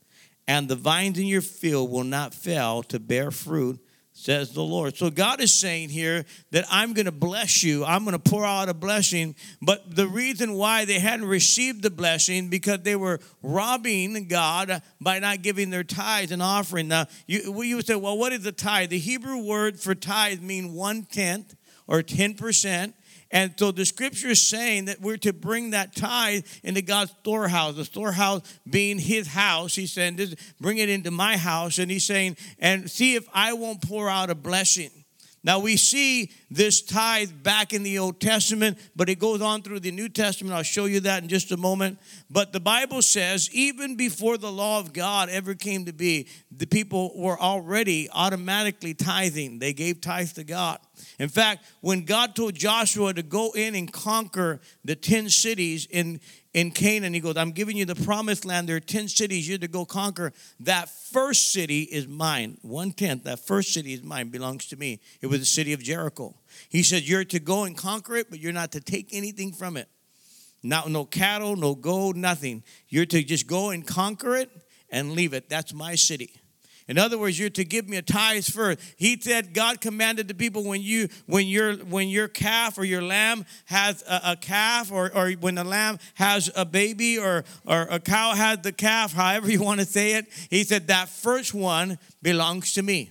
and 0.49 0.67
the 0.67 0.75
vines 0.75 1.19
in 1.19 1.27
your 1.27 1.43
field 1.43 1.91
will 1.91 2.03
not 2.03 2.33
fail 2.35 2.83
to 2.85 2.99
bear 2.99 3.31
fruit, 3.31 3.79
says 4.19 4.53
the 4.53 4.63
Lord. 4.63 4.97
So 4.97 5.11
God 5.11 5.41
is 5.41 5.55
saying 5.55 5.91
here 5.91 6.25
that 6.51 6.65
I'm 6.71 6.93
going 6.93 7.07
to 7.07 7.13
bless 7.13 7.63
you. 7.63 7.85
I'm 7.85 8.05
going 8.05 8.19
to 8.19 8.31
pour 8.31 8.45
out 8.45 8.69
a 8.69 8.75
blessing. 8.75 9.37
But 9.63 9.95
the 9.95 10.09
reason 10.09 10.55
why 10.55 10.85
they 10.85 10.99
hadn't 10.99 11.27
received 11.27 11.83
the 11.83 11.91
blessing 11.91 12.49
because 12.49 12.81
they 12.83 12.97
were 12.97 13.21
robbing 13.43 14.27
God 14.27 14.83
by 15.01 15.21
not 15.21 15.43
giving 15.43 15.71
their 15.71 15.85
tithes 15.85 16.33
and 16.33 16.43
offering. 16.43 16.89
Now 16.89 17.07
you 17.27 17.53
would 17.53 17.87
say, 17.87 17.95
well, 17.95 18.19
what 18.19 18.33
is 18.33 18.43
the 18.43 18.53
tithe? 18.53 18.91
The 18.91 18.99
Hebrew 18.99 19.39
word 19.39 19.79
for 19.79 19.95
tithe 19.95 20.41
mean 20.41 20.75
one 20.75 21.05
tenth 21.05 21.55
or 21.87 22.03
ten 22.03 22.35
percent. 22.35 22.95
And 23.31 23.53
so 23.59 23.73
the 23.73 23.85
scripture 23.85 24.29
is 24.29 24.47
saying 24.47 24.87
that 24.87 25.01
we're 25.01 25.19
to 25.19 25.33
bring 25.33 25.71
that 25.71 25.95
tithe 25.95 26.47
into 26.63 26.81
God's 26.81 27.11
storehouse, 27.21 27.75
the 27.75 27.85
storehouse 27.85 28.41
being 28.69 28.99
his 28.99 29.27
house. 29.27 29.75
He's 29.75 29.93
saying, 29.93 30.19
bring 30.61 30.79
it 30.79 30.89
into 30.89 31.11
my 31.11 31.37
house. 31.37 31.79
And 31.79 31.91
he's 31.91 32.07
saying, 32.07 32.37
and 32.59 32.91
see 32.91 33.17
if 33.17 33.29
I 33.35 33.53
won't 33.53 33.83
pour 33.83 34.09
out 34.09 34.31
a 34.31 34.35
blessing. 34.35 34.91
Now 35.49 35.61
we 35.61 35.79
see 35.79 36.31
this 36.51 36.83
tithe 36.83 37.31
back 37.43 37.73
in 37.73 37.83
the 37.83 37.99
Old 37.99 38.21
Testament, 38.21 38.77
but 38.95 39.09
it 39.09 39.19
goes 39.19 39.41
on 39.41 39.63
through 39.63 39.81
the 39.81 39.91
New 39.91 40.11
Testament. 40.11 40.55
I'll 40.55 40.63
show 40.63 40.85
you 40.85 41.01
that 41.01 41.23
in 41.23 41.31
just 41.31 41.51
a 41.51 41.57
moment. 41.57 41.99
But 42.31 42.53
the 42.53 42.61
Bible 42.61 43.01
says, 43.01 43.49
even 43.55 43.97
before 43.97 44.37
the 44.37 44.53
law 44.53 44.79
of 44.79 44.93
God 44.93 45.31
ever 45.31 45.55
came 45.55 45.87
to 45.87 45.95
be, 45.95 46.29
the 46.55 46.67
people 46.67 47.13
were 47.17 47.41
already 47.41 48.11
automatically 48.13 48.93
tithing. 48.93 49.59
They 49.59 49.73
gave 49.73 50.03
tithes 50.03 50.35
to 50.35 50.45
God. 50.45 50.81
In 51.19 51.31
fact, 51.31 51.65
when 51.81 52.05
God 52.05 52.37
told 52.37 52.55
Joshua 52.55 53.15
to 53.15 53.23
go 53.23 53.53
in 53.53 53.75
and 53.75 53.91
conquer 53.91 54.61
the 54.85 54.97
10 54.97 55.31
cities 55.31 55.87
in, 55.87 56.21
in 56.55 56.71
Canaan, 56.71 57.13
he 57.13 57.21
goes, 57.21 57.37
I'm 57.37 57.53
giving 57.53 57.77
you 57.77 57.85
the 57.85 57.95
promised 57.95 58.45
land. 58.45 58.69
There 58.69 58.77
are 58.77 58.81
10 58.81 59.09
cities 59.09 59.49
you're 59.49 59.59
to 59.59 59.69
go 59.69 59.85
conquer. 59.85 60.33
That 60.61 60.89
first 60.89 61.53
city 61.53 61.83
is 61.83 62.09
mine. 62.09 62.57
One 62.63 62.93
tenth, 62.93 63.25
that 63.25 63.41
first 63.41 63.75
city 63.75 63.93
is 63.93 64.03
mine, 64.03 64.31
belongs 64.31 64.67
to 64.69 64.77
me. 64.77 65.01
It 65.21 65.27
was 65.27 65.41
the 65.41 65.47
city 65.47 65.75
of 65.75 65.83
Jericho. 65.83 66.35
He 66.71 66.83
said, 66.83 67.03
You're 67.03 67.25
to 67.25 67.39
go 67.39 67.65
and 67.65 67.77
conquer 67.77 68.17
it, 68.17 68.31
but 68.31 68.41
you're 68.41 68.53
not 68.53 68.73
to 68.73 68.81
take 68.81 69.09
anything 69.13 69.53
from 69.53 69.77
it. 69.77 69.89
Not, 70.63 70.91
no 70.91 71.05
cattle, 71.05 71.55
no 71.55 71.75
gold, 71.75 72.17
nothing. 72.17 72.65
You're 72.89 73.07
to 73.07 73.23
just 73.23 73.47
go 73.47 73.71
and 73.71 73.87
conquer 73.87 74.37
it 74.37 74.51
and 74.91 75.13
leave 75.13 75.35
it. 75.35 75.49
That's 75.49 75.75
my 75.75 75.95
city. 75.95 76.38
In 76.89 76.97
other 76.97 77.19
words, 77.19 77.39
you're 77.39 77.51
to 77.51 77.65
give 77.65 77.87
me 77.87 77.99
a 77.99 78.03
tithe 78.03 78.45
first. 78.45 78.81
He 78.97 79.21
said 79.21 79.53
God 79.53 79.81
commanded 79.81 80.27
the 80.27 80.35
people 80.35 80.65
when 80.65 80.81
you 80.81 81.09
when 81.27 81.47
your 81.47 81.75
when 81.75 82.09
your 82.09 82.29
calf 82.29 82.79
or 82.79 82.85
your 82.85 83.03
lamb 83.03 83.45
has 83.67 84.03
a, 84.09 84.33
a 84.33 84.37
calf 84.37 84.91
or, 84.91 85.15
or 85.15 85.33
when 85.33 85.55
the 85.55 85.65
lamb 85.65 85.99
has 86.15 86.51
a 86.57 86.65
baby 86.65 87.19
or 87.19 87.45
or 87.67 87.83
a 87.91 88.01
cow 88.01 88.35
has 88.35 88.61
the 88.63 88.73
calf, 88.73 89.13
however 89.13 89.51
you 89.51 89.63
want 89.63 89.81
to 89.81 89.87
say 89.87 90.15
it, 90.15 90.27
he 90.49 90.65
said 90.65 90.87
that 90.89 91.11
first 91.11 91.53
one 91.53 91.99
belongs 92.23 92.73
to 92.73 92.83
me. 92.83 93.11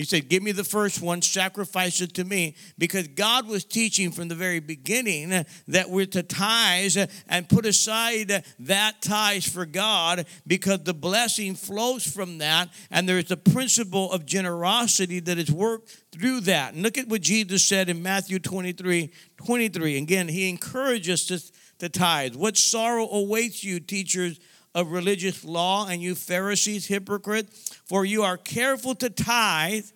He 0.00 0.06
said, 0.06 0.30
Give 0.30 0.42
me 0.42 0.52
the 0.52 0.64
first 0.64 1.02
one, 1.02 1.20
sacrifice 1.20 2.00
it 2.00 2.14
to 2.14 2.24
me. 2.24 2.56
Because 2.78 3.06
God 3.06 3.46
was 3.46 3.66
teaching 3.66 4.12
from 4.12 4.28
the 4.28 4.34
very 4.34 4.58
beginning 4.58 5.44
that 5.68 5.90
we're 5.90 6.06
to 6.06 6.22
tithe 6.22 6.96
and 7.28 7.46
put 7.46 7.66
aside 7.66 8.42
that 8.60 9.02
tithe 9.02 9.42
for 9.42 9.66
God 9.66 10.24
because 10.46 10.84
the 10.84 10.94
blessing 10.94 11.54
flows 11.54 12.02
from 12.02 12.38
that. 12.38 12.70
And 12.90 13.06
there's 13.06 13.30
a 13.30 13.36
principle 13.36 14.10
of 14.10 14.24
generosity 14.24 15.20
that 15.20 15.36
is 15.36 15.52
worked 15.52 15.94
through 16.12 16.40
that. 16.40 16.72
And 16.72 16.82
look 16.82 16.96
at 16.96 17.08
what 17.08 17.20
Jesus 17.20 17.62
said 17.62 17.90
in 17.90 18.02
Matthew 18.02 18.38
23 18.38 19.10
23. 19.36 19.98
Again, 19.98 20.28
he 20.28 20.48
encourages 20.48 21.30
us 21.30 21.52
to 21.80 21.90
tithe. 21.90 22.36
What 22.36 22.56
sorrow 22.56 23.06
awaits 23.06 23.62
you, 23.62 23.80
teachers 23.80 24.40
of 24.74 24.92
religious 24.92 25.44
law 25.44 25.88
and 25.88 26.00
you 26.00 26.14
Pharisees, 26.14 26.86
hypocrite, 26.86 27.48
for 27.84 28.04
you 28.04 28.22
are 28.22 28.36
careful 28.36 28.94
to 28.96 29.10
tithe 29.10 29.86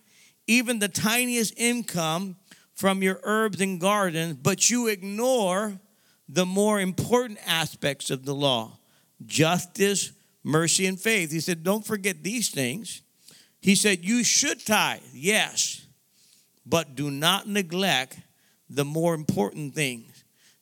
even 0.47 0.79
the 0.79 0.89
tiniest 0.89 1.55
income 1.57 2.37
from 2.75 3.03
your 3.03 3.21
herbs 3.23 3.61
and 3.61 3.81
gardens, 3.81 4.35
but 4.35 4.69
you 4.69 4.89
ignore 4.89 5.79
the 6.29 6.45
more 6.47 6.81
important 6.81 7.39
aspects 7.47 8.11
of 8.11 8.25
the 8.25 8.35
law 8.35 8.79
justice, 9.25 10.13
mercy, 10.43 10.87
and 10.87 11.01
faith. 11.01 11.31
He 11.31 11.41
said, 11.41 11.63
Don't 11.63 11.87
forget 11.87 12.23
these 12.23 12.51
things. 12.51 13.03
He 13.61 13.75
said, 13.75 14.05
You 14.05 14.25
should 14.25 14.65
tithe, 14.65 15.01
yes, 15.13 15.87
but 16.67 16.95
do 16.95 17.11
not 17.11 17.49
neglect 17.49 18.19
the 18.69 18.85
more 18.85 19.15
important 19.15 19.75
things. 19.75 20.14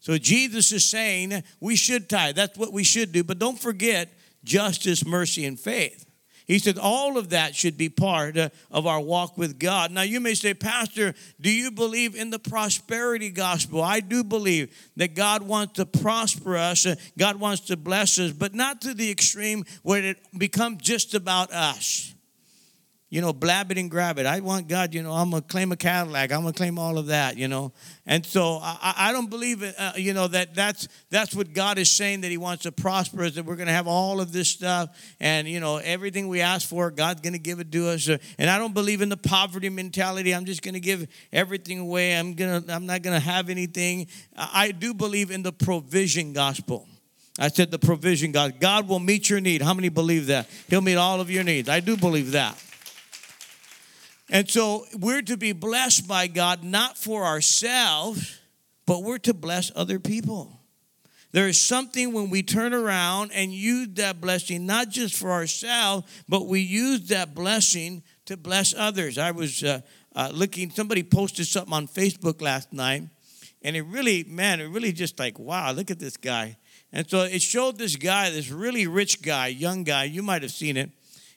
So 0.03 0.19
Jesus 0.19 0.73
is 0.73 0.85
saying 0.85 1.45
we 1.61 1.77
should 1.77 2.09
tithe. 2.09 2.35
That's 2.35 2.59
what 2.59 2.73
we 2.73 2.83
should 2.83 3.13
do. 3.13 3.23
But 3.23 3.39
don't 3.39 3.59
forget 3.59 4.13
justice, 4.43 5.07
mercy, 5.07 5.45
and 5.45 5.59
faith. 5.59 6.05
He 6.45 6.59
said 6.59 6.77
all 6.77 7.17
of 7.17 7.29
that 7.29 7.55
should 7.55 7.79
be 7.79 7.89
part 7.89 8.37
uh, 8.37 8.49
of 8.73 8.85
our 8.85 9.01
walk 9.01 9.39
with 9.39 9.61
God. 9.61 9.93
Now, 9.93 10.03
you 10.03 10.19
may 10.19 10.35
say, 10.35 10.55
Pastor, 10.55 11.15
do 11.41 11.49
you 11.49 11.71
believe 11.71 12.17
in 12.17 12.31
the 12.31 12.41
prosperity 12.41 13.31
gospel? 13.31 13.81
I 13.81 14.01
do 14.01 14.25
believe 14.25 14.77
that 14.97 15.15
God 15.15 15.43
wants 15.43 15.75
to 15.75 15.87
prosper 15.87 16.57
us, 16.57 16.85
uh, 16.85 16.97
God 17.17 17.37
wants 17.37 17.61
to 17.67 17.77
bless 17.77 18.19
us, 18.19 18.33
but 18.33 18.55
not 18.57 18.83
to 18.83 18.95
the 18.95 19.09
extreme 19.09 19.65
where 19.85 20.03
it 20.03 20.19
becomes 20.37 20.83
just 20.83 21.15
about 21.15 21.53
us 21.53 22.13
you 23.13 23.21
know, 23.21 23.35
blab 23.35 23.71
it 23.71 23.77
and 23.77 23.91
grab 23.91 24.19
it. 24.19 24.25
I 24.25 24.41
want 24.41 24.69
God, 24.69 24.95
you 24.95 25.03
know, 25.03 25.13
I'm 25.13 25.29
going 25.29 25.43
to 25.43 25.47
claim 25.47 25.71
a 25.71 25.77
Cadillac. 25.77 26.33
I'm 26.33 26.41
going 26.41 26.55
to 26.55 26.57
claim 26.57 26.79
all 26.79 26.97
of 26.97 27.09
that, 27.09 27.37
you 27.37 27.47
know. 27.47 27.75
And 28.07 28.25
so 28.25 28.59
I, 28.63 28.95
I 28.97 29.13
don't 29.13 29.29
believe, 29.29 29.63
it, 29.63 29.75
uh, 29.77 29.93
you 29.97 30.15
know, 30.15 30.29
that 30.29 30.55
that's, 30.55 30.89
that's 31.11 31.35
what 31.35 31.53
God 31.53 31.77
is 31.77 31.91
saying 31.91 32.23
that 32.23 32.31
he 32.31 32.39
wants 32.39 32.63
to 32.63 32.73
prosper 32.73 33.25
us, 33.25 33.35
that 33.35 33.45
we're 33.45 33.57
going 33.57 33.67
to 33.67 33.75
have 33.75 33.87
all 33.87 34.23
of 34.23 34.33
this 34.33 34.49
stuff. 34.49 34.99
And, 35.21 35.47
you 35.47 35.61
know, 35.61 35.77
everything 35.77 36.27
we 36.29 36.41
ask 36.41 36.67
for, 36.67 36.91
God's 36.91 37.21
going 37.21 37.35
to 37.35 37.39
give 37.39 37.61
it 37.61 37.71
to 37.73 37.91
us. 37.91 38.09
And 38.09 38.49
I 38.49 38.57
don't 38.57 38.73
believe 38.73 39.03
in 39.03 39.11
the 39.11 39.19
poverty 39.19 39.69
mentality. 39.69 40.35
I'm 40.35 40.47
just 40.47 40.63
going 40.63 40.73
to 40.73 40.81
give 40.81 41.07
everything 41.35 41.81
away. 41.81 42.17
I'm, 42.17 42.33
gonna, 42.33 42.65
I'm 42.71 42.87
not 42.87 43.03
going 43.03 43.15
to 43.15 43.21
have 43.21 43.51
anything. 43.51 44.07
I 44.35 44.71
do 44.71 44.95
believe 44.95 45.31
in 45.31 45.43
the 45.43 45.53
provision 45.53 46.33
gospel. 46.33 46.89
I 47.39 47.49
said 47.49 47.71
the 47.71 47.79
provision 47.79 48.33
God. 48.33 48.59
God 48.59 48.89
will 48.89 49.01
meet 49.01 49.29
your 49.29 49.41
need. 49.41 49.61
How 49.61 49.75
many 49.75 49.91
believe 49.91 50.29
that? 50.29 50.49
He'll 50.69 50.81
meet 50.81 50.97
all 50.97 51.21
of 51.21 51.31
your 51.31 51.45
needs. 51.45 51.69
I 51.69 51.81
do 51.81 51.99
believe 51.99 52.33
that. 52.33 52.57
And 54.33 54.51
so 54.51 54.87
we're 54.99 55.21
to 55.21 55.37
be 55.37 55.53
blessed 55.53 56.09
by 56.09 56.27
God 56.27 56.65
not 56.65 56.97
for 56.97 57.25
ourselves, 57.25 58.41
but 58.87 59.03
we're 59.03 59.19
to 59.19 59.35
bless 59.35 59.71
other 59.77 60.01
people. 60.01 60.59
There 61.33 61.49
is 61.49 61.61
something 61.61 62.15
when 62.15 62.31
we 62.31 62.43
turn 62.43 62.73
around 62.73 63.33
and 63.35 63.53
use 63.53 63.89
that 63.97 64.23
blessing, 64.23 64.65
not 64.65 64.89
just 64.89 65.17
for 65.17 65.31
ourselves, 65.33 66.07
but 66.31 66.47
we 66.47 66.61
use 66.61 67.09
that 67.09 67.35
blessing 67.35 68.03
to 68.25 68.39
bless 68.39 68.75
others. 68.75 69.19
I 69.19 69.33
was 69.33 69.63
uh, 69.63 69.83
uh, 70.17 70.31
looking, 70.33 70.71
somebody 70.71 71.03
posted 71.03 71.47
something 71.47 71.75
on 71.75 71.87
Facebook 71.87 72.41
last 72.41 72.73
night, 72.73 73.03
and 73.61 73.77
it 73.77 73.83
really, 73.83 74.25
man, 74.25 74.63
it 74.63 74.69
really 74.69 74.93
just 74.93 75.19
like, 75.19 75.39
wow, 75.39 75.73
look 75.73 75.91
at 75.91 75.99
this 75.99 76.17
guy. 76.17 76.57
And 76.91 77.09
so 77.09 77.21
it 77.21 77.43
showed 77.43 77.77
this 77.77 77.97
guy, 77.97 78.31
this 78.31 78.49
really 78.51 78.87
rich 78.87 79.21
guy, 79.21 79.49
young 79.49 79.85
guy, 79.85 80.05
you 80.05 80.23
might 80.23 80.41
have 80.41 80.53
seen 80.53 80.79
it, 80.79 80.89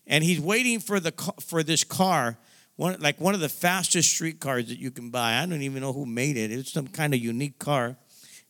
and 0.08 0.24
he's 0.24 0.40
waiting 0.40 0.80
for 0.80 1.02
the 1.02 1.12
for 1.42 1.62
this 1.62 1.84
car 1.84 2.38
one 2.76 3.00
like 3.00 3.20
one 3.20 3.34
of 3.34 3.40
the 3.40 3.50
fastest 3.50 4.10
street 4.12 4.40
cars 4.40 4.68
that 4.68 4.80
you 4.80 4.92
can 4.92 5.10
buy. 5.10 5.36
I 5.36 5.46
don't 5.46 5.62
even 5.62 5.82
know 5.82 5.94
who 5.94 6.06
made 6.06 6.38
it. 6.38 6.52
It's 6.52 6.72
some 6.72 6.88
kind 6.88 7.14
of 7.14 7.20
unique 7.20 7.60
car. 7.60 7.98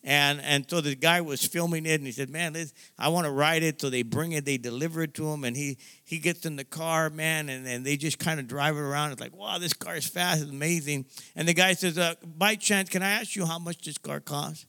And 0.08 0.40
and 0.42 0.70
so 0.70 0.82
the 0.82 0.96
guy 0.96 1.22
was 1.22 1.44
filming 1.44 1.88
it, 1.88 1.96
and 1.96 2.06
he 2.06 2.12
said, 2.12 2.30
"Man, 2.30 2.56
I 2.98 3.10
want 3.10 3.26
to 3.26 3.32
ride 3.32 3.64
it." 3.64 3.82
So 3.82 3.90
they 3.90 4.04
bring 4.04 4.34
it, 4.34 4.46
they 4.46 4.58
deliver 4.58 5.02
it 5.02 5.16
to 5.16 5.28
him, 5.28 5.44
and 5.44 5.58
he 5.58 5.80
he 6.04 6.20
gets 6.20 6.46
in 6.46 6.58
the 6.58 6.64
car, 6.64 7.10
man, 7.10 7.50
and, 7.50 7.66
and 7.68 7.84
they 7.84 7.98
just 7.98 8.20
kind 8.20 8.40
of 8.40 8.48
drive 8.48 8.76
it 8.76 8.82
around. 8.82 9.14
It's 9.14 9.22
like, 9.22 9.36
wow, 9.36 9.58
this 9.58 9.74
car 9.74 9.96
is 9.96 10.06
fast, 10.06 10.44
it's 10.44 10.52
amazing. 10.52 11.06
And 11.36 11.48
the 11.48 11.56
guy 11.56 11.74
says, 11.74 11.98
uh, 11.98 12.14
"By 12.24 12.54
chance, 12.54 12.90
can 12.90 13.02
I 13.02 13.14
ask 13.14 13.36
you 13.36 13.48
how 13.48 13.58
much 13.58 13.82
this 13.84 13.98
car 13.98 14.20
costs?" 14.20 14.68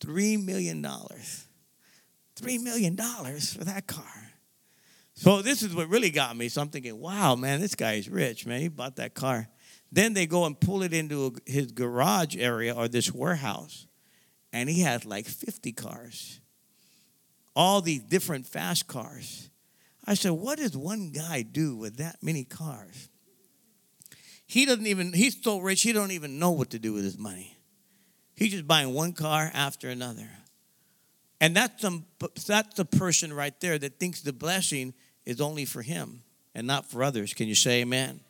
Three 0.00 0.36
million 0.36 0.82
dollars. 0.82 1.46
Three 2.36 2.58
million 2.58 2.94
dollars 2.94 3.54
for 3.54 3.64
that 3.64 3.86
car. 3.86 4.27
So 5.18 5.42
this 5.42 5.64
is 5.64 5.74
what 5.74 5.88
really 5.88 6.10
got 6.10 6.36
me. 6.36 6.48
So 6.48 6.62
I'm 6.62 6.68
thinking, 6.68 7.00
wow, 7.00 7.34
man, 7.34 7.60
this 7.60 7.74
guy 7.74 7.94
is 7.94 8.08
rich, 8.08 8.46
man. 8.46 8.60
He 8.60 8.68
bought 8.68 8.94
that 8.96 9.14
car. 9.14 9.48
Then 9.90 10.14
they 10.14 10.26
go 10.26 10.44
and 10.44 10.58
pull 10.58 10.84
it 10.84 10.94
into 10.94 11.34
his 11.44 11.72
garage 11.72 12.36
area 12.36 12.72
or 12.72 12.86
this 12.86 13.12
warehouse 13.12 13.88
and 14.52 14.68
he 14.68 14.82
has 14.82 15.04
like 15.04 15.26
50 15.26 15.72
cars, 15.72 16.40
all 17.56 17.80
these 17.80 18.00
different 18.04 18.46
fast 18.46 18.86
cars. 18.86 19.50
I 20.04 20.14
said, 20.14 20.30
What 20.30 20.58
does 20.58 20.76
one 20.76 21.10
guy 21.10 21.42
do 21.42 21.74
with 21.76 21.96
that 21.96 22.18
many 22.22 22.44
cars? 22.44 23.08
He 24.46 24.66
doesn't 24.66 24.86
even, 24.86 25.12
he's 25.12 25.42
so 25.42 25.58
rich, 25.58 25.82
he 25.82 25.92
don't 25.92 26.12
even 26.12 26.38
know 26.38 26.52
what 26.52 26.70
to 26.70 26.78
do 26.78 26.92
with 26.92 27.02
his 27.02 27.18
money. 27.18 27.58
He's 28.36 28.52
just 28.52 28.68
buying 28.68 28.94
one 28.94 29.14
car 29.14 29.50
after 29.52 29.88
another. 29.88 30.30
And 31.40 31.56
that's, 31.56 31.82
some, 31.82 32.06
that's 32.46 32.74
the 32.74 32.84
person 32.84 33.32
right 33.32 33.58
there 33.60 33.78
that 33.78 33.98
thinks 33.98 34.22
the 34.22 34.32
blessing 34.32 34.94
is 35.28 35.40
only 35.40 35.64
for 35.64 35.82
him 35.82 36.22
and 36.54 36.66
not 36.66 36.90
for 36.90 37.04
others. 37.04 37.34
Can 37.34 37.46
you 37.46 37.54
say 37.54 37.82
amen? 37.82 38.20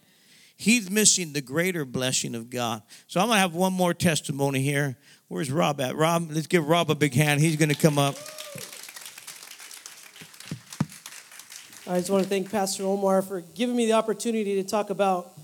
He's 0.57 0.91
missing 0.91 1.33
the 1.33 1.41
greater 1.41 1.85
blessing 1.85 2.35
of 2.35 2.51
God. 2.51 2.83
So 3.07 3.21
I'm 3.21 3.29
going 3.29 3.37
to 3.37 3.41
have 3.41 3.55
one 3.55 3.73
more 3.73 3.95
testimony 3.95 4.61
here 4.61 4.99
Where's 5.29 5.51
Rob 5.51 5.79
at? 5.83 5.95
Rob, 5.95 6.31
let's 6.33 6.47
give 6.47 6.67
Rob 6.67 6.91
a 6.91 6.95
big 6.95 7.13
hand. 7.13 7.43
He's 7.43 7.57
going 7.57 7.69
to 7.69 7.75
come 7.75 7.99
up. 7.99 8.15
I 11.87 11.99
just 11.99 12.09
want 12.09 12.23
to 12.23 12.29
thank 12.31 12.51
Pastor 12.51 12.85
Omar 12.85 13.21
for 13.21 13.43
giving 13.43 13.77
me 13.77 13.85
the 13.85 13.93
opportunity 13.93 14.55
to 14.55 14.65
talk 14.65 14.89
about 14.89 15.35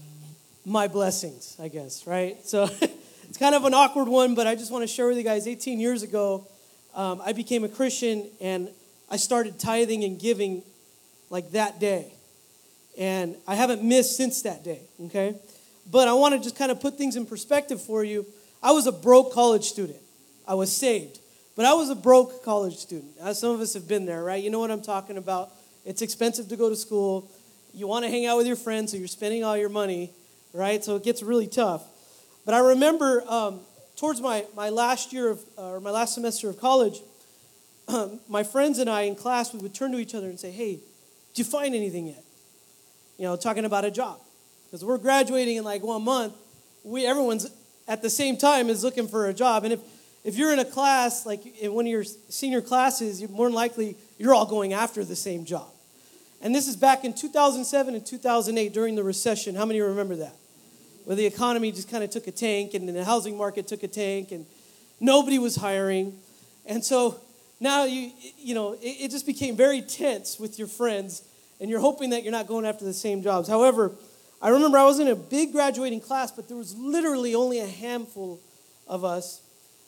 my 0.64 0.88
blessings, 0.88 1.54
I 1.60 1.68
guess, 1.68 2.06
right? 2.06 2.42
So 2.46 2.64
it's 3.28 3.36
kind 3.36 3.54
of 3.54 3.66
an 3.66 3.74
awkward 3.74 4.08
one, 4.08 4.34
but 4.34 4.46
I 4.46 4.54
just 4.54 4.72
want 4.72 4.84
to 4.84 4.86
share 4.86 5.06
with 5.06 5.18
you 5.18 5.22
guys 5.22 5.46
18 5.46 5.78
years 5.78 6.02
ago, 6.02 6.48
um, 6.94 7.20
I 7.22 7.34
became 7.34 7.62
a 7.62 7.68
Christian 7.68 8.30
and 8.40 8.70
I 9.10 9.18
started 9.18 9.58
tithing 9.58 10.02
and 10.02 10.18
giving 10.18 10.62
like 11.34 11.50
that 11.50 11.80
day. 11.80 12.12
And 12.96 13.34
I 13.44 13.56
haven't 13.56 13.82
missed 13.82 14.16
since 14.16 14.42
that 14.42 14.62
day, 14.62 14.82
okay? 15.06 15.34
But 15.90 16.06
I 16.06 16.12
want 16.12 16.32
to 16.34 16.40
just 16.40 16.56
kind 16.56 16.70
of 16.70 16.80
put 16.80 16.96
things 16.96 17.16
in 17.16 17.26
perspective 17.26 17.82
for 17.82 18.04
you. 18.04 18.24
I 18.62 18.70
was 18.70 18.86
a 18.86 18.92
broke 18.92 19.32
college 19.32 19.64
student. 19.64 19.98
I 20.46 20.54
was 20.54 20.70
saved, 20.70 21.18
but 21.56 21.64
I 21.64 21.74
was 21.74 21.90
a 21.90 21.96
broke 21.96 22.44
college 22.44 22.76
student. 22.76 23.10
As 23.20 23.40
some 23.40 23.50
of 23.50 23.60
us 23.60 23.74
have 23.74 23.88
been 23.88 24.06
there, 24.06 24.22
right? 24.22 24.40
You 24.40 24.50
know 24.50 24.60
what 24.60 24.70
I'm 24.70 24.80
talking 24.80 25.16
about. 25.16 25.50
It's 25.84 26.02
expensive 26.02 26.46
to 26.50 26.56
go 26.56 26.68
to 26.68 26.76
school. 26.76 27.28
You 27.72 27.88
want 27.88 28.04
to 28.04 28.12
hang 28.12 28.26
out 28.26 28.36
with 28.36 28.46
your 28.46 28.54
friends, 28.54 28.92
so 28.92 28.96
you're 28.96 29.08
spending 29.08 29.42
all 29.42 29.56
your 29.56 29.68
money, 29.68 30.12
right? 30.52 30.84
So 30.84 30.94
it 30.94 31.02
gets 31.02 31.20
really 31.20 31.48
tough. 31.48 31.82
But 32.44 32.54
I 32.54 32.60
remember 32.60 33.24
um, 33.28 33.58
towards 33.96 34.20
my, 34.20 34.46
my 34.54 34.68
last 34.68 35.12
year 35.12 35.30
of, 35.30 35.40
uh, 35.58 35.70
or 35.72 35.80
my 35.80 35.90
last 35.90 36.14
semester 36.14 36.48
of 36.48 36.60
college, 36.60 37.00
um, 37.88 38.20
my 38.28 38.44
friends 38.44 38.78
and 38.78 38.88
I 38.88 39.02
in 39.02 39.16
class, 39.16 39.52
we 39.52 39.58
would 39.58 39.74
turn 39.74 39.90
to 39.90 39.98
each 39.98 40.14
other 40.14 40.28
and 40.28 40.38
say, 40.38 40.52
hey, 40.52 40.78
did 41.34 41.44
you 41.44 41.50
find 41.50 41.74
anything 41.74 42.06
yet? 42.06 42.22
You 43.18 43.24
know, 43.24 43.36
talking 43.36 43.64
about 43.64 43.84
a 43.84 43.90
job. 43.90 44.20
Because 44.66 44.84
we're 44.84 44.98
graduating 44.98 45.56
in 45.56 45.64
like 45.64 45.82
one 45.82 46.02
month. 46.02 46.34
We, 46.84 47.06
everyone's 47.06 47.50
at 47.88 48.02
the 48.02 48.10
same 48.10 48.36
time 48.36 48.70
is 48.70 48.84
looking 48.84 49.08
for 49.08 49.28
a 49.28 49.34
job. 49.34 49.64
And 49.64 49.72
if, 49.72 49.80
if 50.22 50.36
you're 50.36 50.52
in 50.52 50.60
a 50.60 50.64
class, 50.64 51.26
like 51.26 51.44
in 51.60 51.74
one 51.74 51.86
of 51.86 51.90
your 51.90 52.04
senior 52.04 52.60
classes, 52.60 53.20
you're 53.20 53.30
more 53.30 53.46
than 53.46 53.54
likely 53.54 53.96
you're 54.16 54.32
all 54.32 54.46
going 54.46 54.72
after 54.72 55.04
the 55.04 55.16
same 55.16 55.44
job. 55.44 55.66
And 56.40 56.54
this 56.54 56.68
is 56.68 56.76
back 56.76 57.04
in 57.04 57.12
2007 57.14 57.94
and 57.94 58.06
2008 58.06 58.72
during 58.72 58.94
the 58.94 59.02
recession. 59.02 59.56
How 59.56 59.64
many 59.64 59.80
remember 59.80 60.14
that? 60.16 60.36
Where 61.04 61.16
the 61.16 61.26
economy 61.26 61.72
just 61.72 61.90
kind 61.90 62.04
of 62.04 62.10
took 62.10 62.28
a 62.28 62.32
tank 62.32 62.74
and 62.74 62.88
the 62.88 63.04
housing 63.04 63.36
market 63.36 63.66
took 63.66 63.82
a 63.82 63.88
tank 63.88 64.30
and 64.30 64.46
nobody 65.00 65.38
was 65.38 65.56
hiring. 65.56 66.16
And 66.64 66.84
so 66.84 67.20
now 67.60 67.84
you, 67.84 68.10
you 68.38 68.54
know, 68.54 68.72
it, 68.74 68.80
it 68.82 69.10
just 69.10 69.26
became 69.26 69.56
very 69.56 69.82
tense 69.82 70.38
with 70.38 70.58
your 70.58 70.68
friends 70.68 71.22
and 71.60 71.70
you're 71.70 71.80
hoping 71.80 72.10
that 72.10 72.22
you're 72.22 72.32
not 72.32 72.46
going 72.46 72.66
after 72.66 72.84
the 72.84 72.92
same 72.92 73.22
jobs. 73.22 73.48
However, 73.48 73.92
I 74.42 74.48
remember 74.48 74.76
I 74.76 74.84
was 74.84 74.98
in 74.98 75.08
a 75.08 75.14
big 75.14 75.52
graduating 75.52 76.00
class, 76.00 76.30
but 76.30 76.48
there 76.48 76.56
was 76.56 76.74
literally 76.76 77.34
only 77.34 77.60
a 77.60 77.66
handful 77.66 78.40
of 78.86 79.04
us 79.04 79.40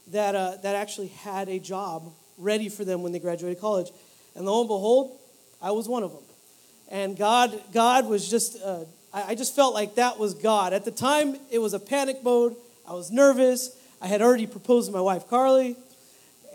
that, 0.09 0.35
uh, 0.35 0.57
that 0.62 0.75
actually 0.75 1.09
had 1.09 1.49
a 1.49 1.59
job 1.59 2.12
ready 2.39 2.69
for 2.69 2.85
them 2.85 3.03
when 3.03 3.12
they 3.12 3.19
graduated 3.19 3.61
college. 3.61 3.91
And 4.35 4.47
lo 4.47 4.61
and 4.61 4.69
behold, 4.69 5.19
I 5.61 5.73
was 5.73 5.89
one 5.89 6.03
of 6.03 6.12
them. 6.12 6.23
And 6.89 7.17
God, 7.17 7.61
God 7.73 8.07
was 8.07 8.31
just, 8.31 8.62
uh, 8.62 8.85
I, 9.12 9.31
I 9.31 9.35
just 9.35 9.57
felt 9.57 9.75
like 9.75 9.97
that 9.97 10.19
was 10.19 10.35
God. 10.35 10.73
At 10.73 10.85
the 10.85 10.91
time, 10.91 11.37
it 11.51 11.59
was 11.59 11.75
a 11.75 11.81
panic 11.81 12.23
mode. 12.23 12.55
I 12.89 12.93
was 12.93 13.11
nervous. 13.11 13.77
I 14.01 14.07
had 14.07 14.23
already 14.23 14.47
proposed 14.47 14.89
to 14.89 14.93
my 14.93 15.01
wife, 15.01 15.29
Carly. 15.29 15.77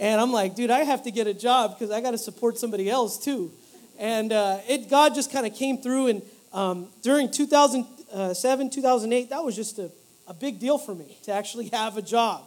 And 0.02 0.20
I'm 0.20 0.32
like, 0.34 0.56
dude, 0.56 0.72
I 0.72 0.80
have 0.80 1.04
to 1.04 1.12
get 1.12 1.28
a 1.28 1.34
job 1.34 1.78
because 1.78 1.91
I 1.91 2.02
got 2.02 2.12
to 2.12 2.18
support 2.18 2.58
somebody 2.58 2.89
else 2.89 3.24
too. 3.24 3.52
And 3.99 4.34
uh, 4.34 4.58
it, 4.68 4.89
God 4.89 5.14
just 5.14 5.32
kind 5.32 5.45
of 5.45 5.54
came 5.54 5.78
through 5.78 6.08
and 6.08 6.22
um, 6.54 6.88
during 7.04 7.30
2007, 7.30 8.70
2008, 8.72 9.30
that 9.30 9.43
was 9.43 9.56
just 9.56 9.78
a, 9.78 9.91
a 10.28 10.34
big 10.34 10.60
deal 10.60 10.80
for 10.80 10.95
me 10.95 11.18
to 11.24 11.32
actually 11.32 11.70
have 11.74 11.97
a 11.97 12.02
job. 12.02 12.43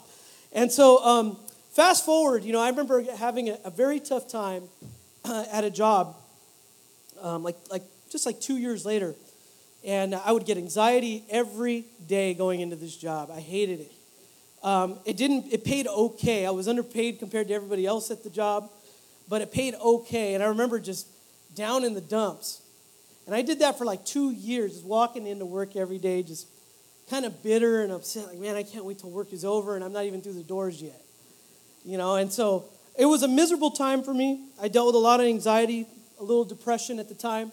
And 0.53 0.71
so, 0.71 1.03
um, 1.05 1.39
fast 1.73 2.05
forward, 2.05 2.43
you 2.43 2.53
know, 2.53 2.61
I 2.61 2.69
remember 2.69 3.03
having 3.17 3.49
a, 3.49 3.59
a 3.65 3.71
very 3.71 4.01
tough 4.01 4.29
time 4.29 4.65
uh, 5.25 5.45
at 5.53 5.63
a 5.63 5.71
job, 5.71 6.17
um, 7.23 7.45
like, 7.45 7.57
like 7.71 7.83
just 8.11 8.27
like 8.27 8.41
two 8.41 8.57
years 8.57 8.85
later. 8.85 9.15
And 9.85 10.15
I 10.15 10.33
would 10.33 10.45
get 10.45 10.59
anxiety 10.59 11.25
every 11.31 11.85
day 12.07 12.35
going 12.35 12.61
into 12.61 12.75
this 12.77 12.97
job. 12.97 13.31
I 13.31 13.41
hated 13.41 13.81
it. 13.81 13.93
Um, 14.65 14.99
it 15.05 15.19
didn't. 15.19 15.53
It 15.53 15.63
paid 15.63 15.87
okay. 15.87 16.47
I 16.47 16.51
was 16.51 16.67
underpaid 16.69 17.19
compared 17.19 17.49
to 17.49 17.55
everybody 17.55 17.85
else 17.85 18.11
at 18.11 18.25
the 18.25 18.31
job, 18.31 18.71
but 19.29 19.43
it 19.43 19.53
paid 19.53 19.75
okay. 19.75 20.35
And 20.35 20.43
I 20.43 20.47
remember 20.47 20.81
just 20.81 21.07
down 21.55 21.85
in 21.85 21.93
the 21.93 22.01
dumps, 22.01 22.63
and 23.27 23.35
I 23.35 23.43
did 23.43 23.59
that 23.59 23.77
for 23.77 23.85
like 23.85 24.07
two 24.07 24.31
years, 24.31 24.73
just 24.73 24.87
walking 24.87 25.27
into 25.27 25.45
work 25.45 25.77
every 25.77 25.99
day, 25.99 26.23
just 26.23 26.49
kind 27.11 27.27
of 27.27 27.43
bitter 27.43 27.83
and 27.83 27.93
upset. 27.93 28.27
Like, 28.27 28.39
man, 28.39 28.57
I 28.57 28.63
can't 28.63 28.87
wait 28.87 28.99
till 28.99 29.11
work 29.11 29.35
is 29.35 29.45
over, 29.45 29.77
and 29.77 29.85
I'm 29.85 29.93
not 29.93 30.07
even 30.07 30.23
through 30.23 30.33
the 30.33 30.43
doors 30.43 30.81
yet. 30.81 31.01
You 31.85 31.99
know, 31.99 32.17
and 32.17 32.33
so 32.33 32.65
it 32.99 33.05
was 33.05 33.23
a 33.23 33.29
miserable 33.29 33.71
time 33.71 34.03
for 34.03 34.15
me. 34.15 34.49
I 34.61 34.69
dealt 34.69 34.87
with 34.87 34.95
a 34.95 34.99
lot 34.99 35.21
of 35.21 35.27
anxiety, 35.27 35.87
a 36.19 36.23
little 36.23 36.45
depression 36.45 36.99
at 36.99 37.11
the 37.11 37.15
time. 37.15 37.53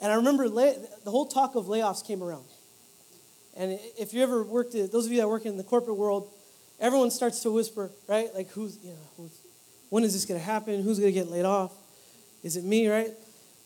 And 0.00 0.10
I 0.10 0.16
remember 0.16 0.48
lay, 0.48 0.76
the 1.04 1.10
whole 1.10 1.26
talk 1.26 1.54
of 1.54 1.66
layoffs 1.66 2.06
came 2.06 2.22
around. 2.22 2.46
And 3.56 3.78
if 3.98 4.12
you 4.12 4.22
ever 4.22 4.42
worked, 4.42 4.72
those 4.72 5.06
of 5.06 5.12
you 5.12 5.18
that 5.18 5.28
work 5.28 5.46
in 5.46 5.56
the 5.56 5.64
corporate 5.64 5.96
world, 5.96 6.28
everyone 6.80 7.10
starts 7.10 7.40
to 7.40 7.50
whisper, 7.50 7.90
right? 8.08 8.28
Like, 8.34 8.50
who's, 8.50 8.78
you 8.82 8.90
know, 8.90 8.98
who's, 9.16 9.38
when 9.90 10.02
is 10.02 10.12
this 10.12 10.24
going 10.24 10.40
to 10.40 10.44
happen? 10.44 10.82
Who's 10.82 10.98
going 10.98 11.12
to 11.12 11.18
get 11.18 11.30
laid 11.30 11.44
off? 11.44 11.72
Is 12.42 12.56
it 12.56 12.64
me, 12.64 12.88
right? 12.88 13.10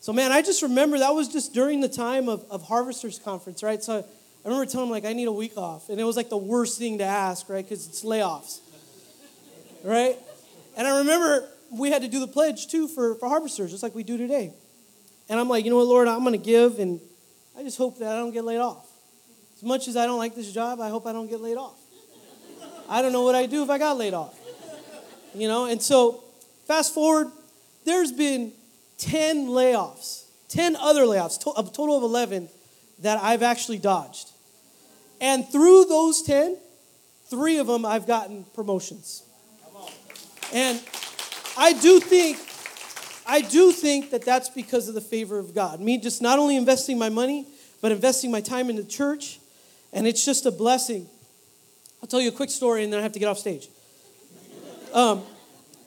So, 0.00 0.12
man, 0.12 0.30
I 0.30 0.42
just 0.42 0.62
remember 0.62 0.98
that 0.98 1.14
was 1.14 1.28
just 1.28 1.54
during 1.54 1.80
the 1.80 1.88
time 1.88 2.28
of, 2.28 2.44
of 2.50 2.62
Harvesters 2.62 3.18
Conference, 3.18 3.62
right? 3.62 3.82
So 3.82 3.98
I 3.98 4.48
remember 4.48 4.70
telling 4.70 4.86
him, 4.88 4.92
like, 4.92 5.04
I 5.04 5.14
need 5.14 5.26
a 5.26 5.32
week 5.32 5.56
off. 5.56 5.88
And 5.88 5.98
it 5.98 6.04
was 6.04 6.16
like 6.16 6.28
the 6.28 6.36
worst 6.36 6.78
thing 6.78 6.98
to 6.98 7.04
ask, 7.04 7.48
right? 7.48 7.64
Because 7.64 7.86
it's 7.86 8.04
layoffs, 8.04 8.60
right? 9.82 10.16
And 10.76 10.86
I 10.86 10.98
remember 10.98 11.48
we 11.72 11.90
had 11.90 12.02
to 12.02 12.08
do 12.08 12.20
the 12.20 12.28
pledge, 12.28 12.68
too, 12.68 12.88
for, 12.88 13.16
for 13.16 13.28
Harvesters, 13.28 13.70
just 13.70 13.82
like 13.82 13.94
we 13.94 14.04
do 14.04 14.16
today. 14.16 14.52
And 15.28 15.40
I'm 15.40 15.48
like, 15.48 15.64
you 15.64 15.70
know 15.70 15.78
what, 15.78 15.86
Lord, 15.86 16.08
I'm 16.08 16.20
going 16.20 16.32
to 16.32 16.38
give, 16.38 16.78
and 16.78 17.00
I 17.58 17.62
just 17.62 17.76
hope 17.76 17.98
that 17.98 18.08
I 18.08 18.16
don't 18.16 18.32
get 18.32 18.44
laid 18.44 18.58
off. 18.58 18.87
As 19.58 19.64
much 19.64 19.88
as 19.88 19.96
I 19.96 20.06
don't 20.06 20.18
like 20.18 20.36
this 20.36 20.52
job, 20.52 20.80
I 20.80 20.88
hope 20.88 21.04
I 21.04 21.12
don't 21.12 21.28
get 21.28 21.40
laid 21.40 21.56
off. 21.56 21.74
I 22.88 23.02
don't 23.02 23.12
know 23.12 23.22
what 23.22 23.34
I'd 23.34 23.50
do 23.50 23.64
if 23.64 23.70
I 23.70 23.76
got 23.76 23.98
laid 23.98 24.14
off. 24.14 24.38
You 25.34 25.48
know, 25.48 25.64
and 25.64 25.82
so 25.82 26.22
fast 26.68 26.94
forward, 26.94 27.26
there's 27.84 28.12
been 28.12 28.52
10 28.98 29.48
layoffs, 29.48 30.26
10 30.48 30.76
other 30.76 31.02
layoffs, 31.02 31.40
a 31.40 31.62
total 31.64 31.96
of 31.96 32.04
11 32.04 32.48
that 33.00 33.20
I've 33.20 33.42
actually 33.42 33.78
dodged. 33.78 34.30
And 35.20 35.44
through 35.48 35.86
those 35.86 36.22
10, 36.22 36.56
three 37.26 37.58
of 37.58 37.66
them 37.66 37.84
I've 37.84 38.06
gotten 38.06 38.44
promotions. 38.54 39.24
And 40.54 40.80
I 41.56 41.72
do 41.72 41.98
think 41.98 42.38
I 43.26 43.40
do 43.42 43.72
think 43.72 44.12
that 44.12 44.24
that's 44.24 44.48
because 44.48 44.88
of 44.88 44.94
the 44.94 45.02
favor 45.02 45.38
of 45.38 45.52
God. 45.52 45.80
Me 45.80 45.98
just 45.98 46.22
not 46.22 46.38
only 46.38 46.56
investing 46.56 46.96
my 46.96 47.10
money, 47.10 47.44
but 47.82 47.92
investing 47.92 48.30
my 48.30 48.40
time 48.40 48.70
in 48.70 48.76
the 48.76 48.84
church, 48.84 49.38
and 49.92 50.06
it's 50.06 50.24
just 50.24 50.46
a 50.46 50.50
blessing. 50.50 51.06
I'll 52.02 52.08
tell 52.08 52.20
you 52.20 52.28
a 52.28 52.32
quick 52.32 52.50
story 52.50 52.84
and 52.84 52.92
then 52.92 53.00
I 53.00 53.02
have 53.02 53.12
to 53.12 53.18
get 53.18 53.26
off 53.26 53.38
stage. 53.38 53.68
Um, 54.92 55.22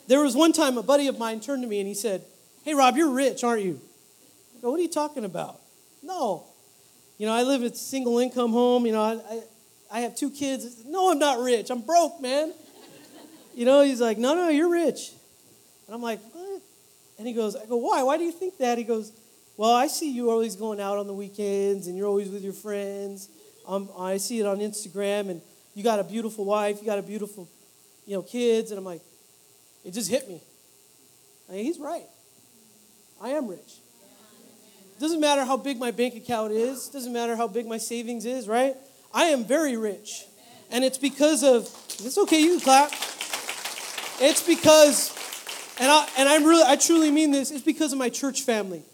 there 0.08 0.20
was 0.20 0.36
one 0.36 0.52
time 0.52 0.78
a 0.78 0.82
buddy 0.82 1.08
of 1.08 1.18
mine 1.18 1.40
turned 1.40 1.62
to 1.62 1.68
me 1.68 1.78
and 1.80 1.88
he 1.88 1.94
said, 1.94 2.24
Hey, 2.64 2.74
Rob, 2.74 2.96
you're 2.96 3.10
rich, 3.10 3.42
aren't 3.42 3.62
you? 3.62 3.80
I 4.56 4.62
go, 4.62 4.70
What 4.70 4.78
are 4.78 4.82
you 4.82 4.88
talking 4.88 5.24
about? 5.24 5.60
No. 6.02 6.44
You 7.18 7.26
know, 7.26 7.32
I 7.32 7.42
live 7.42 7.62
at 7.62 7.72
a 7.72 7.76
single 7.76 8.18
income 8.18 8.52
home. 8.52 8.86
You 8.86 8.92
know, 8.92 9.02
I, 9.02 9.12
I, 9.12 9.42
I 9.90 10.00
have 10.00 10.16
two 10.16 10.30
kids. 10.30 10.84
No, 10.84 11.10
I'm 11.10 11.18
not 11.18 11.38
rich. 11.38 11.70
I'm 11.70 11.82
broke, 11.82 12.20
man. 12.20 12.52
You 13.54 13.66
know, 13.66 13.82
he's 13.82 14.00
like, 14.00 14.18
no, 14.18 14.34
no, 14.34 14.48
you're 14.48 14.70
rich. 14.70 15.12
And 15.86 15.94
I'm 15.94 16.02
like, 16.02 16.20
what? 16.32 16.62
And 17.18 17.26
he 17.26 17.34
goes, 17.34 17.54
I 17.54 17.66
go, 17.66 17.76
why? 17.76 18.02
Why 18.02 18.16
do 18.16 18.24
you 18.24 18.32
think 18.32 18.58
that? 18.58 18.78
He 18.78 18.84
goes, 18.84 19.12
well, 19.56 19.74
I 19.74 19.86
see 19.86 20.10
you 20.10 20.30
always 20.30 20.56
going 20.56 20.80
out 20.80 20.98
on 20.98 21.06
the 21.06 21.12
weekends 21.12 21.86
and 21.86 21.96
you're 21.96 22.06
always 22.06 22.30
with 22.30 22.42
your 22.42 22.54
friends. 22.54 23.28
Um, 23.66 23.88
I 23.98 24.16
see 24.16 24.40
it 24.40 24.46
on 24.46 24.58
Instagram 24.58 25.30
and 25.30 25.40
you 25.74 25.82
got 25.82 25.98
a 25.98 26.04
beautiful 26.04 26.44
wife, 26.44 26.78
you 26.80 26.86
got 26.86 26.98
a 26.98 27.02
beautiful, 27.02 27.48
you 28.06 28.14
know, 28.14 28.22
kids. 28.22 28.70
And 28.70 28.78
I'm 28.78 28.84
like, 28.84 29.02
it 29.84 29.92
just 29.92 30.10
hit 30.10 30.28
me. 30.28 30.40
I 31.48 31.52
mean, 31.52 31.64
he's 31.64 31.78
right. 31.78 32.06
I 33.20 33.30
am 33.30 33.48
rich. 33.48 33.78
Doesn't 35.00 35.20
matter 35.20 35.44
how 35.44 35.56
big 35.56 35.78
my 35.78 35.90
bank 35.90 36.14
account 36.14 36.52
is, 36.52 36.88
doesn't 36.88 37.12
matter 37.12 37.34
how 37.34 37.48
big 37.48 37.66
my 37.66 37.78
savings 37.78 38.24
is, 38.24 38.46
right? 38.46 38.76
I 39.12 39.24
am 39.24 39.44
very 39.44 39.76
rich. 39.76 40.24
And 40.70 40.84
it's 40.84 40.98
because 40.98 41.42
of, 41.42 41.62
it's 42.04 42.16
okay, 42.18 42.40
you 42.40 42.60
clap. 42.60 42.92
It's 44.20 44.46
because, 44.46 45.10
and 45.80 45.90
I 45.90 46.08
and 46.16 46.28
I'm 46.28 46.44
really 46.44 46.62
I 46.64 46.76
truly 46.76 47.10
mean 47.10 47.32
this, 47.32 47.50
it's 47.50 47.64
because 47.64 47.92
of 47.92 47.98
my 47.98 48.08
church 48.08 48.42
family. 48.42 48.84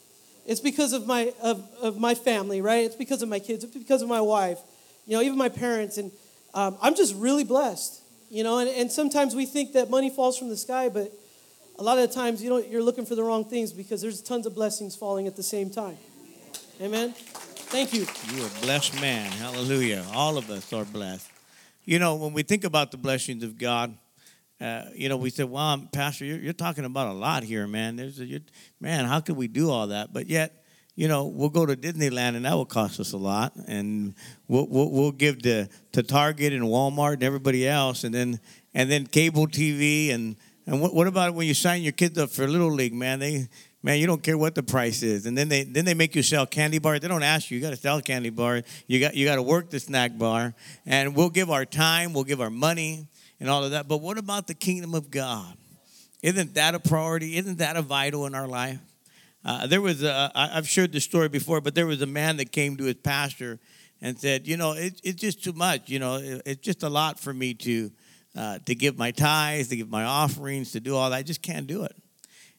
It's 0.49 0.61
because 0.61 0.95
of 0.95 1.07
my 1.07 1.35
of, 1.43 1.63
of 1.83 2.01
my 2.01 2.15
family, 2.15 2.63
right? 2.63 2.87
It's 2.87 2.97
because 2.97 3.21
of 3.21 3.29
my 3.29 3.39
kids, 3.39 3.65
it's 3.65 3.77
because 3.77 4.01
of 4.01 4.09
my 4.09 4.23
wife, 4.23 4.59
you 5.07 5.15
know, 5.15 5.23
even 5.23 5.37
my 5.37 5.51
parents. 5.51 5.99
And 5.99 6.11
um, 6.55 6.79
I'm 6.81 6.97
just 6.97 7.15
really 7.15 7.45
blessed. 7.45 8.01
You 8.31 8.45
know, 8.45 8.59
and, 8.59 8.69
and 8.69 8.91
sometimes 8.91 9.35
we 9.35 9.47
think 9.47 9.75
that 9.75 9.89
money 9.91 10.11
falls 10.11 10.39
from 10.39 10.49
the 10.49 10.57
sky, 10.57 10.89
but 10.89 11.13
a 11.79 11.83
lot 11.83 11.99
of 11.99 12.09
the 12.09 12.15
times 12.15 12.43
you 12.43 12.49
know 12.51 12.59
you're 12.59 12.83
looking 12.83 13.05
for 13.05 13.15
the 13.15 13.23
wrong 13.23 13.45
things 13.45 13.73
because 13.73 14.01
there's 14.01 14.23
tons 14.23 14.47
of 14.47 14.55
blessings 14.55 14.97
falling 14.97 15.27
at 15.27 15.37
the 15.37 15.43
same 15.43 15.69
time. 15.69 15.99
Amen. 16.81 17.13
Thank 17.15 17.93
you. 17.93 18.07
You're 18.35 18.47
a 18.47 18.61
blessed 18.63 18.99
man. 19.03 19.31
Hallelujah. 19.33 20.05
All 20.15 20.39
of 20.39 20.51
us 20.51 20.73
are 20.73 20.87
blessed. 20.87 21.31
You 21.85 21.99
know, 21.99 22.15
when 22.15 22.33
we 22.33 22.43
think 22.43 22.65
about 22.65 22.91
the 22.91 22.97
blessings 22.97 23.43
of 23.43 23.59
God, 23.59 23.95
uh, 24.61 24.85
you 24.95 25.09
know, 25.09 25.17
we 25.17 25.31
said, 25.31 25.49
"Well, 25.49 25.89
Pastor, 25.93 26.25
you're, 26.25 26.39
you're, 26.39 26.53
talking 26.53 26.85
about 26.85 27.09
a 27.09 27.13
lot 27.13 27.45
here, 27.45 27.67
man. 27.67 27.97
There's 27.97 28.21
a, 28.21 28.41
man, 28.81 29.05
how 29.05 29.21
could 29.21 29.37
we 29.37 29.47
do 29.47 29.71
all 29.71 29.89
that?" 29.89 30.13
But 30.13 30.27
yet, 30.27 30.65
you 30.97 31.07
know, 31.07 31.27
we'll 31.27 31.49
go 31.49 31.65
to 31.65 31.77
Disneyland 31.77 32.35
and 32.35 32.45
that 32.45 32.55
will 32.55 32.67
cost 32.67 32.99
us 32.99 33.13
a 33.13 33.17
lot, 33.17 33.53
and 33.69 34.17
we'll, 34.49 34.67
we'll, 34.67 34.91
we'll 34.91 35.13
give 35.13 35.41
to 35.43 35.69
to 35.93 36.03
Target 36.03 36.53
and 36.53 36.65
Walmart 36.65 37.15
and 37.15 37.23
everybody 37.23 37.69
else, 37.69 38.03
and 38.03 38.13
then 38.13 38.41
and 38.75 38.91
then 38.91 39.07
cable 39.07 39.47
TV 39.47 40.13
and 40.13 40.35
and 40.67 40.81
what, 40.81 40.93
what 40.93 41.07
about 41.07 41.35
when 41.35 41.47
you 41.47 41.55
sign 41.55 41.83
your 41.83 41.93
kids 41.93 42.19
up 42.19 42.31
for 42.31 42.49
Little 42.49 42.73
League, 42.73 42.95
man? 42.95 43.21
They 43.21 43.49
man, 43.81 44.01
you 44.01 44.09
don't 44.09 44.25
care 44.25 44.37
what 44.37 44.57
the 44.57 44.63
price 44.65 45.05
is, 45.05 45.27
and 45.27 45.39
then 45.39 45.49
they 45.49 45.63
then 45.63 45.85
they 45.85 45.95
make 45.95 46.17
you 46.17 46.23
sell 46.25 46.47
candy 46.47 46.81
bars. 46.81 46.99
They 46.99 47.07
don't 47.07 47.23
ask 47.23 47.49
you; 47.49 47.59
you 47.59 47.63
got 47.63 47.71
to 47.71 47.77
sell 47.77 48.01
candy 48.03 48.31
bar. 48.31 48.63
You 48.89 48.99
got 48.99 49.15
you 49.15 49.25
got 49.25 49.37
to 49.37 49.43
work 49.43 49.71
the 49.71 49.79
snack 49.79 50.19
bar, 50.19 50.53
and 50.85 51.15
we'll 51.15 51.31
give 51.31 51.49
our 51.49 51.65
time, 51.65 52.13
we'll 52.13 52.25
give 52.25 52.41
our 52.41 52.51
money 52.51 53.07
and 53.41 53.49
all 53.49 53.65
of 53.65 53.73
that. 53.73 53.89
But 53.89 53.99
what 53.99 54.19
about 54.19 54.47
the 54.47 54.55
kingdom 54.55 54.95
of 54.95 55.11
God? 55.11 55.57
Isn't 56.23 56.55
that 56.55 56.75
a 56.75 56.81
priority? 56.81 57.37
Isn't 57.37 57.59
that 57.59 57.77
a 57.77 57.83
vital 57.83 58.27
in 58.27 58.35
our 58.35 58.49
life? 58.49 58.81
Uh, 59.45 59.67
there 59.67 59.81
was 59.81 60.03
a, 60.03 60.31
I've 60.35 60.69
shared 60.69 60.93
this 60.93 61.05
story 61.05 61.29
before, 61.29 61.61
but 61.61 61.75
there 61.75 61.87
was 61.87 62.03
a 62.03 62.07
man 62.07 62.39
that 62.39 62.51
came 62.51 62.77
to 62.77 62.85
his 62.85 62.97
pastor 62.97 63.61
and 64.01 64.19
said, 64.19 64.47
you 64.47 64.57
know, 64.57 64.73
it, 64.73 65.01
it's 65.05 65.21
just 65.21 65.43
too 65.45 65.53
much. 65.53 65.89
You 65.89 66.01
know, 66.01 66.17
it, 66.17 66.43
it's 66.45 66.61
just 66.61 66.83
a 66.83 66.89
lot 66.89 67.21
for 67.21 67.33
me 67.33 67.55
to 67.55 67.91
uh, 68.37 68.59
to 68.67 68.75
give 68.75 68.97
my 68.97 69.11
tithes, 69.11 69.69
to 69.69 69.77
give 69.77 69.91
my 69.91 70.05
offerings, 70.05 70.73
to 70.73 70.81
do 70.81 70.95
all 70.95 71.11
that. 71.11 71.17
I 71.17 71.23
just 71.23 71.43
can't 71.43 71.67
do 71.67 71.85
it. 71.85 71.97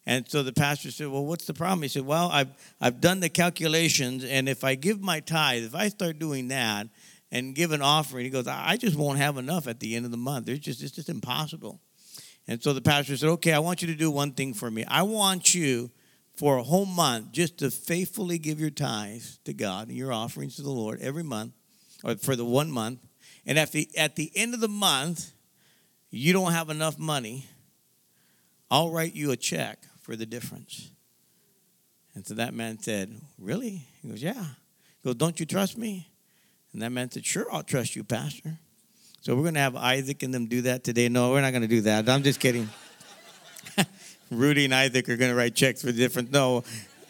And 0.05 0.27
so 0.27 0.43
the 0.43 0.51
pastor 0.51 0.91
said, 0.91 1.07
Well, 1.07 1.25
what's 1.25 1.45
the 1.45 1.53
problem? 1.53 1.84
He 1.84 1.88
said, 1.88 2.05
Well, 2.05 2.30
I've, 2.32 2.49
I've 2.82 2.99
done 2.99 3.19
the 3.19 3.30
calculations, 3.30 4.23
and 4.23 4.49
if 4.49 4.63
I 4.63 4.75
give 4.75 5.01
my 5.01 5.19
tithe, 5.19 5.63
if 5.63 5.75
I 5.75 5.89
start 5.89 6.19
doing 6.19 6.47
that, 6.49 6.88
and 7.32 7.55
give 7.55 7.71
an 7.71 7.82
offering. 7.82 8.25
He 8.25 8.32
goes, 8.32 8.47
I 8.47 8.77
just 8.77 8.97
won't 8.97 9.19
have 9.19 9.38
enough 9.38 9.67
at 9.67 9.80
the 9.80 9.95
end 9.95 10.05
of 10.05 10.11
the 10.11 10.17
month. 10.17 10.49
It's 10.49 10.59
just, 10.59 10.82
it's 10.82 10.93
just 10.93 11.09
impossible. 11.09 11.80
And 12.47 12.61
so 12.61 12.73
the 12.73 12.82
pastor 12.82 13.15
said, 13.15 13.30
Okay, 13.30 13.53
I 13.53 13.59
want 13.59 13.82
you 13.82 13.88
to 13.89 13.95
do 13.95 14.09
one 14.09 14.32
thing 14.32 14.53
for 14.53 14.71
me. 14.71 14.84
I 14.88 15.03
want 15.03 15.53
you 15.53 15.91
for 16.36 16.57
a 16.57 16.63
whole 16.63 16.86
month 16.86 17.32
just 17.32 17.59
to 17.59 17.69
faithfully 17.69 18.39
give 18.39 18.59
your 18.59 18.69
tithes 18.69 19.39
to 19.43 19.53
God 19.53 19.89
and 19.89 19.97
your 19.97 20.11
offerings 20.11 20.55
to 20.55 20.61
the 20.61 20.69
Lord 20.69 20.99
every 21.01 21.23
month, 21.23 21.53
or 22.03 22.15
for 22.15 22.36
the 22.36 22.45
one 22.45 22.71
month. 22.71 22.99
And 23.45 23.59
at 23.59 23.71
the, 23.71 23.89
at 23.97 24.15
the 24.15 24.32
end 24.36 24.53
of 24.53 24.61
the 24.61 24.67
month, 24.67 25.32
you 26.09 26.34
don't 26.34 26.53
have 26.53 26.69
enough 26.69 26.97
money, 26.97 27.45
I'll 28.71 28.89
write 28.89 29.15
you 29.15 29.32
a 29.32 29.38
check 29.38 29.84
for 30.01 30.15
the 30.15 30.25
difference. 30.25 30.91
And 32.15 32.25
so 32.25 32.34
that 32.36 32.53
man 32.53 32.80
said, 32.80 33.19
Really? 33.38 33.88
He 34.01 34.09
goes, 34.09 34.23
Yeah. 34.23 34.34
He 34.34 35.05
goes, 35.05 35.15
Don't 35.15 35.39
you 35.39 35.45
trust 35.45 35.77
me? 35.77 36.09
And 36.74 36.82
that 36.82 36.91
man 36.91 37.09
said, 37.11 37.26
Sure, 37.26 37.47
I'll 37.51 37.63
trust 37.63 37.95
you, 37.95 38.03
Pastor. 38.03 38.59
So 39.22 39.36
we're 39.36 39.43
going 39.43 39.55
to 39.55 39.59
have 39.59 39.76
Isaac 39.76 40.24
and 40.24 40.34
them 40.34 40.47
do 40.47 40.61
that 40.61 40.84
today. 40.84 41.09
No, 41.09 41.32
we're 41.32 41.41
not 41.41 41.51
going 41.51 41.63
to 41.63 41.67
do 41.67 41.82
that. 41.82 42.07
I'm 42.07 42.24
just 42.24 42.39
kidding. 42.39 42.70
Rudy 44.32 44.65
and 44.65 44.74
Isaac 44.74 45.09
are 45.09 45.17
going 45.17 45.32
to 45.32 45.36
write 45.36 45.55
checks 45.55 45.82
for 45.82 45.91
different. 45.91 46.32
No. 46.32 46.63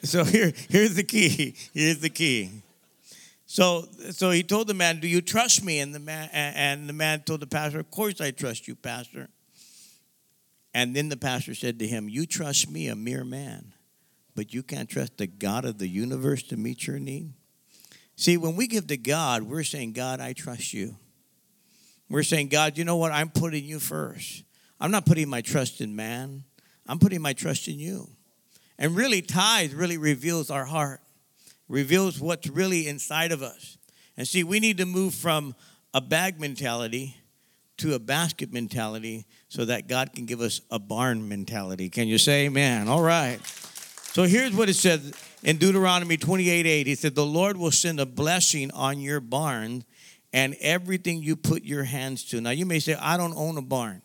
So 0.03 0.23
here, 0.23 0.53
here's 0.69 0.95
the 0.95 1.03
key. 1.03 1.55
Here's 1.73 1.99
the 1.99 2.09
key. 2.09 2.63
So, 3.45 3.87
so 4.11 4.31
he 4.31 4.43
told 4.43 4.67
the 4.67 4.73
man, 4.73 4.99
"Do 4.99 5.07
you 5.07 5.21
trust 5.21 5.63
me?" 5.63 5.79
And 5.79 5.93
the 5.93 5.99
man, 5.99 6.29
and 6.31 6.87
the 6.87 6.93
man 6.93 7.21
told 7.21 7.39
the 7.39 7.47
pastor, 7.47 7.79
"Of 7.79 7.89
course 7.89 8.21
I 8.21 8.31
trust 8.31 8.67
you, 8.67 8.75
pastor." 8.75 9.27
And 10.73 10.95
then 10.95 11.09
the 11.09 11.17
pastor 11.17 11.55
said 11.55 11.79
to 11.79 11.87
him, 11.87 12.07
"You 12.07 12.25
trust 12.25 12.69
me, 12.69 12.87
a 12.87 12.95
mere 12.95 13.25
man, 13.25 13.73
but 14.35 14.53
you 14.53 14.61
can't 14.61 14.87
trust 14.87 15.17
the 15.17 15.25
God 15.25 15.65
of 15.65 15.79
the 15.79 15.87
universe 15.87 16.43
to 16.43 16.57
meet 16.57 16.85
your 16.85 16.99
need." 16.99 17.33
See, 18.19 18.35
when 18.35 18.57
we 18.57 18.67
give 18.67 18.87
to 18.87 18.97
God, 18.97 19.43
we're 19.43 19.63
saying, 19.63 19.93
God, 19.93 20.19
I 20.19 20.33
trust 20.33 20.73
you. 20.73 20.97
We're 22.09 22.23
saying, 22.23 22.49
God, 22.49 22.77
you 22.77 22.83
know 22.83 22.97
what? 22.97 23.13
I'm 23.13 23.29
putting 23.29 23.63
you 23.63 23.79
first. 23.79 24.43
I'm 24.77 24.91
not 24.91 25.05
putting 25.05 25.29
my 25.29 25.39
trust 25.39 25.79
in 25.79 25.95
man, 25.95 26.43
I'm 26.85 26.99
putting 26.99 27.21
my 27.21 27.31
trust 27.31 27.69
in 27.69 27.79
you. 27.79 28.09
And 28.77 28.93
really, 28.93 29.21
tithe 29.21 29.71
really 29.71 29.97
reveals 29.97 30.51
our 30.51 30.65
heart, 30.65 30.99
reveals 31.69 32.19
what's 32.19 32.49
really 32.49 32.89
inside 32.89 33.31
of 33.31 33.41
us. 33.41 33.77
And 34.17 34.27
see, 34.27 34.43
we 34.43 34.59
need 34.59 34.79
to 34.79 34.85
move 34.85 35.13
from 35.13 35.55
a 35.93 36.01
bag 36.01 36.41
mentality 36.41 37.15
to 37.77 37.93
a 37.93 37.99
basket 37.99 38.51
mentality 38.51 39.27
so 39.47 39.63
that 39.63 39.87
God 39.87 40.11
can 40.11 40.25
give 40.25 40.41
us 40.41 40.59
a 40.69 40.77
barn 40.77 41.29
mentality. 41.29 41.89
Can 41.89 42.09
you 42.09 42.17
say 42.17 42.47
amen? 42.47 42.89
All 42.89 43.01
right. 43.01 43.39
So 44.11 44.23
here's 44.23 44.53
what 44.53 44.67
it 44.67 44.73
says 44.73 45.13
in 45.43 45.57
Deuteronomy 45.57 46.17
28 46.17 46.65
8, 46.65 46.87
he 46.87 46.95
said, 46.95 47.15
The 47.15 47.25
Lord 47.25 47.57
will 47.57 47.71
send 47.71 47.99
a 47.99 48.05
blessing 48.05 48.71
on 48.71 48.99
your 48.99 49.19
barn 49.19 49.83
and 50.33 50.55
everything 50.59 51.23
you 51.23 51.35
put 51.35 51.63
your 51.63 51.83
hands 51.83 52.23
to. 52.25 52.41
Now, 52.41 52.51
you 52.51 52.65
may 52.65 52.79
say, 52.79 52.95
I 52.95 53.17
don't 53.17 53.35
own 53.35 53.57
a 53.57 53.61
barn. 53.61 54.01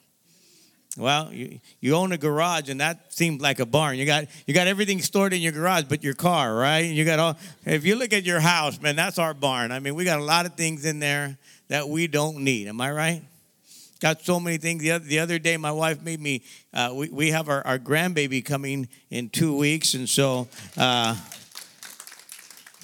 Well, 0.96 1.32
you, 1.32 1.58
you 1.80 1.96
own 1.96 2.12
a 2.12 2.18
garage, 2.18 2.68
and 2.68 2.80
that 2.80 3.12
seems 3.12 3.42
like 3.42 3.58
a 3.58 3.66
barn. 3.66 3.98
You 3.98 4.06
got 4.06 4.26
you 4.46 4.54
got 4.54 4.68
everything 4.68 5.00
stored 5.00 5.32
in 5.32 5.42
your 5.42 5.50
garage, 5.50 5.84
but 5.88 6.04
your 6.04 6.14
car, 6.14 6.54
right? 6.54 6.84
You 6.84 7.04
got 7.04 7.18
all. 7.18 7.36
If 7.64 7.84
you 7.84 7.96
look 7.96 8.12
at 8.12 8.22
your 8.22 8.38
house, 8.38 8.80
man, 8.80 8.94
that's 8.94 9.18
our 9.18 9.34
barn. 9.34 9.72
I 9.72 9.80
mean, 9.80 9.96
we 9.96 10.04
got 10.04 10.20
a 10.20 10.24
lot 10.24 10.46
of 10.46 10.54
things 10.54 10.84
in 10.84 11.00
there 11.00 11.36
that 11.66 11.88
we 11.88 12.06
don't 12.06 12.38
need. 12.38 12.68
Am 12.68 12.80
I 12.80 12.92
right? 12.92 13.22
Got 14.04 14.20
so 14.20 14.38
many 14.38 14.58
things. 14.58 14.82
The 14.82 14.90
other, 14.90 15.04
the 15.06 15.18
other 15.18 15.38
day, 15.38 15.56
my 15.56 15.72
wife 15.72 16.02
made 16.02 16.20
me, 16.20 16.42
uh, 16.74 16.92
we, 16.94 17.08
we 17.08 17.30
have 17.30 17.48
our, 17.48 17.66
our 17.66 17.78
grandbaby 17.78 18.44
coming 18.44 18.86
in 19.08 19.30
two 19.30 19.56
weeks. 19.56 19.94
And 19.94 20.06
so, 20.06 20.46
uh, 20.76 21.16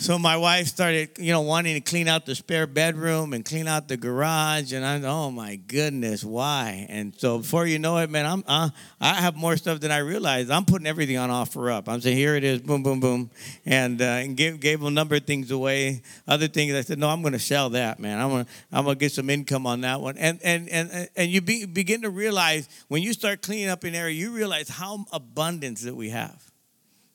so 0.01 0.19
my 0.19 0.39
wife 0.39 0.67
started, 0.67 1.11
you 1.19 1.31
know, 1.31 1.43
wanting 1.43 1.75
to 1.75 1.81
clean 1.83 2.09
out 2.09 2.25
the 2.25 2.35
spare 2.35 2.67
bedroom 2.67 3.35
and 3.35 3.45
clean 3.45 3.69
out 3.69 3.87
the 3.87 3.99
garage, 3.99 4.73
and 4.73 4.83
I, 4.83 4.99
oh 5.07 5.31
my 5.31 5.57
goodness, 5.57 6.25
why? 6.25 6.87
And 6.89 7.15
so 7.19 7.39
before 7.39 7.67
you 7.67 7.79
know 7.79 7.99
it, 7.99 8.09
man, 8.09 8.25
I'm, 8.25 8.43
uh, 8.47 8.71
I 8.99 9.15
have 9.15 9.37
more 9.37 9.59
stuff 9.59 9.81
than 9.81 9.91
I 9.91 9.99
realized. 9.99 10.51
I'm 10.51 10.65
putting 10.65 10.87
everything 10.87 11.19
on 11.19 11.29
OfferUp. 11.29 11.87
I'm 11.87 12.01
saying, 12.01 12.17
here 12.17 12.35
it 12.35 12.45
is, 12.45 12.63
boom, 12.63 12.83
boom, 12.83 12.99
boom, 12.99 13.31
and, 13.67 14.01
uh, 14.01 14.05
and 14.05 14.39
gave, 14.39 14.59
gave 14.59 14.83
a 14.83 14.91
number 14.91 15.17
of 15.17 15.25
things 15.25 15.51
away. 15.51 16.01
Other 16.27 16.49
things, 16.49 16.73
I 16.73 16.81
said, 16.81 16.99
no, 16.99 17.11
I'm 17.11 17.21
going 17.21 17.35
to 17.35 17.39
sell 17.39 17.69
that, 17.71 18.01
man. 18.01 18.19
I'm 18.19 18.45
to, 18.45 18.51
I'm 18.73 18.87
to 18.87 18.95
get 18.95 19.13
some 19.13 19.29
income 19.29 19.67
on 19.67 19.83
that 19.83 20.01
one. 20.01 20.17
And 20.17 20.41
and 20.43 20.69
and 20.71 21.09
and 21.15 21.31
you 21.31 21.43
be, 21.43 21.67
begin 21.67 22.03
to 22.03 22.11
realize 22.11 22.69
when 22.89 23.03
you 23.03 23.13
start 23.13 23.43
cleaning 23.43 23.69
up 23.69 23.85
an 23.85 23.95
area, 23.95 24.15
you 24.15 24.33
realize 24.33 24.69
how 24.69 25.05
abundance 25.13 25.83
that 25.83 25.95
we 25.95 26.09
have 26.11 26.50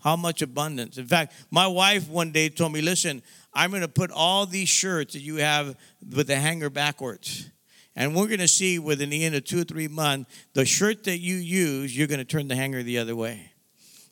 how 0.05 0.15
much 0.15 0.43
abundance. 0.43 0.99
In 0.99 1.07
fact, 1.07 1.33
my 1.49 1.65
wife 1.65 2.07
one 2.07 2.31
day 2.31 2.47
told 2.47 2.71
me, 2.71 2.79
listen, 2.79 3.23
I'm 3.55 3.71
going 3.71 3.81
to 3.81 3.87
put 3.87 4.11
all 4.11 4.45
these 4.45 4.69
shirts 4.69 5.13
that 5.13 5.21
you 5.21 5.37
have 5.37 5.75
with 6.15 6.27
the 6.27 6.35
hanger 6.35 6.69
backwards. 6.69 7.49
And 7.95 8.15
we're 8.15 8.27
going 8.27 8.39
to 8.39 8.47
see 8.47 8.77
within 8.77 9.09
the 9.09 9.25
end 9.25 9.33
of 9.33 9.45
two 9.45 9.61
or 9.61 9.63
three 9.63 9.87
months, 9.87 10.31
the 10.53 10.63
shirt 10.63 11.05
that 11.05 11.17
you 11.17 11.37
use, 11.37 11.97
you're 11.97 12.07
going 12.07 12.19
to 12.19 12.25
turn 12.25 12.47
the 12.47 12.55
hanger 12.55 12.83
the 12.83 12.99
other 12.99 13.15
way. 13.15 13.51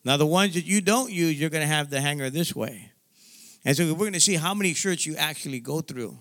Now, 0.04 0.16
the 0.16 0.26
ones 0.26 0.54
that 0.54 0.64
you 0.64 0.80
don't 0.80 1.12
use, 1.12 1.40
you're 1.40 1.48
going 1.48 1.62
to 1.62 1.72
have 1.72 1.90
the 1.90 2.00
hanger 2.00 2.28
this 2.28 2.56
way. 2.56 2.90
And 3.64 3.76
so 3.76 3.86
we're 3.92 3.98
going 4.00 4.14
to 4.14 4.20
see 4.20 4.34
how 4.34 4.52
many 4.52 4.74
shirts 4.74 5.06
you 5.06 5.14
actually 5.14 5.60
go 5.60 5.80
through. 5.80 6.18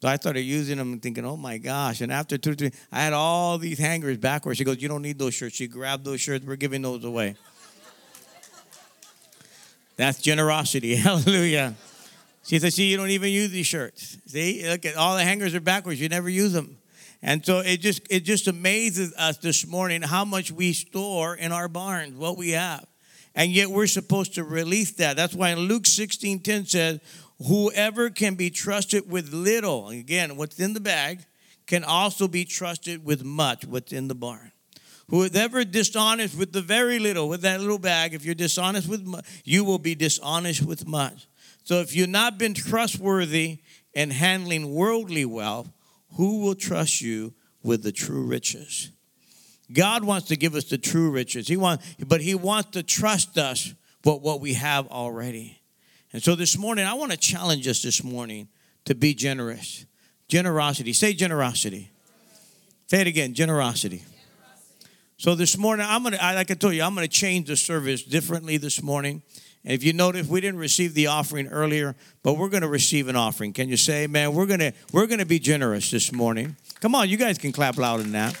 So 0.00 0.06
I 0.06 0.14
started 0.14 0.42
using 0.42 0.78
them 0.78 0.92
and 0.92 1.02
thinking, 1.02 1.24
oh 1.24 1.36
my 1.36 1.58
gosh. 1.58 2.02
And 2.02 2.12
after 2.12 2.38
two 2.38 2.52
or 2.52 2.54
three, 2.54 2.70
I 2.92 3.00
had 3.00 3.14
all 3.14 3.58
these 3.58 3.80
hangers 3.80 4.18
backwards. 4.18 4.58
She 4.58 4.64
goes, 4.64 4.80
You 4.80 4.88
don't 4.88 5.02
need 5.02 5.18
those 5.18 5.34
shirts. 5.34 5.56
She 5.56 5.66
grabbed 5.66 6.04
those 6.04 6.20
shirts. 6.20 6.44
We're 6.44 6.56
giving 6.56 6.82
those 6.82 7.02
away. 7.04 7.34
That's 9.96 10.20
generosity. 10.20 10.96
Hallelujah. 10.96 11.74
She 12.44 12.58
said, 12.58 12.72
see, 12.72 12.88
you 12.88 12.96
don't 12.96 13.10
even 13.10 13.30
use 13.30 13.50
these 13.50 13.66
shirts. 13.66 14.18
See, 14.26 14.68
look 14.68 14.84
at 14.84 14.96
all 14.96 15.16
the 15.16 15.24
hangers 15.24 15.54
are 15.54 15.60
backwards. 15.60 16.00
You 16.00 16.08
never 16.08 16.28
use 16.28 16.52
them. 16.52 16.78
And 17.22 17.44
so 17.44 17.58
it 17.58 17.80
just 17.80 18.02
it 18.10 18.20
just 18.20 18.46
amazes 18.46 19.12
us 19.14 19.38
this 19.38 19.66
morning 19.66 20.02
how 20.02 20.24
much 20.24 20.52
we 20.52 20.72
store 20.72 21.34
in 21.34 21.50
our 21.50 21.66
barns, 21.66 22.16
what 22.16 22.36
we 22.36 22.50
have. 22.50 22.86
And 23.34 23.50
yet 23.50 23.68
we're 23.68 23.86
supposed 23.86 24.34
to 24.34 24.44
release 24.44 24.92
that. 24.92 25.16
That's 25.16 25.34
why 25.34 25.54
Luke 25.54 25.86
16 25.86 26.40
10 26.40 26.66
says, 26.66 27.00
Whoever 27.46 28.10
can 28.10 28.34
be 28.34 28.50
trusted 28.50 29.10
with 29.10 29.32
little, 29.32 29.88
again, 29.88 30.36
what's 30.36 30.60
in 30.60 30.72
the 30.72 30.80
bag, 30.80 31.24
can 31.66 31.84
also 31.84 32.28
be 32.28 32.44
trusted 32.44 33.04
with 33.04 33.24
much, 33.24 33.66
what's 33.66 33.92
in 33.92 34.08
the 34.08 34.14
barn. 34.14 34.52
Whoever 35.08 35.64
dishonest 35.64 36.36
with 36.36 36.52
the 36.52 36.62
very 36.62 36.98
little, 36.98 37.28
with 37.28 37.42
that 37.42 37.60
little 37.60 37.78
bag, 37.78 38.12
if 38.12 38.24
you're 38.24 38.34
dishonest 38.34 38.88
with 38.88 39.06
much, 39.06 39.24
you 39.44 39.64
will 39.64 39.78
be 39.78 39.94
dishonest 39.94 40.62
with 40.62 40.86
much. 40.86 41.28
So 41.64 41.76
if 41.76 41.94
you've 41.94 42.08
not 42.08 42.38
been 42.38 42.54
trustworthy 42.54 43.58
in 43.94 44.10
handling 44.10 44.74
worldly 44.74 45.24
wealth, 45.24 45.68
who 46.16 46.40
will 46.40 46.54
trust 46.54 47.00
you 47.00 47.34
with 47.62 47.82
the 47.82 47.92
true 47.92 48.22
riches? 48.22 48.90
God 49.72 50.04
wants 50.04 50.28
to 50.28 50.36
give 50.36 50.54
us 50.54 50.64
the 50.64 50.78
true 50.78 51.10
riches. 51.10 51.48
He 51.48 51.56
wants, 51.56 51.84
but 52.06 52.20
He 52.20 52.34
wants 52.34 52.70
to 52.70 52.82
trust 52.82 53.38
us 53.38 53.74
with 54.04 54.22
what 54.22 54.40
we 54.40 54.54
have 54.54 54.86
already. 54.88 55.60
And 56.12 56.22
so 56.22 56.34
this 56.34 56.56
morning, 56.56 56.86
I 56.86 56.94
want 56.94 57.12
to 57.12 57.18
challenge 57.18 57.66
us 57.68 57.82
this 57.82 58.02
morning 58.02 58.48
to 58.84 58.94
be 58.94 59.14
generous. 59.14 59.84
Generosity. 60.28 60.92
Say 60.92 61.12
generosity. 61.12 61.90
Say 62.86 63.00
it 63.00 63.06
again 63.06 63.34
generosity. 63.34 64.04
So 65.18 65.34
this 65.34 65.56
morning, 65.56 65.86
I'm 65.88 66.02
gonna, 66.02 66.18
like 66.20 66.50
I 66.50 66.54
told 66.54 66.74
you, 66.74 66.82
I'm 66.82 66.94
gonna 66.94 67.08
change 67.08 67.46
the 67.46 67.56
service 67.56 68.02
differently 68.02 68.58
this 68.58 68.82
morning. 68.82 69.22
And 69.64 69.72
if 69.72 69.82
you 69.82 69.94
notice, 69.94 70.28
we 70.28 70.42
didn't 70.42 70.60
receive 70.60 70.92
the 70.92 71.06
offering 71.06 71.48
earlier, 71.48 71.96
but 72.22 72.34
we're 72.34 72.50
gonna 72.50 72.68
receive 72.68 73.08
an 73.08 73.16
offering. 73.16 73.54
Can 73.54 73.70
you 73.70 73.78
say, 73.78 74.06
man, 74.06 74.34
we're 74.34 74.44
gonna 74.44 74.74
we're 74.92 75.06
gonna 75.06 75.24
be 75.24 75.38
generous 75.38 75.90
this 75.90 76.12
morning. 76.12 76.54
Come 76.80 76.94
on, 76.94 77.08
you 77.08 77.16
guys 77.16 77.38
can 77.38 77.50
clap 77.50 77.78
louder 77.78 78.02
than 78.02 78.12
that. 78.12 78.38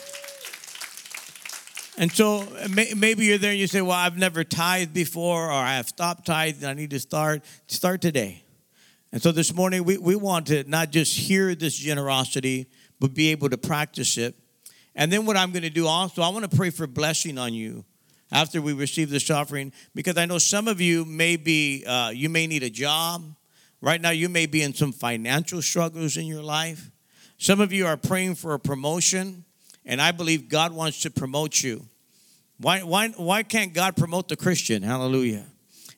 And 1.96 2.12
so 2.12 2.46
maybe 2.68 3.24
you're 3.24 3.38
there 3.38 3.52
and 3.52 3.58
you 3.58 3.66
say, 3.66 3.80
Well, 3.80 3.92
I've 3.92 4.18
never 4.18 4.44
tithed 4.44 4.92
before, 4.92 5.46
or 5.46 5.52
I 5.52 5.76
have 5.76 5.88
stopped 5.88 6.26
tithing, 6.26 6.68
I 6.68 6.74
need 6.74 6.90
to 6.90 7.00
start. 7.00 7.42
Start 7.68 8.02
today. 8.02 8.44
And 9.12 9.22
so 9.22 9.32
this 9.32 9.54
morning, 9.54 9.84
we, 9.84 9.96
we 9.96 10.14
want 10.14 10.48
to 10.48 10.62
not 10.68 10.90
just 10.90 11.16
hear 11.16 11.54
this 11.54 11.74
generosity, 11.74 12.66
but 13.00 13.14
be 13.14 13.28
able 13.28 13.48
to 13.48 13.56
practice 13.56 14.18
it. 14.18 14.34
And 14.96 15.12
then 15.12 15.26
what 15.26 15.36
I'm 15.36 15.52
going 15.52 15.62
to 15.62 15.70
do 15.70 15.86
also, 15.86 16.22
I 16.22 16.28
want 16.30 16.50
to 16.50 16.56
pray 16.56 16.70
for 16.70 16.88
blessing 16.88 17.38
on 17.38 17.54
you 17.54 17.84
after 18.32 18.60
we 18.60 18.72
receive 18.72 19.08
this 19.08 19.30
offering, 19.30 19.72
because 19.94 20.16
I 20.16 20.24
know 20.24 20.38
some 20.38 20.66
of 20.66 20.80
you 20.80 21.04
may 21.04 21.36
be, 21.36 21.84
uh, 21.86 22.10
you 22.12 22.28
may 22.28 22.48
need 22.48 22.64
a 22.64 22.70
job. 22.70 23.22
Right 23.80 24.00
now, 24.00 24.10
you 24.10 24.28
may 24.28 24.46
be 24.46 24.62
in 24.62 24.74
some 24.74 24.90
financial 24.90 25.62
struggles 25.62 26.16
in 26.16 26.26
your 26.26 26.42
life. 26.42 26.90
Some 27.38 27.60
of 27.60 27.72
you 27.72 27.86
are 27.86 27.96
praying 27.96 28.34
for 28.34 28.54
a 28.54 28.58
promotion 28.58 29.44
and 29.86 30.02
I 30.02 30.10
believe 30.10 30.48
God 30.48 30.72
wants 30.72 31.00
to 31.02 31.10
promote 31.10 31.62
you. 31.62 31.86
Why, 32.58 32.80
why, 32.80 33.08
why 33.10 33.44
can't 33.44 33.72
God 33.72 33.96
promote 33.96 34.28
the 34.28 34.36
Christian? 34.36 34.82
Hallelujah. 34.82 35.44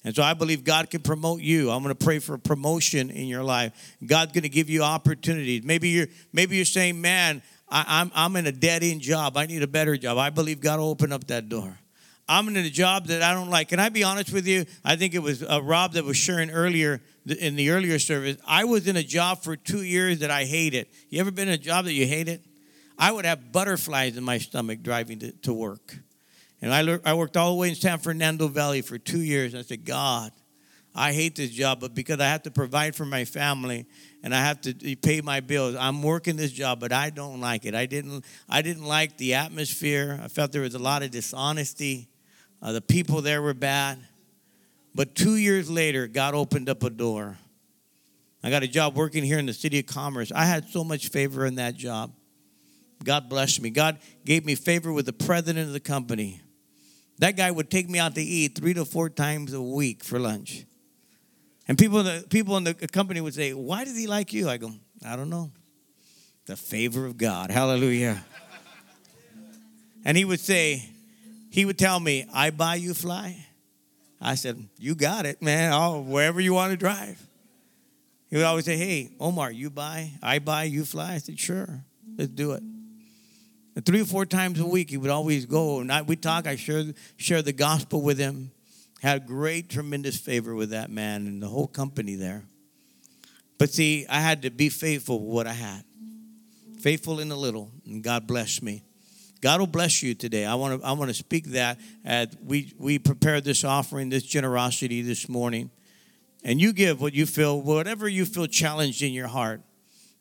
And 0.04 0.14
so 0.14 0.22
I 0.22 0.34
believe 0.34 0.62
God 0.62 0.90
can 0.90 1.00
promote 1.00 1.40
you. 1.40 1.70
I'm 1.70 1.82
going 1.82 1.94
to 1.94 2.04
pray 2.04 2.18
for 2.18 2.34
a 2.34 2.38
promotion 2.38 3.10
in 3.10 3.26
your 3.26 3.42
life. 3.42 3.96
God's 4.04 4.32
going 4.32 4.42
to 4.42 4.48
give 4.48 4.70
you 4.70 4.82
opportunities. 4.82 5.64
Maybe 5.64 5.88
you're 5.88 6.06
maybe 6.32 6.56
you're 6.56 6.64
saying, 6.64 7.00
"Man, 7.00 7.42
I, 7.70 7.80
am 7.80 7.86
I'm, 7.88 8.12
I'm 8.14 8.36
in 8.36 8.46
a 8.46 8.52
dead 8.52 8.82
end 8.82 9.00
job. 9.00 9.36
I 9.36 9.46
need 9.46 9.62
a 9.62 9.66
better 9.66 9.96
job." 9.96 10.18
I 10.18 10.30
believe 10.30 10.60
God 10.60 10.80
will 10.80 10.88
open 10.88 11.12
up 11.12 11.26
that 11.28 11.48
door. 11.48 11.78
I'm 12.28 12.46
in 12.48 12.56
a 12.58 12.68
job 12.68 13.06
that 13.06 13.22
I 13.22 13.32
don't 13.32 13.48
like. 13.48 13.68
Can 13.68 13.80
I 13.80 13.88
be 13.88 14.04
honest 14.04 14.32
with 14.32 14.46
you? 14.46 14.66
I 14.84 14.96
think 14.96 15.14
it 15.14 15.20
was 15.20 15.42
uh, 15.42 15.62
Rob 15.62 15.94
that 15.94 16.04
was 16.04 16.18
sharing 16.18 16.50
earlier 16.50 17.00
in 17.24 17.56
the 17.56 17.70
earlier 17.70 17.98
service. 17.98 18.36
I 18.46 18.64
was 18.64 18.86
in 18.86 18.96
a 18.96 19.02
job 19.02 19.42
for 19.42 19.56
two 19.56 19.82
years 19.82 20.18
that 20.18 20.30
I 20.30 20.44
hated. 20.44 20.88
You 21.08 21.20
ever 21.20 21.30
been 21.30 21.48
in 21.48 21.54
a 21.54 21.58
job 21.58 21.86
that 21.86 21.94
you 21.94 22.06
hated? 22.06 22.44
I 22.98 23.12
would 23.12 23.24
have 23.24 23.50
butterflies 23.50 24.16
in 24.16 24.24
my 24.24 24.38
stomach 24.38 24.82
driving 24.82 25.20
to, 25.20 25.32
to 25.32 25.54
work. 25.54 25.96
And 26.60 26.74
I, 26.74 26.98
I 27.04 27.14
worked 27.14 27.36
all 27.36 27.52
the 27.52 27.56
way 27.56 27.70
in 27.70 27.74
San 27.76 27.98
Fernando 27.98 28.48
Valley 28.48 28.82
for 28.82 28.98
two 28.98 29.22
years. 29.22 29.54
I 29.54 29.62
said, 29.62 29.84
God, 29.84 30.32
I 30.98 31.12
hate 31.12 31.36
this 31.36 31.50
job, 31.50 31.78
but 31.80 31.94
because 31.94 32.18
I 32.18 32.24
have 32.24 32.42
to 32.42 32.50
provide 32.50 32.96
for 32.96 33.04
my 33.04 33.24
family 33.24 33.86
and 34.24 34.34
I 34.34 34.40
have 34.40 34.60
to 34.62 34.74
pay 34.96 35.20
my 35.20 35.38
bills, 35.38 35.76
I'm 35.76 36.02
working 36.02 36.34
this 36.36 36.50
job, 36.50 36.80
but 36.80 36.92
I 36.92 37.10
don't 37.10 37.40
like 37.40 37.64
it. 37.64 37.74
I 37.74 37.86
didn't, 37.86 38.24
I 38.48 38.62
didn't 38.62 38.84
like 38.84 39.16
the 39.16 39.34
atmosphere. 39.34 40.18
I 40.20 40.26
felt 40.26 40.50
there 40.50 40.62
was 40.62 40.74
a 40.74 40.80
lot 40.80 41.04
of 41.04 41.12
dishonesty. 41.12 42.08
Uh, 42.60 42.72
the 42.72 42.80
people 42.80 43.22
there 43.22 43.40
were 43.40 43.54
bad. 43.54 44.00
But 44.92 45.14
two 45.14 45.36
years 45.36 45.70
later, 45.70 46.08
God 46.08 46.34
opened 46.34 46.68
up 46.68 46.82
a 46.82 46.90
door. 46.90 47.38
I 48.42 48.50
got 48.50 48.64
a 48.64 48.68
job 48.68 48.96
working 48.96 49.22
here 49.22 49.38
in 49.38 49.46
the 49.46 49.52
city 49.52 49.78
of 49.78 49.86
Commerce. 49.86 50.32
I 50.34 50.46
had 50.46 50.68
so 50.68 50.82
much 50.82 51.08
favor 51.08 51.46
in 51.46 51.54
that 51.56 51.76
job. 51.76 52.12
God 53.04 53.28
blessed 53.28 53.62
me. 53.62 53.70
God 53.70 53.98
gave 54.24 54.44
me 54.44 54.56
favor 54.56 54.92
with 54.92 55.06
the 55.06 55.12
president 55.12 55.68
of 55.68 55.72
the 55.72 55.80
company. 55.80 56.40
That 57.18 57.36
guy 57.36 57.52
would 57.52 57.70
take 57.70 57.88
me 57.88 58.00
out 58.00 58.16
to 58.16 58.20
eat 58.20 58.56
three 58.56 58.74
to 58.74 58.84
four 58.84 59.10
times 59.10 59.52
a 59.52 59.62
week 59.62 60.02
for 60.02 60.18
lunch. 60.18 60.64
And 61.68 61.76
people, 61.76 62.02
the, 62.02 62.24
people 62.30 62.56
in 62.56 62.64
the 62.64 62.74
company 62.74 63.20
would 63.20 63.34
say, 63.34 63.52
Why 63.52 63.84
does 63.84 63.96
he 63.96 64.06
like 64.06 64.32
you? 64.32 64.48
I 64.48 64.56
go, 64.56 64.72
I 65.06 65.16
don't 65.16 65.30
know. 65.30 65.52
The 66.46 66.56
favor 66.56 67.04
of 67.04 67.18
God. 67.18 67.50
Hallelujah. 67.50 68.24
and 70.04 70.16
he 70.16 70.24
would 70.24 70.40
say, 70.40 70.88
He 71.50 71.66
would 71.66 71.78
tell 71.78 72.00
me, 72.00 72.26
I 72.32 72.50
buy 72.50 72.76
you 72.76 72.94
fly. 72.94 73.44
I 74.20 74.34
said, 74.34 74.66
You 74.78 74.94
got 74.94 75.26
it, 75.26 75.42
man. 75.42 75.72
Oh, 75.74 76.00
wherever 76.00 76.40
you 76.40 76.54
want 76.54 76.70
to 76.70 76.76
drive. 76.76 77.22
He 78.30 78.36
would 78.36 78.44
always 78.46 78.64
say, 78.64 78.78
Hey, 78.78 79.10
Omar, 79.20 79.52
you 79.52 79.68
buy, 79.68 80.12
I 80.22 80.38
buy, 80.38 80.64
you 80.64 80.86
fly. 80.86 81.14
I 81.14 81.18
said, 81.18 81.38
Sure, 81.38 81.84
let's 82.16 82.30
do 82.30 82.52
it. 82.52 82.62
And 83.76 83.84
three 83.84 84.00
or 84.00 84.06
four 84.06 84.26
times 84.26 84.58
a 84.58 84.66
week, 84.66 84.90
he 84.90 84.96
would 84.96 85.10
always 85.10 85.44
go. 85.46 85.80
And 85.80 85.92
I, 85.92 86.02
we 86.02 86.16
talk, 86.16 86.46
I 86.46 86.56
share, 86.56 86.94
share 87.16 87.42
the 87.42 87.52
gospel 87.52 88.02
with 88.02 88.18
him. 88.18 88.50
Had 89.00 89.26
great, 89.26 89.68
tremendous 89.68 90.16
favor 90.16 90.54
with 90.54 90.70
that 90.70 90.90
man 90.90 91.26
and 91.26 91.42
the 91.42 91.46
whole 91.48 91.68
company 91.68 92.16
there. 92.16 92.44
But 93.58 93.70
see, 93.70 94.06
I 94.08 94.20
had 94.20 94.42
to 94.42 94.50
be 94.50 94.68
faithful 94.68 95.20
with 95.20 95.34
what 95.34 95.46
I 95.46 95.52
had. 95.52 95.84
Faithful 96.80 97.20
in 97.20 97.28
the 97.28 97.36
little, 97.36 97.72
and 97.86 98.02
God 98.02 98.26
bless 98.26 98.62
me. 98.62 98.82
God 99.40 99.60
will 99.60 99.66
bless 99.66 100.02
you 100.02 100.14
today. 100.14 100.44
I 100.44 100.54
want 100.54 100.80
to 100.80 100.86
I 100.86 100.92
want 100.92 101.10
to 101.10 101.14
speak 101.14 101.46
that 101.46 101.78
as 102.04 102.28
we 102.44 102.72
we 102.78 102.98
prepare 102.98 103.40
this 103.40 103.64
offering, 103.64 104.08
this 104.08 104.24
generosity 104.24 105.02
this 105.02 105.28
morning. 105.28 105.70
And 106.44 106.60
you 106.60 106.72
give 106.72 107.00
what 107.00 107.14
you 107.14 107.26
feel, 107.26 107.60
whatever 107.60 108.08
you 108.08 108.24
feel 108.24 108.46
challenged 108.46 109.02
in 109.02 109.12
your 109.12 109.26
heart. 109.26 109.60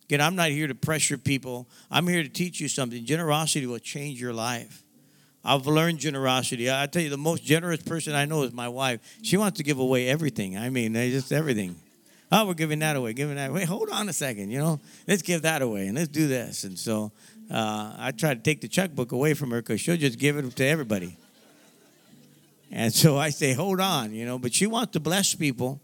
Again, 0.05 0.21
I'm 0.21 0.35
not 0.35 0.49
here 0.49 0.67
to 0.67 0.75
pressure 0.75 1.17
people. 1.17 1.69
I'm 1.91 2.07
here 2.07 2.23
to 2.23 2.29
teach 2.29 2.59
you 2.59 2.67
something. 2.67 3.05
Generosity 3.05 3.65
will 3.67 3.79
change 3.79 4.19
your 4.19 4.33
life. 4.33 4.83
I've 5.47 5.65
learned 5.65 5.99
generosity. 5.99 6.69
I 6.69 6.87
tell 6.87 7.01
you, 7.01 7.09
the 7.09 7.17
most 7.17 7.41
generous 7.41 7.81
person 7.81 8.13
I 8.13 8.25
know 8.25 8.43
is 8.43 8.51
my 8.51 8.67
wife. 8.67 8.99
She 9.23 9.37
wants 9.37 9.57
to 9.59 9.63
give 9.63 9.79
away 9.79 10.09
everything. 10.09 10.57
I 10.57 10.69
mean, 10.69 10.93
just 10.93 11.31
everything. 11.31 11.77
Oh, 12.29 12.47
we're 12.47 12.53
giving 12.53 12.79
that 12.79 12.97
away, 12.97 13.13
giving 13.13 13.37
that 13.37 13.51
away. 13.51 13.63
Hold 13.63 13.89
on 13.89 14.09
a 14.09 14.13
second, 14.13 14.51
you 14.51 14.59
know, 14.59 14.81
let's 15.07 15.21
give 15.21 15.43
that 15.43 15.61
away 15.61 15.87
and 15.87 15.95
let's 15.95 16.09
do 16.09 16.27
this. 16.27 16.65
And 16.65 16.77
so 16.77 17.13
uh, 17.49 17.95
I 17.97 18.11
try 18.11 18.33
to 18.33 18.39
take 18.41 18.59
the 18.59 18.67
checkbook 18.67 19.13
away 19.13 19.33
from 19.33 19.51
her 19.51 19.61
because 19.61 19.79
she'll 19.79 19.95
just 19.95 20.19
give 20.19 20.35
it 20.35 20.53
to 20.57 20.65
everybody. 20.65 21.15
And 22.69 22.93
so 22.93 23.17
I 23.17 23.29
say, 23.29 23.53
hold 23.53 23.79
on, 23.79 24.13
you 24.13 24.25
know, 24.25 24.37
but 24.37 24.53
she 24.53 24.67
wants 24.67 24.91
to 24.93 24.99
bless 24.99 25.33
people. 25.33 25.79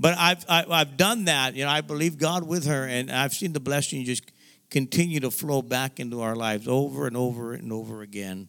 But 0.00 0.16
I've, 0.16 0.46
I, 0.48 0.56
have 0.60 0.70
i 0.70 0.78
have 0.78 0.96
done 0.96 1.26
that. 1.26 1.54
You 1.54 1.64
know, 1.64 1.70
I 1.70 1.82
believe 1.82 2.16
God 2.16 2.48
with 2.48 2.64
her, 2.66 2.86
and 2.86 3.12
I've 3.12 3.34
seen 3.34 3.52
the 3.52 3.60
blessing 3.60 4.06
just 4.06 4.32
continue 4.70 5.20
to 5.20 5.30
flow 5.30 5.60
back 5.60 6.00
into 6.00 6.22
our 6.22 6.34
lives 6.34 6.66
over 6.66 7.06
and 7.06 7.18
over 7.18 7.52
and 7.52 7.70
over 7.70 8.00
again. 8.00 8.48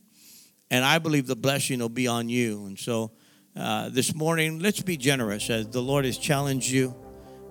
And 0.72 0.84
I 0.84 1.00
believe 1.00 1.28
the 1.28 1.36
blessing 1.36 1.80
will 1.80 1.90
be 1.90 2.08
on 2.08 2.28
you. 2.28 2.66
And 2.66 2.78
so 2.78 3.12
uh, 3.56 3.90
this 3.90 4.16
morning, 4.16 4.60
let's 4.60 4.82
be 4.82 4.98
generous 4.98 5.50
as 5.50 5.68
the 5.70 5.82
Lord 5.82 6.06
has 6.06 6.18
challenged 6.18 6.70
you 6.70 6.96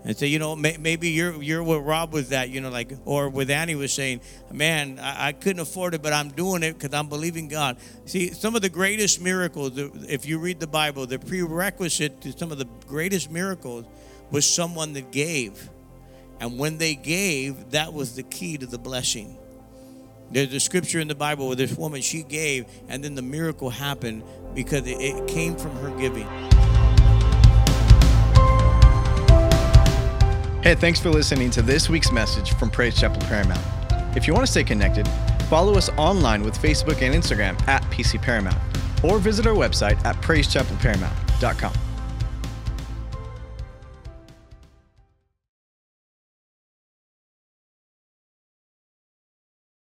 and 0.04 0.14
say, 0.16 0.26
you 0.26 0.38
know, 0.38 0.54
may, 0.54 0.76
maybe 0.76 1.08
you're 1.08 1.42
you're 1.42 1.62
what 1.62 1.78
Rob 1.78 2.12
was 2.12 2.28
that, 2.28 2.50
you 2.50 2.60
know, 2.60 2.68
like, 2.68 2.92
or 3.06 3.30
with 3.30 3.50
Annie 3.50 3.74
was 3.74 3.92
saying, 3.92 4.20
man, 4.52 4.98
I, 4.98 5.28
I 5.28 5.32
couldn't 5.32 5.60
afford 5.60 5.94
it, 5.94 6.02
but 6.02 6.12
I'm 6.12 6.28
doing 6.28 6.62
it 6.62 6.74
because 6.78 6.92
I'm 6.92 7.08
believing 7.08 7.48
God. 7.48 7.78
See, 8.04 8.32
some 8.32 8.54
of 8.54 8.60
the 8.60 8.68
greatest 8.68 9.22
miracles, 9.22 9.72
if 9.76 10.26
you 10.26 10.38
read 10.38 10.60
the 10.60 10.66
Bible, 10.66 11.06
the 11.06 11.18
prerequisite 11.18 12.20
to 12.20 12.32
some 12.32 12.52
of 12.52 12.58
the 12.58 12.68
greatest 12.86 13.30
miracles 13.30 13.86
was 14.30 14.46
someone 14.48 14.92
that 14.92 15.10
gave, 15.10 15.70
and 16.38 16.58
when 16.58 16.76
they 16.76 16.96
gave, 16.96 17.70
that 17.70 17.94
was 17.94 18.14
the 18.14 18.24
key 18.24 18.58
to 18.58 18.66
the 18.66 18.78
blessing. 18.78 19.38
There's 20.30 20.52
a 20.52 20.60
scripture 20.60 21.00
in 21.00 21.08
the 21.08 21.14
Bible 21.14 21.46
where 21.46 21.56
this 21.56 21.76
woman 21.76 22.00
she 22.00 22.22
gave, 22.22 22.66
and 22.88 23.04
then 23.04 23.14
the 23.14 23.22
miracle 23.22 23.70
happened 23.70 24.22
because 24.54 24.82
it, 24.86 25.26
came 25.28 25.56
from 25.56 25.74
her 25.76 25.90
giving. 25.98 26.26
Hey, 30.62 30.74
thanks 30.74 30.98
for 30.98 31.10
listening 31.10 31.50
to 31.50 31.62
this 31.62 31.88
week's 31.88 32.10
message 32.10 32.54
from 32.54 32.70
Praise 32.70 32.98
Chapel 32.98 33.20
Paramount. 33.22 33.60
If 34.16 34.26
you 34.26 34.32
want 34.32 34.46
to 34.46 34.50
stay 34.50 34.64
connected, 34.64 35.06
follow 35.50 35.74
us 35.74 35.90
online 35.90 36.42
with 36.42 36.58
Facebook 36.58 37.02
and 37.02 37.14
Instagram 37.14 37.60
at 37.68 37.82
PC 37.84 38.20
Paramount, 38.20 38.58
or 39.02 39.18
visit 39.18 39.46
our 39.46 39.54
website 39.54 40.02
at 40.04 40.16
praisechapelparamount.com. 40.22 41.93